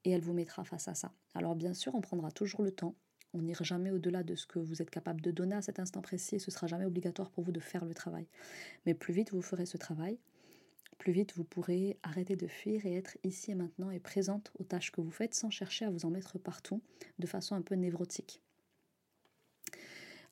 et 0.04 0.10
elle 0.10 0.22
vous 0.22 0.32
mettra 0.32 0.64
face 0.64 0.88
à 0.88 0.94
ça. 0.94 1.12
Alors, 1.34 1.54
bien 1.54 1.72
sûr, 1.72 1.94
on 1.94 2.00
prendra 2.00 2.32
toujours 2.32 2.62
le 2.62 2.72
temps 2.72 2.96
on 3.32 3.42
n'ira 3.42 3.64
jamais 3.64 3.90
au-delà 3.90 4.22
de 4.22 4.34
ce 4.34 4.46
que 4.46 4.58
vous 4.58 4.82
êtes 4.82 4.90
capable 4.90 5.20
de 5.20 5.30
donner 5.30 5.54
à 5.54 5.62
cet 5.62 5.78
instant 5.78 6.02
précis 6.02 6.36
et 6.36 6.38
ce 6.38 6.50
sera 6.50 6.66
jamais 6.66 6.84
obligatoire 6.84 7.30
pour 7.30 7.44
vous 7.44 7.52
de 7.52 7.60
faire 7.60 7.84
le 7.84 7.94
travail. 7.94 8.26
Mais 8.86 8.94
plus 8.94 9.14
vite 9.14 9.32
vous 9.32 9.42
ferez 9.42 9.66
ce 9.66 9.76
travail, 9.76 10.18
plus 10.98 11.12
vite 11.12 11.34
vous 11.36 11.44
pourrez 11.44 11.98
arrêter 12.02 12.36
de 12.36 12.46
fuir 12.46 12.84
et 12.86 12.94
être 12.94 13.16
ici 13.24 13.50
et 13.50 13.54
maintenant 13.54 13.90
et 13.90 14.00
présente 14.00 14.52
aux 14.58 14.64
tâches 14.64 14.92
que 14.92 15.00
vous 15.00 15.10
faites 15.10 15.34
sans 15.34 15.50
chercher 15.50 15.84
à 15.84 15.90
vous 15.90 16.04
en 16.04 16.10
mettre 16.10 16.38
partout 16.38 16.82
de 17.18 17.26
façon 17.26 17.54
un 17.54 17.62
peu 17.62 17.74
névrotique. 17.74 18.42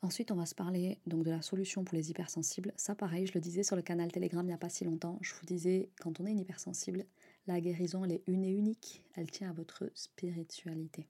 Ensuite, 0.01 0.31
on 0.31 0.35
va 0.35 0.45
se 0.45 0.55
parler 0.55 0.97
donc 1.07 1.23
de 1.23 1.31
la 1.31 1.41
solution 1.41 1.83
pour 1.83 1.97
les 1.97 2.09
hypersensibles. 2.09 2.71
Ça, 2.77 2.95
pareil, 2.95 3.27
je 3.27 3.33
le 3.33 3.41
disais 3.41 3.63
sur 3.63 3.75
le 3.75 3.81
canal 3.81 4.09
Telegram 4.11 4.45
il 4.45 4.47
n'y 4.47 4.53
a 4.53 4.57
pas 4.57 4.69
si 4.69 4.85
longtemps. 4.85 5.17
Je 5.21 5.33
vous 5.33 5.45
disais, 5.45 5.89
quand 5.99 6.21
on 6.21 6.25
est 6.25 6.31
une 6.31 6.39
hypersensible, 6.39 7.05
la 7.47 7.59
guérison, 7.59 8.05
elle 8.05 8.13
est 8.13 8.23
une 8.27 8.45
et 8.45 8.51
unique. 8.51 9.03
Elle 9.15 9.29
tient 9.29 9.49
à 9.49 9.53
votre 9.53 9.91
spiritualité 9.95 11.05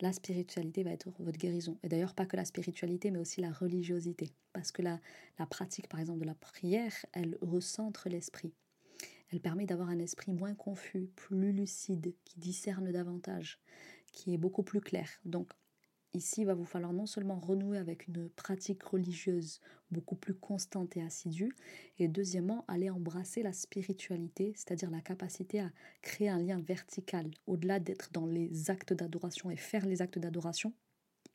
la 0.00 0.12
spiritualité 0.12 0.82
va 0.82 0.90
être 0.90 1.10
votre 1.18 1.38
guérison. 1.38 1.78
Et 1.82 1.88
d'ailleurs, 1.88 2.14
pas 2.14 2.26
que 2.26 2.36
la 2.36 2.44
spiritualité, 2.44 3.10
mais 3.10 3.18
aussi 3.18 3.40
la 3.40 3.52
religiosité. 3.52 4.30
Parce 4.52 4.72
que 4.72 4.82
la, 4.82 5.00
la 5.38 5.46
pratique, 5.46 5.88
par 5.88 6.00
exemple, 6.00 6.20
de 6.20 6.26
la 6.26 6.34
prière, 6.34 6.92
elle 7.12 7.38
recentre 7.40 8.08
l'esprit. 8.08 8.52
Elle 9.30 9.40
permet 9.40 9.66
d'avoir 9.66 9.88
un 9.88 9.98
esprit 9.98 10.32
moins 10.32 10.54
confus, 10.54 11.08
plus 11.16 11.52
lucide, 11.52 12.14
qui 12.24 12.38
discerne 12.38 12.92
davantage, 12.92 13.58
qui 14.12 14.34
est 14.34 14.38
beaucoup 14.38 14.62
plus 14.62 14.80
clair. 14.80 15.08
Donc, 15.24 15.50
Ici, 16.16 16.40
il 16.40 16.46
va 16.46 16.54
vous 16.54 16.64
falloir 16.64 16.94
non 16.94 17.04
seulement 17.04 17.38
renouer 17.38 17.76
avec 17.76 18.08
une 18.08 18.30
pratique 18.30 18.82
religieuse 18.84 19.60
beaucoup 19.90 20.16
plus 20.16 20.32
constante 20.32 20.96
et 20.96 21.02
assidue, 21.02 21.54
et 21.98 22.08
deuxièmement, 22.08 22.64
aller 22.68 22.88
embrasser 22.88 23.42
la 23.42 23.52
spiritualité, 23.52 24.54
c'est-à-dire 24.56 24.90
la 24.90 25.02
capacité 25.02 25.60
à 25.60 25.70
créer 26.00 26.30
un 26.30 26.38
lien 26.38 26.58
vertical, 26.58 27.30
au-delà 27.46 27.80
d'être 27.80 28.12
dans 28.12 28.24
les 28.24 28.70
actes 28.70 28.94
d'adoration 28.94 29.50
et 29.50 29.56
faire 29.56 29.84
les 29.84 30.00
actes 30.00 30.18
d'adoration, 30.18 30.72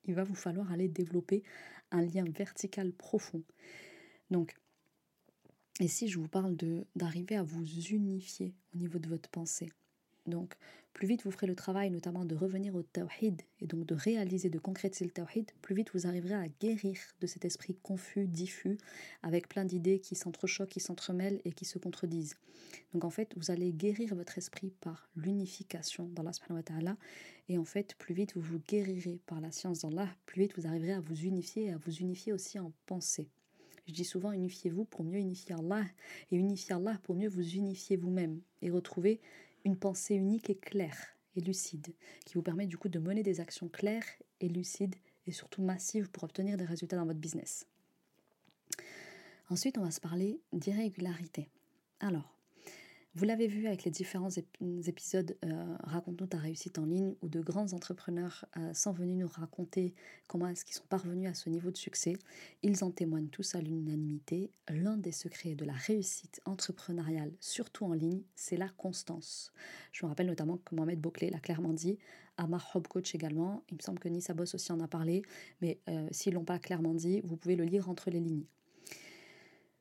il 0.06 0.16
va 0.16 0.24
vous 0.24 0.34
falloir 0.34 0.72
aller 0.72 0.88
développer 0.88 1.44
un 1.92 2.02
lien 2.02 2.26
vertical 2.26 2.92
profond. 2.92 3.44
Donc, 4.32 4.56
ici, 5.80 6.08
je 6.08 6.18
vous 6.18 6.28
parle 6.28 6.58
d'arriver 6.96 7.36
à 7.36 7.44
vous 7.44 7.64
unifier 7.64 8.56
au 8.74 8.80
niveau 8.80 8.98
de 8.98 9.10
votre 9.10 9.30
pensée. 9.30 9.70
Donc, 10.28 10.56
plus 10.94 11.08
vite 11.08 11.24
vous 11.24 11.32
ferez 11.32 11.48
le 11.48 11.56
travail 11.56 11.90
notamment 11.90 12.26
de 12.26 12.36
revenir 12.36 12.76
au 12.76 12.84
tawhid 12.84 13.42
et 13.60 13.66
donc 13.66 13.86
de 13.86 13.96
réaliser, 13.96 14.50
de 14.50 14.60
concrétiser 14.60 15.06
le 15.06 15.12
tawhid, 15.12 15.50
plus 15.62 15.74
vite 15.74 15.90
vous 15.94 16.06
arriverez 16.06 16.36
à 16.36 16.48
guérir 16.60 16.98
de 17.22 17.28
cet 17.28 17.46
esprit 17.46 17.76
confus, 17.82 18.28
diffus, 18.28 18.78
avec 19.24 19.48
plein 19.48 19.66
d'idées 19.66 20.00
qui 20.00 20.16
s'entrechoquent, 20.16 20.70
qui 20.70 20.80
s'entremêlent 20.80 21.42
et 21.46 21.54
qui 21.54 21.66
se 21.66 21.80
contredisent. 21.80 22.36
Donc 22.94 23.04
en 23.04 23.10
fait, 23.10 23.34
vous 23.38 23.52
allez 23.52 23.72
guérir 23.72 24.14
votre 24.16 24.38
esprit 24.38 24.72
par 24.82 25.10
l'unification 25.16 26.08
d'Allah 26.10 26.34
subhanahu 26.34 26.60
wa 26.60 26.64
ta'ala 26.64 26.98
et 27.50 27.58
en 27.58 27.66
fait, 27.66 27.96
plus 27.96 28.14
vite 28.14 28.36
vous 28.36 28.42
vous 28.42 28.60
guérirez 28.68 29.20
par 29.26 29.42
la 29.42 29.52
science 29.52 29.80
d'Allah, 29.80 30.10
plus 30.26 30.42
vite 30.42 30.54
vous 30.58 30.68
arriverez 30.68 30.94
à 30.94 31.00
vous 31.00 31.16
unifier 31.16 31.66
et 31.66 31.72
à 31.72 31.78
vous 31.78 31.96
unifier 31.96 32.34
aussi 32.34 32.60
en 32.60 32.72
pensée. 32.86 33.30
Je 33.88 33.94
dis 33.94 34.06
souvent 34.06 34.32
unifiez-vous 34.32 34.86
pour 34.86 35.04
mieux 35.04 35.20
unifier 35.20 35.56
Allah 35.56 35.84
et 36.32 36.36
unifier 36.36 36.76
Allah 36.76 37.00
pour 37.04 37.16
mieux 37.16 37.30
vous 37.30 37.56
unifier 37.56 37.98
vous-même 37.98 38.40
et 38.62 38.70
retrouver 38.70 39.20
une 39.66 39.78
pensée 39.78 40.16
unique 40.16 40.50
et 40.50 40.56
claire 40.56 40.98
et 41.36 41.42
lucide, 41.42 41.94
qui 42.26 42.34
vous 42.36 42.42
permet 42.42 42.68
du 42.68 42.78
coup 42.78 42.90
de 42.90 43.00
mener 43.00 43.24
des 43.24 43.40
actions 43.40 43.70
claires 43.70 44.06
et 44.40 44.50
lucides 44.50 44.96
et 45.28 45.32
surtout 45.32 45.62
massives 45.62 46.10
pour 46.10 46.24
obtenir 46.24 46.58
des 46.58 46.66
résultats 46.66 46.98
dans 46.98 47.06
votre 47.06 47.20
business. 47.20 47.66
Ensuite, 49.50 49.78
on 49.78 49.84
va 49.84 49.92
se 49.92 50.00
parler 50.00 50.40
d'irrégularité. 50.54 51.50
Alors, 52.00 52.38
vous 53.14 53.26
l'avez 53.26 53.48
vu 53.48 53.68
avec 53.68 53.84
les 53.84 53.92
différents 53.92 54.30
épisodes 54.30 55.36
euh, 55.44 55.76
Raconte-nous 55.84 56.28
ta 56.28 56.38
réussite 56.38 56.80
en 56.80 56.86
ligne 56.86 57.14
où 57.22 57.28
de 57.28 57.42
grands 57.42 57.74
entrepreneurs 57.74 58.46
euh, 58.56 58.74
sont 58.74 58.94
venus 58.94 59.18
nous 59.18 59.28
raconter 59.28 59.94
comment 60.28 60.48
est-ce 60.48 60.64
qu'ils 60.64 60.76
sont 60.76 60.86
parvenus 60.88 61.30
à 61.30 61.34
ce 61.34 61.50
niveau 61.50 61.72
de 61.72 61.78
succès. 61.78 62.14
Ils 62.64 62.86
en 62.86 62.92
témoignent 62.92 63.28
tous 63.28 63.54
à 63.56 63.60
l'unanimité. 63.60 64.50
L'un 64.70 64.96
des 64.96 65.12
secrets 65.12 65.56
de 65.56 65.66
la 65.66 65.74
réussite 65.74 66.40
entrepreneuriale, 66.46 67.34
surtout 67.42 67.84
en 67.84 67.94
ligne, 67.94 68.22
c'est 68.36 68.56
la 68.56 68.70
constance. 68.70 69.52
Je 69.92 70.06
me 70.06 70.10
rappelle 70.10 70.28
notamment 70.28 70.58
que 70.58 70.74
Mohamed 70.74 71.02
Bouclé 71.02 71.30
l'a 71.30 71.40
clairement 71.40 71.74
dit, 71.74 72.00
Amar 72.38 72.72
Hob 72.74 72.88
Coach 72.88 73.14
également. 73.14 73.62
Il 73.70 73.76
me 73.76 73.82
semble 73.82 74.00
que 74.00 74.08
Nissa 74.08 74.34
Boss 74.34 74.56
aussi 74.56 74.72
en 74.72 74.80
a 74.80 74.88
parlé, 74.88 75.22
mais 75.60 75.82
euh, 75.90 76.08
s'ils 76.12 76.34
l'ont 76.34 76.46
pas 76.46 76.60
clairement 76.60 76.94
dit, 76.94 77.20
vous 77.26 77.36
pouvez 77.36 77.58
le 77.58 77.66
lire 77.66 77.90
entre 77.90 78.10
les 78.10 78.22
lignes. 78.22 78.46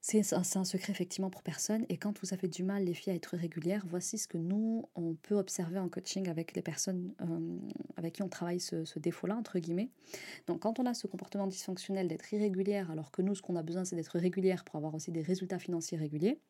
C'est 0.03 0.33
un, 0.33 0.65
secret 0.65 0.93
effectivement 0.93 1.29
pour 1.29 1.43
personne. 1.43 1.85
Et 1.91 1.99
quand 1.99 2.19
vous 2.21 2.33
avez 2.33 2.49
du 2.49 2.63
mal, 2.63 2.85
les 2.85 2.95
filles, 2.95 3.13
à 3.13 3.17
être 3.17 3.37
régulières, 3.37 3.85
voici 3.87 4.17
ce 4.17 4.27
que 4.27 4.39
nous, 4.39 4.89
on 4.95 5.15
peut 5.15 5.37
observer 5.37 5.79
en 5.79 5.91
coaching 5.91 6.27
avec 6.29 6.55
les 6.55 6.63
personnes 6.63 7.15
euh, 7.21 7.59
avec 7.97 8.15
qui 8.15 8.23
on 8.23 8.29
travaille 8.31 8.61
ce, 8.61 8.99
défaut-là, 8.99 9.37
entre 9.37 9.59
guillemets. 9.59 9.91
Donc 10.47 10.61
quand 10.61 10.79
on 10.79 10.87
a 10.87 10.95
ce 10.95 11.07
comportement 11.07 11.47
dysfonctionnel 11.47 12.09
d'être 12.09 12.33
irrégulière, 12.33 12.91
alors 12.91 13.11
que 13.11 13.21
nous, 13.21 13.35
ce 13.35 13.43
qu'on 13.43 13.57
a 13.57 13.63
besoin, 13.63 13.85
c'est 13.85 13.95
d'être 13.95 14.19
régulière 14.19 14.65
pour 14.65 14.77
avoir 14.77 14.95
aussi 14.95 15.11
des 15.13 15.23
résultats 15.23 15.59
financiers 15.59 15.99
réguliers, 15.99 16.41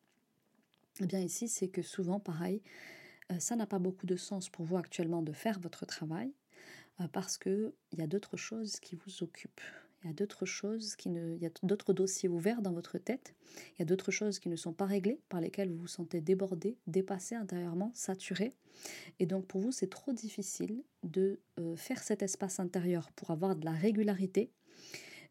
eh 1.01 1.05
bien 1.05 1.19
ici, 1.19 1.49
c'est 1.49 1.67
que 1.67 1.81
souvent, 1.81 2.21
pareil, 2.21 2.61
euh, 3.31 3.39
ça 3.39 3.57
n'a 3.57 3.67
pas 3.67 3.79
beaucoup 3.79 4.05
de 4.05 4.15
sens 4.15 4.49
pour 4.49 4.63
vous 4.63 4.77
actuellement 4.77 5.21
de 5.21 5.33
faire 5.33 5.59
votre 5.59 5.85
travail 5.85 6.31
euh, 7.01 7.07
parce 7.11 7.37
qu'il 7.37 7.73
y 7.97 8.01
a 8.01 8.07
d'autres 8.07 8.37
choses 8.37 8.79
qui 8.79 8.95
vous 8.95 9.23
occupent. 9.23 9.61
Il 10.03 10.07
y 10.07 10.09
a 10.09 10.13
d'autres 10.13 10.45
choses 10.45 10.95
qui 10.95 11.09
ne, 11.09 11.37
dossiers 11.93 12.29
ouverts 12.29 12.61
dans 12.61 12.71
votre 12.71 12.97
tête. 12.97 13.35
Il 13.73 13.79
y 13.79 13.81
a 13.83 13.85
d'autres 13.85 14.11
choses 14.11 14.39
qui 14.39 14.49
ne 14.49 14.55
sont 14.55 14.73
pas 14.73 14.85
réglées, 14.85 15.21
par 15.29 15.41
lesquelles 15.41 15.71
vous 15.71 15.81
vous 15.81 15.87
sentez 15.87 16.21
débordé, 16.21 16.77
dépassé 16.87 17.35
intérieurement, 17.35 17.91
saturé. 17.93 18.53
Et 19.19 19.25
donc 19.25 19.45
pour 19.45 19.61
vous, 19.61 19.71
c'est 19.71 19.89
trop 19.89 20.11
difficile 20.11 20.83
de 21.03 21.39
euh, 21.59 21.75
faire 21.75 22.01
cet 22.01 22.23
espace 22.23 22.59
intérieur 22.59 23.11
pour 23.11 23.31
avoir 23.31 23.55
de 23.55 23.65
la 23.65 23.73
régularité. 23.73 24.51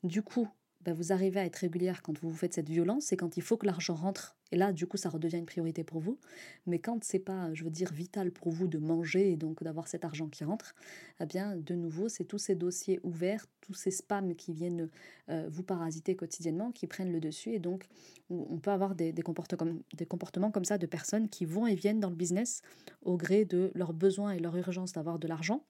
Du 0.04 0.22
coup, 0.22 0.48
ben, 0.82 0.94
vous 0.94 1.12
arrivez 1.12 1.40
à 1.40 1.44
être 1.44 1.56
régulière 1.56 2.02
quand 2.02 2.18
vous 2.20 2.30
vous 2.30 2.36
faites 2.36 2.54
cette 2.54 2.68
violence 2.68 3.12
et 3.12 3.16
quand 3.16 3.36
il 3.36 3.42
faut 3.42 3.56
que 3.56 3.66
l'argent 3.66 3.94
rentre 3.94 4.36
et 4.52 4.56
là, 4.56 4.72
du 4.72 4.86
coup, 4.86 4.96
ça 4.96 5.08
redevient 5.08 5.38
une 5.38 5.46
priorité 5.46 5.84
pour 5.84 6.00
vous. 6.00 6.18
Mais 6.66 6.78
quand 6.78 7.04
c'est 7.04 7.20
pas, 7.20 7.52
je 7.54 7.64
veux 7.64 7.70
dire, 7.70 7.92
vital 7.92 8.32
pour 8.32 8.50
vous 8.50 8.66
de 8.66 8.78
manger 8.78 9.30
et 9.30 9.36
donc 9.36 9.62
d'avoir 9.62 9.86
cet 9.86 10.04
argent 10.04 10.28
qui 10.28 10.44
rentre, 10.44 10.74
eh 11.20 11.26
bien, 11.26 11.56
de 11.56 11.74
nouveau, 11.74 12.08
c'est 12.08 12.24
tous 12.24 12.38
ces 12.38 12.54
dossiers 12.54 12.98
ouverts, 13.02 13.46
tous 13.60 13.74
ces 13.74 13.90
spams 13.90 14.34
qui 14.34 14.52
viennent 14.52 14.88
euh, 15.28 15.48
vous 15.48 15.62
parasiter 15.62 16.16
quotidiennement, 16.16 16.72
qui 16.72 16.86
prennent 16.86 17.12
le 17.12 17.20
dessus. 17.20 17.52
Et 17.52 17.60
donc, 17.60 17.86
on 18.28 18.58
peut 18.58 18.70
avoir 18.70 18.94
des, 18.94 19.12
comportements 19.22 19.58
comme, 19.58 19.82
des 19.94 20.06
comportements 20.06 20.50
comme 20.50 20.64
ça 20.64 20.78
de 20.78 20.86
personnes 20.86 21.28
qui 21.28 21.44
vont 21.44 21.66
et 21.66 21.74
viennent 21.74 22.00
dans 22.00 22.10
le 22.10 22.16
business 22.16 22.62
au 23.02 23.16
gré 23.16 23.44
de 23.44 23.70
leurs 23.74 23.92
besoins 23.92 24.32
et 24.32 24.38
leur 24.38 24.56
urgence 24.56 24.92
d'avoir 24.92 25.18
de 25.18 25.28
l'argent. 25.28 25.64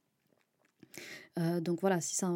Euh, 1.38 1.60
donc 1.60 1.80
voilà, 1.80 2.00
si 2.00 2.16
ça 2.16 2.32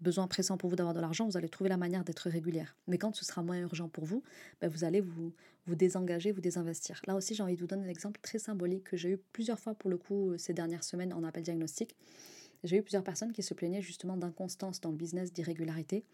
besoin 0.00 0.26
pressant 0.26 0.56
pour 0.56 0.70
vous 0.70 0.76
d'avoir 0.76 0.94
de 0.94 1.00
l'argent, 1.00 1.26
vous 1.26 1.36
allez 1.36 1.48
trouver 1.48 1.70
la 1.70 1.76
manière 1.76 2.04
d'être 2.04 2.28
régulière. 2.28 2.76
Mais 2.86 2.98
quand 2.98 3.14
ce 3.14 3.24
sera 3.24 3.42
moins 3.42 3.58
urgent 3.58 3.88
pour 3.88 4.04
vous, 4.04 4.22
ben 4.60 4.68
vous 4.68 4.84
allez 4.84 5.00
vous, 5.00 5.32
vous 5.66 5.74
désengager, 5.74 6.32
vous 6.32 6.40
désinvestir. 6.40 7.00
Là 7.06 7.14
aussi, 7.14 7.34
j'ai 7.34 7.42
envie 7.42 7.56
de 7.56 7.60
vous 7.60 7.66
donner 7.66 7.86
un 7.86 7.90
exemple 7.90 8.20
très 8.22 8.38
symbolique 8.38 8.84
que 8.84 8.96
j'ai 8.96 9.10
eu 9.10 9.18
plusieurs 9.32 9.58
fois 9.58 9.74
pour 9.74 9.90
le 9.90 9.98
coup 9.98 10.30
euh, 10.30 10.38
ces 10.38 10.54
dernières 10.54 10.84
semaines 10.84 11.12
en 11.12 11.24
appel 11.24 11.42
diagnostic. 11.42 11.94
J'ai 12.64 12.78
eu 12.78 12.82
plusieurs 12.82 13.04
personnes 13.04 13.32
qui 13.32 13.42
se 13.42 13.54
plaignaient 13.54 13.82
justement 13.82 14.16
d'inconstance 14.16 14.80
dans 14.80 14.90
le 14.90 14.96
business, 14.96 15.32
d'irrégularité. 15.32 16.04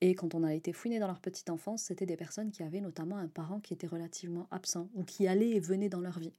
Et 0.00 0.14
quand 0.14 0.34
on 0.34 0.42
a 0.42 0.54
été 0.54 0.72
fouiné 0.72 0.98
dans 0.98 1.06
leur 1.06 1.20
petite 1.20 1.50
enfance, 1.50 1.82
c'était 1.82 2.06
des 2.06 2.16
personnes 2.16 2.50
qui 2.50 2.62
avaient 2.62 2.80
notamment 2.80 3.18
un 3.18 3.28
parent 3.28 3.60
qui 3.60 3.74
était 3.74 3.86
relativement 3.86 4.48
absent 4.50 4.88
ou 4.94 5.04
qui 5.04 5.26
allait 5.26 5.50
et 5.50 5.60
venait 5.60 5.90
dans 5.90 6.00
leur 6.00 6.18
vie. 6.18 6.32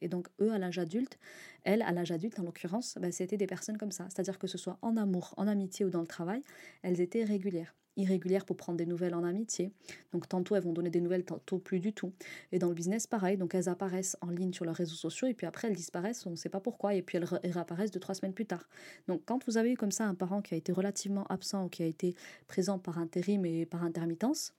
Et 0.00 0.08
donc, 0.08 0.28
eux, 0.40 0.52
à 0.52 0.58
l'âge 0.58 0.78
adulte, 0.78 1.18
elles, 1.64 1.82
à 1.82 1.92
l'âge 1.92 2.10
adulte, 2.10 2.38
en 2.38 2.42
l'occurrence, 2.42 2.96
bah, 3.00 3.12
c'était 3.12 3.36
des 3.36 3.46
personnes 3.46 3.78
comme 3.78 3.92
ça. 3.92 4.06
C'est-à-dire 4.08 4.38
que 4.38 4.46
ce 4.46 4.58
soit 4.58 4.78
en 4.82 4.96
amour, 4.96 5.34
en 5.36 5.46
amitié 5.46 5.84
ou 5.84 5.90
dans 5.90 6.00
le 6.00 6.06
travail, 6.06 6.42
elles 6.82 7.00
étaient 7.00 7.24
régulières. 7.24 7.74
Irrégulières 7.96 8.44
pour 8.44 8.56
prendre 8.56 8.78
des 8.78 8.86
nouvelles 8.86 9.14
en 9.14 9.24
amitié. 9.24 9.72
Donc, 10.12 10.28
tantôt, 10.28 10.54
elles 10.54 10.62
vont 10.62 10.72
donner 10.72 10.90
des 10.90 11.00
nouvelles, 11.00 11.24
tantôt 11.24 11.58
plus 11.58 11.80
du 11.80 11.92
tout. 11.92 12.12
Et 12.52 12.58
dans 12.58 12.68
le 12.68 12.74
business, 12.74 13.06
pareil. 13.06 13.36
Donc, 13.36 13.54
elles 13.54 13.68
apparaissent 13.68 14.16
en 14.20 14.30
ligne 14.30 14.52
sur 14.52 14.64
leurs 14.64 14.76
réseaux 14.76 14.94
sociaux 14.94 15.26
et 15.26 15.34
puis 15.34 15.46
après, 15.46 15.68
elles 15.68 15.76
disparaissent, 15.76 16.24
on 16.24 16.30
ne 16.30 16.36
sait 16.36 16.48
pas 16.48 16.60
pourquoi. 16.60 16.94
Et 16.94 17.02
puis, 17.02 17.18
elles, 17.18 17.24
réapparaissent 17.24 17.90
deux, 17.90 18.00
trois 18.00 18.14
semaines 18.14 18.32
plus 18.32 18.46
tard. 18.46 18.68
Donc, 19.08 19.22
quand 19.26 19.44
vous 19.46 19.58
avez 19.58 19.72
eu 19.72 19.76
comme 19.76 19.90
ça 19.90 20.06
un 20.06 20.14
parent 20.14 20.40
qui 20.40 20.54
a 20.54 20.56
été 20.56 20.72
relativement 20.72 21.24
absent 21.26 21.66
ou 21.66 21.68
qui 21.68 21.82
a 21.82 21.86
été 21.86 22.14
présent 22.46 22.78
par 22.78 22.98
intérim 22.98 23.44
et 23.44 23.66
par 23.66 23.82
intermittence, 23.82 24.54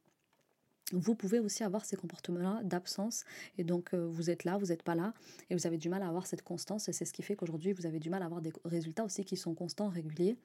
vous 0.94 1.16
pouvez 1.16 1.40
aussi 1.40 1.64
avoir 1.64 1.86
ces 1.86 1.96
comportements-là 1.96 2.62
d'absence. 2.64 3.24
Et 3.58 3.64
donc, 3.64 3.94
euh, 3.94 4.06
vous 4.08 4.30
êtes 4.30 4.44
là, 4.44 4.58
vous 4.58 4.68
n'êtes 4.68 4.84
pas 4.84 4.96
là, 4.96 5.14
et 5.50 5.56
vous 5.56 5.68
avez 5.68 5.78
du 5.78 5.90
mal 5.90 6.02
à 6.04 6.08
avoir 6.08 6.28
cette 6.28 6.44
constance. 6.44 6.90
Et 6.90 6.94
c'est 6.94 7.06
ce 7.06 7.14
qui 7.14 7.24
fait 7.24 7.36
qu'aujourd'hui, 7.36 7.74
vous 7.74 7.86
avez 7.86 8.00
du 8.00 8.10
mal 8.10 8.22
à 8.22 8.26
avoir 8.26 8.42
des 8.42 8.54
résultats 8.66 9.04
aussi 9.04 9.24
qui 9.26 9.38
sont 9.38 9.54
constants, 9.54 9.90
réguliers, 9.90 10.38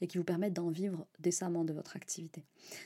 et 0.00 0.06
qui 0.06 0.18
vous 0.18 0.24
permettent 0.24 0.54
d'en 0.54 0.70
vivre 0.70 1.06
décemment 1.18 1.64
de 1.64 1.72
votre 1.72 1.96
activité. 1.96 2.44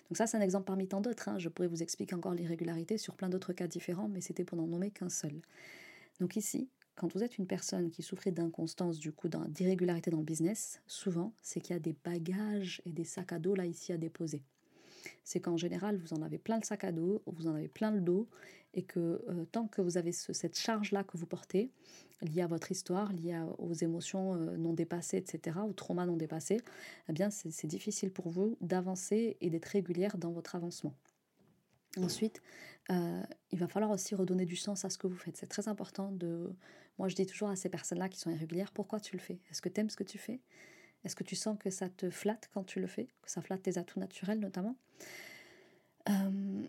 Donc 0.09 0.16
ça, 0.16 0.27
c'est 0.27 0.37
un 0.37 0.42
exemple 0.42 0.66
parmi 0.66 0.88
tant 0.88 1.00
d'autres. 1.00 1.29
Hein. 1.29 1.38
Je 1.38 1.48
pourrais 1.48 1.68
vous 1.68 1.83
expliquer 1.83 2.14
encore 2.14 2.35
l'irrégularité 2.35 2.98
sur 2.98 3.14
plein 3.14 3.29
d'autres 3.29 3.53
cas 3.53 3.66
différents, 3.66 4.09
mais 4.09 4.20
c'était 4.20 4.44
pour 4.44 4.59
n'en 4.59 4.66
nommer 4.66 4.90
qu'un 4.90 5.09
seul. 5.09 5.40
Donc 6.20 6.37
ici, 6.37 6.68
quand 6.94 7.12
vous 7.12 7.22
êtes 7.22 7.38
une 7.38 7.46
personne 7.46 7.90
qui 7.90 8.03
souffrait 8.03 8.31
d'inconstance, 8.31 8.98
du 8.98 9.12
coup, 9.12 9.29
d'irrégularité 9.29 10.11
dans 10.11 10.18
le 10.18 10.24
business, 10.24 10.81
souvent, 10.87 11.35
c'est 11.42 11.61
qu'il 11.61 11.74
y 11.74 11.77
a 11.77 11.81
des 11.81 11.96
bagages 12.05 12.81
et 12.85 12.92
des 12.92 13.05
sacs 13.05 13.33
à 13.33 13.38
dos 13.38 13.55
là 13.55 13.66
ici 13.66 13.92
à 13.92 13.96
déposer 13.96 14.44
c'est 15.24 15.40
qu'en 15.40 15.56
général, 15.56 15.96
vous 15.96 16.12
en 16.12 16.22
avez 16.22 16.38
plein 16.38 16.56
le 16.58 16.64
sac 16.64 16.84
à 16.84 16.92
dos, 16.92 17.22
vous 17.26 17.46
en 17.46 17.54
avez 17.54 17.68
plein 17.68 17.90
le 17.90 18.00
dos, 18.00 18.28
et 18.74 18.82
que 18.82 19.24
euh, 19.28 19.44
tant 19.50 19.66
que 19.66 19.80
vous 19.80 19.96
avez 19.96 20.12
cette 20.12 20.58
charge-là 20.58 21.02
que 21.04 21.16
vous 21.16 21.26
portez, 21.26 21.70
liée 22.22 22.42
à 22.42 22.46
votre 22.46 22.70
histoire, 22.70 23.12
liée 23.12 23.40
aux 23.58 23.72
émotions 23.72 24.34
euh, 24.34 24.56
non 24.56 24.72
dépassées, 24.72 25.16
etc., 25.16 25.58
aux 25.66 25.72
traumas 25.72 26.06
non 26.06 26.16
dépassés, 26.16 26.60
eh 27.08 27.12
bien, 27.12 27.30
c'est 27.30 27.66
difficile 27.66 28.10
pour 28.12 28.28
vous 28.28 28.56
d'avancer 28.60 29.37
et 29.40 29.50
d'être 29.50 29.66
régulière 29.66 30.18
dans 30.18 30.32
votre 30.32 30.54
avancement. 30.54 30.94
Ensuite, 31.96 32.42
euh, 32.90 33.22
il 33.52 33.58
va 33.58 33.68
falloir 33.68 33.90
aussi 33.92 34.14
redonner 34.14 34.46
du 34.46 34.56
sens 34.56 34.84
à 34.84 34.90
ce 34.90 34.98
que 34.98 35.06
vous 35.06 35.16
faites. 35.16 35.37
C'est 35.37 35.46
très 35.46 35.68
important 35.68 36.10
de... 36.10 36.52
Moi, 36.98 37.08
je 37.08 37.14
dis 37.14 37.26
toujours 37.26 37.48
à 37.48 37.56
ces 37.56 37.68
personnes-là 37.68 38.08
qui 38.08 38.18
sont 38.18 38.30
irrégulières, 38.30 38.72
pourquoi 38.72 39.00
tu 39.00 39.16
le 39.16 39.20
fais? 39.20 39.40
Est-ce 39.50 39.62
que 39.62 39.68
tu 39.68 39.80
aimes 39.80 39.90
ce 39.90 39.96
que 39.96 40.04
tu 40.04 40.18
fais? 40.18 40.40
Est-ce 41.04 41.16
que 41.16 41.24
tu 41.24 41.36
sens 41.36 41.58
que 41.58 41.70
ça 41.70 41.88
te 41.88 42.10
flatte 42.10 42.50
quand 42.52 42.64
tu 42.64 42.80
le 42.80 42.86
fais, 42.86 43.08
que 43.22 43.30
ça 43.30 43.42
flatte 43.42 43.62
tes 43.62 43.78
atouts 43.78 44.00
naturels 44.00 44.40
notamment? 44.40 44.76
Euh, 46.08 46.66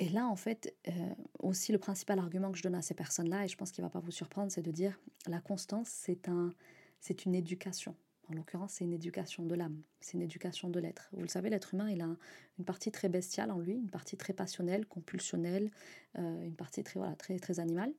Et 0.00 0.08
là, 0.10 0.26
en 0.28 0.36
fait, 0.36 0.76
euh, 0.86 0.92
aussi 1.40 1.72
le 1.72 1.78
principal 1.78 2.18
argument 2.20 2.52
que 2.52 2.58
je 2.58 2.62
donne 2.62 2.76
à 2.76 2.82
ces 2.82 2.94
personnes-là, 2.94 3.44
et 3.44 3.48
je 3.48 3.56
pense 3.56 3.72
qu'il 3.72 3.82
ne 3.82 3.88
va 3.88 3.90
pas 3.90 3.98
vous 4.00 4.12
surprendre, 4.12 4.52
c'est 4.52 4.62
de 4.62 4.70
dire 4.70 5.00
la 5.26 5.40
constance, 5.40 5.88
c'est 5.88 6.28
un, 6.28 6.54
c'est 7.00 7.24
une 7.24 7.34
éducation. 7.34 7.96
En 8.30 8.34
l'occurrence, 8.34 8.74
c'est 8.74 8.84
une 8.84 8.92
éducation 8.92 9.44
de 9.44 9.54
l'âme, 9.56 9.82
c'est 10.00 10.12
une 10.14 10.22
éducation 10.22 10.68
de 10.68 10.78
l'être. 10.78 11.08
Vous 11.12 11.22
le 11.22 11.28
savez, 11.28 11.50
l'être 11.50 11.74
humain, 11.74 11.90
il 11.90 12.00
a 12.02 12.14
une 12.58 12.64
partie 12.64 12.92
très 12.92 13.08
bestiale 13.08 13.50
en 13.50 13.58
lui, 13.58 13.72
une 13.72 13.90
partie 13.90 14.16
très 14.16 14.34
passionnelle, 14.34 14.86
compulsionnelle, 14.86 15.70
euh, 16.18 16.44
une 16.44 16.54
partie 16.54 16.84
très, 16.84 17.00
voilà, 17.00 17.16
très, 17.16 17.38
très 17.38 17.58
animale 17.58 17.92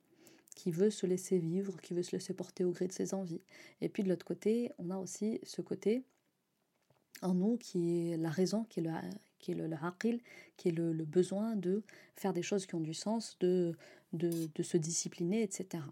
qui 0.54 0.70
veut 0.70 0.90
se 0.90 1.06
laisser 1.06 1.38
vivre, 1.38 1.80
qui 1.80 1.94
veut 1.94 2.02
se 2.02 2.12
laisser 2.12 2.34
porter 2.34 2.64
au 2.64 2.70
gré 2.70 2.86
de 2.86 2.92
ses 2.92 3.14
envies. 3.14 3.42
Et 3.80 3.88
puis 3.88 4.02
de 4.02 4.08
l'autre 4.08 4.26
côté, 4.26 4.72
on 4.78 4.90
a 4.90 4.96
aussi 4.98 5.40
ce 5.42 5.62
côté 5.62 6.04
en 7.22 7.34
nous 7.34 7.56
qui 7.56 8.10
est 8.10 8.16
la 8.16 8.30
raison, 8.30 8.64
qui 8.64 8.80
est 8.80 8.82
le, 8.82 8.90
qui 9.38 9.52
est 9.52 9.54
le, 9.54 9.68
qui 10.56 10.68
est 10.68 10.72
le, 10.72 11.04
besoin 11.04 11.56
de 11.56 11.82
faire 12.16 12.32
des 12.32 12.42
choses 12.42 12.66
qui 12.66 12.74
ont 12.74 12.80
du 12.80 12.94
sens, 12.94 13.36
de, 13.40 13.74
de, 14.12 14.48
de 14.54 14.62
se 14.62 14.76
discipliner, 14.76 15.42
etc. 15.42 15.84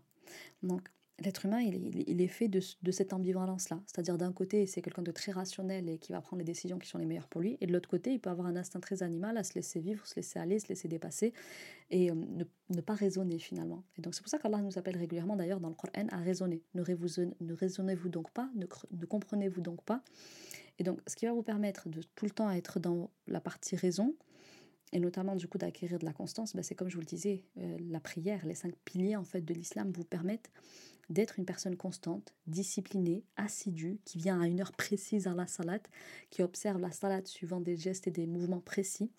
Donc 0.62 0.88
l'être 1.20 1.46
humain, 1.46 1.61
il, 1.61 2.20
est 2.20 2.28
fait 2.28 2.48
de, 2.48 2.61
cette 2.90 3.12
ambivalence-là. 3.12 3.81
C'est-à-dire 3.87 4.18
d'un 4.18 4.33
côté, 4.33 4.66
c'est 4.66 4.83
quelqu'un 4.83 5.02
de 5.02 5.11
très 5.11 5.33
rationnel 5.33 5.88
et 5.88 5.98
qui 5.98 6.12
va 6.12 6.20
prendre 6.20 6.38
les 6.38 6.44
décisions 6.44 6.78
qui 6.78 6.88
sont 6.88 6.98
les 6.98 7.07
meilleures 7.07 7.26
pour 7.26 7.40
lui. 7.40 7.59
Et 7.61 7.66
de 7.66 7.72
l'autre 7.72 7.88
côté, 7.88 8.12
il 8.12 8.20
peut 8.20 8.31
avoir 8.31 8.46
un 8.46 8.57
instinct 8.57 8.81
très 8.81 9.02
animal 9.02 9.37
à 9.37 9.44
se 9.44 9.54
laisser 9.54 9.81
vivre, 9.81 10.07
se 10.07 10.16
laisser 10.16 10.38
aller, 10.38 10.59
se 10.61 10.68
laisser 10.68 10.87
dépasser 10.87 11.33
et 11.90 12.11
euh, 12.11 12.14
ne, 12.14 12.81
pas 12.81 12.94
raisonner 12.94 13.38
finalement. 13.38 13.83
Et 13.96 14.02
donc 14.02 14.14
c'est 14.14 14.22
pour 14.22 14.31
ça 14.31 14.38
qu'Allah 14.38 14.59
nous 14.59 14.78
appelle 14.78 14.96
régulièrement 14.96 15.37
d'ailleurs 15.37 15.61
dans 15.61 15.68
le 15.68 15.74
Coran 15.74 16.07
à 16.11 16.18
raisonner. 16.18 16.62
Ne, 16.74 16.83
ne 17.40 17.54
raisonnez-vous 17.54 18.09
donc 18.09 18.31
pas, 18.31 18.48
ne, 18.54 18.66
ne 18.90 19.07
comprenez-vous 19.07 19.61
donc 19.61 19.83
pas. 19.83 20.02
Et 20.78 20.85
donc 20.85 21.00
ce 21.07 21.16
qui 21.16 21.26
va 21.26 21.33
vous 21.33 21.42
permettre 21.42 21.88
de 21.88 22.02
tout 22.14 22.26
le 22.26 22.31
temps 22.31 22.50
être 22.50 22.78
dans 22.78 23.11
la 23.26 23.40
partie 23.40 23.74
raison, 23.74 24.14
et 24.92 25.01
notamment 25.01 25.37
du 25.37 25.48
coup 25.48 25.59
d'acquérir 25.59 25.98
de 25.98 26.05
la 26.05 26.12
constance, 26.12 26.55
bah, 26.55 26.62
c'est 26.62 26.74
comme 26.74 26.88
je 26.88 26.94
vous 26.94 27.03
le 27.03 27.07
disais, 27.07 27.44
euh, 27.59 27.77
la 27.90 28.01
prière, 28.01 28.44
les 28.46 28.55
cinq 28.55 28.74
piliers 28.85 29.16
en 29.16 29.24
fait 29.24 29.42
de 29.42 29.55
l'islam 29.55 29.92
vous 29.92 30.05
permettent 30.05 30.51
d'être 31.11 31.38
une 31.38 31.46
personne 31.46 31.77
constante, 31.77 32.35
disciplinée, 32.46 33.24
assidue, 33.37 33.98
qui 34.05 34.18
vient 34.18 34.40
à 34.40 34.46
une 34.46 34.61
heure 34.61 34.72
précise 34.72 35.27
à 35.27 35.35
la 35.35 35.46
salade, 35.46 35.87
qui 36.31 36.42
observe 36.42 36.79
la 36.79 36.90
salade 36.90 37.27
suivant 37.27 37.61
des 37.61 37.77
gestes 37.77 38.07
et 38.07 38.11
des 38.11 38.27
mouvements 38.27 38.61
précis. 38.61 39.11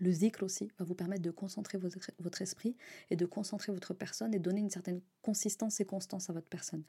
Le 0.00 0.10
zikr 0.10 0.42
aussi 0.42 0.70
va 0.78 0.84
vous 0.84 0.94
permettre 0.94 1.22
de 1.22 1.30
concentrer 1.30 1.78
votre, 1.78 2.42
esprit 2.42 2.76
et 3.10 3.16
de 3.16 3.26
concentrer 3.26 3.72
votre 3.72 3.94
personne 3.94 4.34
et 4.34 4.38
donner 4.38 4.60
une 4.60 4.70
certaine 4.70 5.00
consistance 5.22 5.80
et 5.80 5.84
constance 5.84 6.30
à 6.30 6.32
votre 6.32 6.48
personne. 6.48 6.84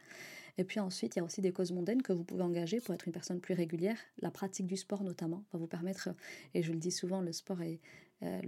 Et 0.57 0.63
puis 0.63 0.79
ensuite, 0.79 1.15
il 1.15 1.19
y 1.19 1.21
a 1.21 1.25
aussi 1.25 1.41
des 1.41 1.51
causes 1.51 1.71
mondaines 1.71 2.01
que 2.01 2.13
vous 2.13 2.23
pouvez 2.23 2.43
engager 2.43 2.81
pour 2.81 2.93
être 2.93 3.07
une 3.07 3.13
personne 3.13 3.39
plus 3.39 3.53
régulière. 3.53 3.97
La 4.21 4.31
pratique 4.31 4.67
du 4.67 4.77
sport 4.77 5.03
notamment 5.03 5.43
va 5.53 5.59
vous 5.59 5.67
permettre, 5.67 6.09
et 6.53 6.61
je 6.61 6.71
le 6.71 6.79
dis 6.79 6.91
souvent, 6.91 7.21
le 7.21 7.31
sport 7.31 7.61
est, 7.61 7.79
euh, 8.23 8.41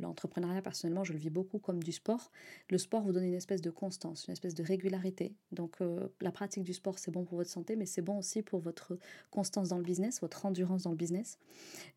l'entrepreneuriat, 0.00 0.60
personnellement, 0.60 1.04
je 1.04 1.12
le 1.12 1.18
vis 1.18 1.30
beaucoup 1.30 1.58
comme 1.58 1.82
du 1.82 1.92
sport. 1.92 2.30
Le 2.68 2.78
sport 2.78 3.02
vous 3.02 3.12
donne 3.12 3.24
une 3.24 3.34
espèce 3.34 3.62
de 3.62 3.70
constance, 3.70 4.26
une 4.26 4.32
espèce 4.32 4.54
de 4.54 4.62
régularité. 4.62 5.34
Donc, 5.52 5.80
euh, 5.80 6.08
la 6.20 6.30
pratique 6.30 6.62
du 6.62 6.74
sport, 6.74 6.98
c'est 6.98 7.10
bon 7.10 7.24
pour 7.24 7.38
votre 7.38 7.50
santé, 7.50 7.76
mais 7.76 7.86
c'est 7.86 8.02
bon 8.02 8.18
aussi 8.18 8.42
pour 8.42 8.60
votre 8.60 8.98
constance 9.30 9.70
dans 9.70 9.78
le 9.78 9.84
business, 9.84 10.20
votre 10.20 10.44
endurance 10.44 10.82
dans 10.82 10.90
le 10.90 10.96
business. 10.96 11.38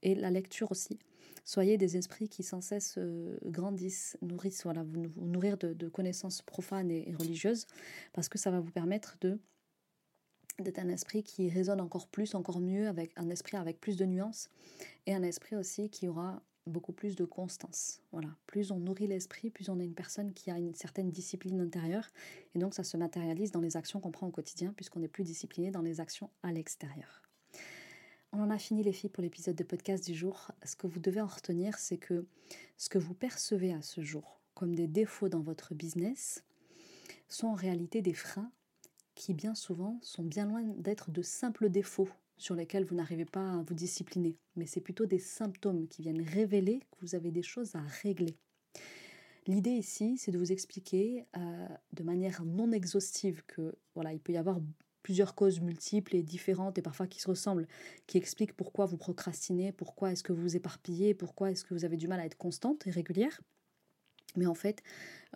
Et 0.03 0.15
la 0.15 0.31
lecture 0.31 0.71
aussi. 0.71 0.99
Soyez 1.47 1.77
des 1.77 1.95
esprits 1.95 2.27
qui 2.27 2.43
sans 2.43 2.59
cesse 2.59 2.95
euh, 2.97 3.37
grandissent, 3.45 4.17
nourrissent, 4.21 4.63
voilà, 4.63 4.83
vous, 4.83 5.07
nourrir 5.15 5.57
de, 5.57 5.87
connaissances 5.87 6.41
profanes 6.41 6.91
et, 6.91 7.15
religieuses, 7.17 7.67
parce 8.11 8.27
que 8.27 8.37
ça 8.37 8.51
va 8.51 8.59
vous 8.59 8.71
permettre 8.71 9.15
de 9.21 9.39
d'être 10.59 10.79
un 10.79 10.89
esprit 10.89 11.23
qui 11.23 11.47
résonne 11.49 11.79
encore 11.79 12.07
plus, 12.07 12.35
encore 12.35 12.59
mieux, 12.59 12.89
avec 12.89 13.13
un 13.15 13.29
esprit 13.29 13.55
avec 13.55 13.79
plus 13.79 13.95
de 13.95 14.05
nuances, 14.05 14.49
et 15.05 15.13
un 15.13 15.23
esprit 15.23 15.55
aussi 15.55 15.89
qui 15.89 16.09
aura 16.09 16.43
beaucoup 16.65 16.91
plus 16.91 17.15
de 17.15 17.23
constance. 17.23 18.01
Voilà, 18.11 18.35
plus 18.45 18.71
on 18.71 18.79
nourrit 18.79 19.07
l'esprit, 19.07 19.49
plus 19.49 19.69
on 19.69 19.79
est 19.79 19.85
une 19.85 19.95
personne 19.95 20.33
qui 20.33 20.51
a 20.51 20.57
une 20.57 20.75
certaine 20.75 21.11
discipline 21.11 21.61
intérieure 21.61 22.09
et 22.55 22.59
donc 22.59 22.73
ça 22.73 22.83
se 22.83 22.97
matérialise 22.97 23.51
dans 23.51 23.61
les 23.61 23.77
actions 23.77 24.01
qu'on 24.01 24.11
prend 24.11 24.27
au 24.27 24.31
quotidien 24.31 24.73
puisqu'on 24.75 25.01
est 25.01 25.07
plus 25.07 25.23
discipliné 25.23 25.71
dans 25.71 25.81
les 25.81 26.01
actions 26.01 26.29
à 26.43 26.51
l'extérieur. 26.51 27.26
On 28.33 28.41
en 28.41 28.49
a 28.49 28.57
fini 28.57 28.83
les 28.83 28.91
filles 28.91 29.09
pour 29.09 29.23
l'épisode 29.23 29.55
de 29.55 29.63
podcast 29.63 30.05
du 30.05 30.13
jour. 30.13 30.51
Ce 30.65 30.75
que 30.75 30.85
vous 30.85 30.99
devez 30.99 31.21
en 31.21 31.27
retenir, 31.27 31.77
c'est 31.77 31.97
que 31.97 32.25
ce 32.77 32.89
que 32.89 32.97
vous 32.97 33.13
percevez 33.13 33.73
à 33.73 33.81
ce 33.81 34.01
jour 34.01 34.41
comme 34.53 34.75
des 34.75 34.87
défauts 34.87 35.29
dans 35.29 35.41
votre 35.41 35.73
business 35.73 36.43
sont 37.29 37.47
en 37.47 37.53
réalité 37.53 38.01
des 38.01 38.13
freins 38.13 38.51
qui 39.15 39.33
bien 39.33 39.55
souvent 39.55 39.99
sont 40.01 40.23
bien 40.23 40.45
loin 40.45 40.61
d'être 40.63 41.09
de 41.09 41.21
simples 41.21 41.69
défauts 41.69 42.09
sur 42.37 42.53
lesquels 42.53 42.85
vous 42.85 42.95
n'arrivez 42.95 43.25
pas 43.25 43.53
à 43.53 43.63
vous 43.63 43.73
discipliner, 43.73 44.35
mais 44.55 44.67
c'est 44.67 44.81
plutôt 44.81 45.05
des 45.05 45.19
symptômes 45.19 45.87
qui 45.87 46.03
viennent 46.03 46.21
révéler 46.21 46.79
que 46.91 46.97
vous 47.01 47.15
avez 47.15 47.31
des 47.31 47.41
choses 47.41 47.75
à 47.75 47.81
régler. 48.01 48.35
L'idée 49.47 49.71
ici, 49.71 50.17
c'est 50.17 50.31
de 50.31 50.37
vous 50.37 50.51
expliquer 50.51 51.25
euh, 51.35 51.67
de 51.93 52.03
manière 52.03 52.43
non 52.45 52.71
exhaustive 52.71 53.43
que 53.47 53.75
voilà, 53.95 54.13
il 54.13 54.19
peut 54.19 54.33
y 54.33 54.37
avoir 54.37 54.59
plusieurs 55.07 55.35
causes 55.35 55.61
multiples 55.61 56.17
et 56.17 56.21
différentes 56.21 56.77
et 56.77 56.81
parfois 56.81 57.07
qui 57.07 57.21
se 57.21 57.29
ressemblent, 57.29 57.65
qui 58.07 58.17
expliquent 58.17 58.51
pourquoi 58.51 58.85
vous 58.85 58.97
procrastinez, 58.97 59.71
pourquoi 59.71 60.11
est-ce 60.11 60.21
que 60.21 60.33
vous 60.33 60.41
vous 60.41 60.57
éparpillez, 60.57 61.13
pourquoi 61.13 61.49
est-ce 61.49 61.63
que 61.63 61.73
vous 61.73 61.85
avez 61.85 61.95
du 61.95 62.09
mal 62.09 62.19
à 62.19 62.25
être 62.25 62.35
constante 62.35 62.85
et 62.87 62.89
régulière. 62.89 63.39
Mais 64.35 64.47
en 64.47 64.53
fait, 64.53 64.83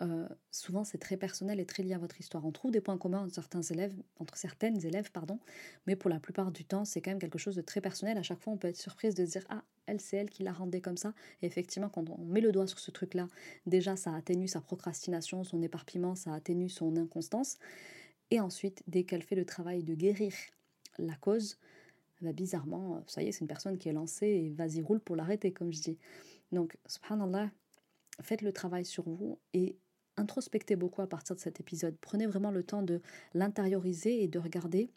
euh, 0.02 0.28
souvent 0.50 0.84
c'est 0.84 0.98
très 0.98 1.16
personnel 1.16 1.58
et 1.58 1.64
très 1.64 1.82
lié 1.82 1.94
à 1.94 1.98
votre 1.98 2.20
histoire. 2.20 2.44
On 2.44 2.52
trouve 2.52 2.70
des 2.70 2.82
points 2.82 2.98
communs 2.98 3.22
entre 3.22 3.34
certains 3.34 3.62
élèves, 3.62 3.94
entre 4.18 4.36
certaines 4.36 4.84
élèves, 4.84 5.10
pardon, 5.10 5.38
mais 5.86 5.96
pour 5.96 6.10
la 6.10 6.20
plupart 6.20 6.52
du 6.52 6.66
temps, 6.66 6.84
c'est 6.84 7.00
quand 7.00 7.12
même 7.12 7.18
quelque 7.18 7.38
chose 7.38 7.56
de 7.56 7.62
très 7.62 7.80
personnel. 7.80 8.18
À 8.18 8.22
chaque 8.22 8.40
fois, 8.40 8.52
on 8.52 8.58
peut 8.58 8.68
être 8.68 8.76
surprise 8.76 9.14
de 9.14 9.24
se 9.24 9.30
dire 9.30 9.44
ah 9.48 9.64
elle 9.86 10.02
c'est 10.02 10.18
elle 10.18 10.28
qui 10.28 10.42
l'a 10.42 10.52
rendé 10.52 10.82
comme 10.82 10.98
ça. 10.98 11.14
Et 11.40 11.46
effectivement, 11.46 11.88
quand 11.88 12.10
on 12.10 12.22
met 12.26 12.42
le 12.42 12.52
doigt 12.52 12.66
sur 12.66 12.78
ce 12.78 12.90
truc-là, 12.90 13.26
déjà 13.64 13.96
ça 13.96 14.14
atténue 14.14 14.48
sa 14.48 14.60
procrastination, 14.60 15.44
son 15.44 15.62
éparpillement, 15.62 16.14
ça 16.14 16.34
atténue 16.34 16.68
son 16.68 16.94
inconstance. 16.98 17.56
Et 18.32 18.40
ensuite, 18.40 18.82
dès 18.86 19.04
qu'elle 19.04 19.22
fait 19.22 19.34
le 19.34 19.44
travail 19.44 19.82
de 19.84 19.94
guérir 19.94 20.32
la 20.96 21.14
cause, 21.16 21.58
bah, 22.22 22.32
bizarrement, 22.32 23.04
ça 23.06 23.22
y 23.22 23.28
est, 23.28 23.32
c'est 23.32 23.42
une 23.42 23.46
personne 23.46 23.76
qui 23.76 23.90
est 23.90 23.92
lancée 23.92 24.26
et 24.26 24.48
vas-y 24.48 24.80
roule 24.80 25.00
pour 25.00 25.16
l'arrêter, 25.16 25.52
comme 25.52 25.70
je 25.70 25.82
dis. 25.82 25.98
Donc, 26.50 26.78
subhanallah, 26.86 27.50
faites 28.22 28.40
le 28.40 28.50
travail 28.50 28.86
sur 28.86 29.06
vous 29.06 29.38
et 29.52 29.76
introspectez 30.16 30.76
beaucoup 30.76 31.02
à 31.02 31.06
partir 31.06 31.36
de 31.36 31.42
cet 31.42 31.60
épisode. 31.60 31.94
Prenez 32.00 32.26
vraiment 32.26 32.50
le 32.50 32.62
temps 32.62 32.82
de 32.82 33.02
l'intérioriser 33.34 34.22
et 34.22 34.28
de 34.28 34.38
regarder 34.38 34.90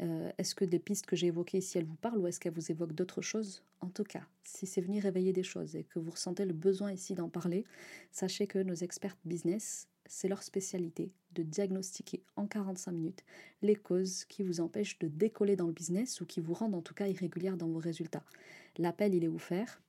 Euh, 0.00 0.30
est-ce 0.38 0.54
que 0.54 0.64
des 0.64 0.78
pistes 0.78 1.04
que 1.06 1.14
j'ai 1.16 1.26
évoquées 1.26 1.58
ici, 1.58 1.76
elles 1.78 1.84
vous 1.84 1.96
parlent 1.96 2.18
ou 2.18 2.26
est-ce 2.26 2.40
qu'elles 2.40 2.54
vous 2.54 2.70
évoquent 2.70 2.94
d'autres 2.94 3.20
choses 3.20 3.62
En 3.80 3.90
tout 3.90 4.04
cas, 4.04 4.22
si 4.44 4.66
c'est 4.66 4.80
venu 4.80 4.98
réveiller 4.98 5.32
des 5.32 5.42
choses 5.42 5.76
et 5.76 5.84
que 5.84 5.98
vous 5.98 6.10
ressentez 6.10 6.46
le 6.46 6.54
besoin 6.54 6.92
ici 6.92 7.14
d'en 7.14 7.28
parler, 7.28 7.64
sachez 8.10 8.46
que 8.46 8.58
nos 8.58 8.74
experts 8.74 9.16
business, 9.26 9.88
c'est 10.10 10.26
leur 10.26 10.42
spécialité 10.42 11.12
de 11.34 11.44
diagnostiquer 11.44 12.24
en 12.34 12.48
45 12.48 12.90
minutes 12.90 13.24
les 13.62 13.76
causes 13.76 14.24
qui 14.24 14.42
vous 14.42 14.60
empêchent 14.60 14.98
de 14.98 15.06
décoller 15.06 15.54
dans 15.54 15.68
le 15.68 15.72
business 15.72 16.20
ou 16.20 16.26
qui 16.26 16.40
vous 16.40 16.52
rendent 16.52 16.74
en 16.74 16.82
tout 16.82 16.94
cas 16.94 17.06
irrégulière 17.06 17.56
dans 17.56 17.68
vos 17.68 17.78
résultats. 17.78 18.24
L'appel, 18.76 19.14
il 19.14 19.22
est 19.22 19.28
offert. 19.28 19.80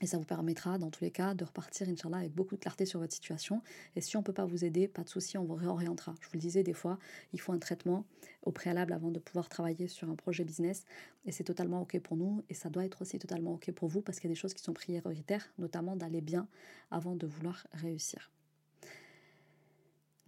Et 0.00 0.06
ça 0.06 0.18
vous 0.18 0.24
permettra, 0.24 0.78
dans 0.78 0.90
tous 0.90 1.04
les 1.04 1.12
cas, 1.12 1.34
de 1.34 1.44
repartir, 1.44 1.88
Inch'Allah, 1.88 2.16
avec 2.16 2.32
beaucoup 2.32 2.56
de 2.56 2.60
clarté 2.60 2.86
sur 2.86 2.98
votre 2.98 3.12
situation. 3.12 3.62
Et 3.94 4.00
si 4.00 4.16
on 4.16 4.20
ne 4.20 4.24
peut 4.24 4.32
pas 4.32 4.46
vous 4.46 4.64
aider, 4.64 4.88
pas 4.88 5.04
de 5.04 5.08
souci, 5.08 5.38
on 5.38 5.44
vous 5.44 5.54
réorientera. 5.54 6.14
Je 6.20 6.26
vous 6.26 6.34
le 6.34 6.40
disais, 6.40 6.64
des 6.64 6.72
fois, 6.72 6.98
il 7.32 7.40
faut 7.40 7.52
un 7.52 7.58
traitement 7.58 8.04
au 8.42 8.50
préalable 8.50 8.94
avant 8.94 9.12
de 9.12 9.20
pouvoir 9.20 9.48
travailler 9.48 9.86
sur 9.86 10.10
un 10.10 10.16
projet 10.16 10.42
business. 10.42 10.84
Et 11.24 11.30
c'est 11.30 11.44
totalement 11.44 11.82
OK 11.82 12.00
pour 12.00 12.16
nous. 12.16 12.42
Et 12.48 12.54
ça 12.54 12.68
doit 12.68 12.84
être 12.84 13.02
aussi 13.02 13.20
totalement 13.20 13.52
OK 13.52 13.70
pour 13.70 13.88
vous 13.88 14.00
parce 14.00 14.18
qu'il 14.18 14.28
y 14.28 14.32
a 14.32 14.34
des 14.34 14.40
choses 14.40 14.54
qui 14.54 14.62
sont 14.62 14.72
prioritaires, 14.72 15.52
notamment 15.58 15.94
d'aller 15.94 16.22
bien 16.22 16.48
avant 16.90 17.14
de 17.14 17.26
vouloir 17.28 17.68
réussir. 17.72 18.32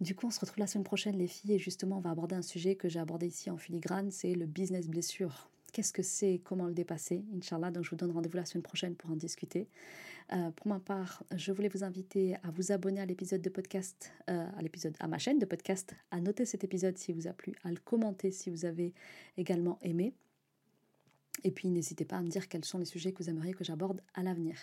Du 0.01 0.15
coup, 0.15 0.27
on 0.27 0.31
se 0.31 0.39
retrouve 0.39 0.59
la 0.59 0.67
semaine 0.67 0.83
prochaine, 0.83 1.17
les 1.17 1.27
filles, 1.27 1.53
et 1.53 1.59
justement, 1.59 1.97
on 1.97 2.01
va 2.01 2.11
aborder 2.11 2.35
un 2.35 2.41
sujet 2.41 2.75
que 2.75 2.89
j'ai 2.89 2.99
abordé 2.99 3.27
ici 3.27 3.49
en 3.49 3.57
filigrane, 3.57 4.11
c'est 4.11 4.33
le 4.33 4.45
business 4.45 4.87
blessure 4.87 5.49
qu'est-ce 5.75 5.91
que 5.91 6.03
c'est, 6.03 6.39
comment 6.41 6.67
le 6.67 6.73
dépasser, 6.73 7.25
Inch'Allah. 7.35 7.69
Donc 7.69 7.83
je 7.83 7.89
vous 7.89 7.97
donne 7.97 8.11
rendez-vous 8.11 8.37
la 8.37 8.45
semaine 8.45 8.63
prochaine 8.63 8.95
pour 8.95 9.11
en 9.11 9.17
discuter. 9.17 9.67
Euh, 10.31 10.49
pour 10.51 10.67
ma 10.67 10.79
part, 10.79 11.21
je 11.35 11.51
voulais 11.51 11.67
vous 11.67 11.83
inviter 11.83 12.35
à 12.43 12.51
vous 12.51 12.71
abonner 12.71 13.01
à 13.01 13.05
l'épisode 13.05 13.41
de 13.41 13.49
podcast, 13.49 14.13
euh, 14.29 14.47
à 14.57 14.61
l'épisode, 14.61 14.95
à 15.01 15.09
ma 15.09 15.17
chaîne 15.17 15.37
de 15.37 15.45
podcast, 15.45 15.93
à 16.11 16.21
noter 16.21 16.45
cet 16.45 16.63
épisode 16.63 16.97
si 16.97 17.11
vous 17.11 17.27
a 17.27 17.33
plu, 17.33 17.55
à 17.65 17.71
le 17.71 17.77
commenter 17.83 18.31
si 18.31 18.49
vous 18.49 18.63
avez 18.63 18.93
également 19.35 19.77
aimé. 19.81 20.13
Et 21.43 21.51
puis 21.51 21.69
n'hésitez 21.69 22.05
pas 22.05 22.17
à 22.17 22.21
me 22.21 22.27
dire 22.27 22.47
quels 22.47 22.65
sont 22.65 22.77
les 22.77 22.85
sujets 22.85 23.11
que 23.11 23.23
vous 23.23 23.29
aimeriez 23.29 23.53
que 23.53 23.63
j'aborde 23.63 24.01
à 24.13 24.23
l'avenir. 24.23 24.57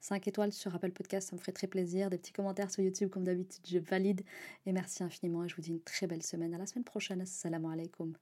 5 0.00 0.26
étoiles 0.28 0.52
sur 0.52 0.74
Apple 0.74 0.92
Podcast, 0.92 1.30
ça 1.30 1.36
me 1.36 1.40
ferait 1.40 1.52
très 1.52 1.66
plaisir. 1.66 2.10
Des 2.10 2.18
petits 2.18 2.32
commentaires 2.32 2.70
sur 2.70 2.82
YouTube 2.82 3.08
comme 3.10 3.24
d'habitude, 3.24 3.64
je 3.66 3.78
valide. 3.78 4.22
Et 4.66 4.72
merci 4.72 5.02
infiniment 5.02 5.44
et 5.44 5.48
je 5.48 5.56
vous 5.56 5.62
dis 5.62 5.70
une 5.70 5.80
très 5.80 6.06
belle 6.06 6.22
semaine. 6.22 6.54
À 6.54 6.58
la 6.58 6.66
semaine 6.66 6.84
prochaine. 6.84 7.20
Assalamu 7.20 7.72
alaikum. 7.72 8.14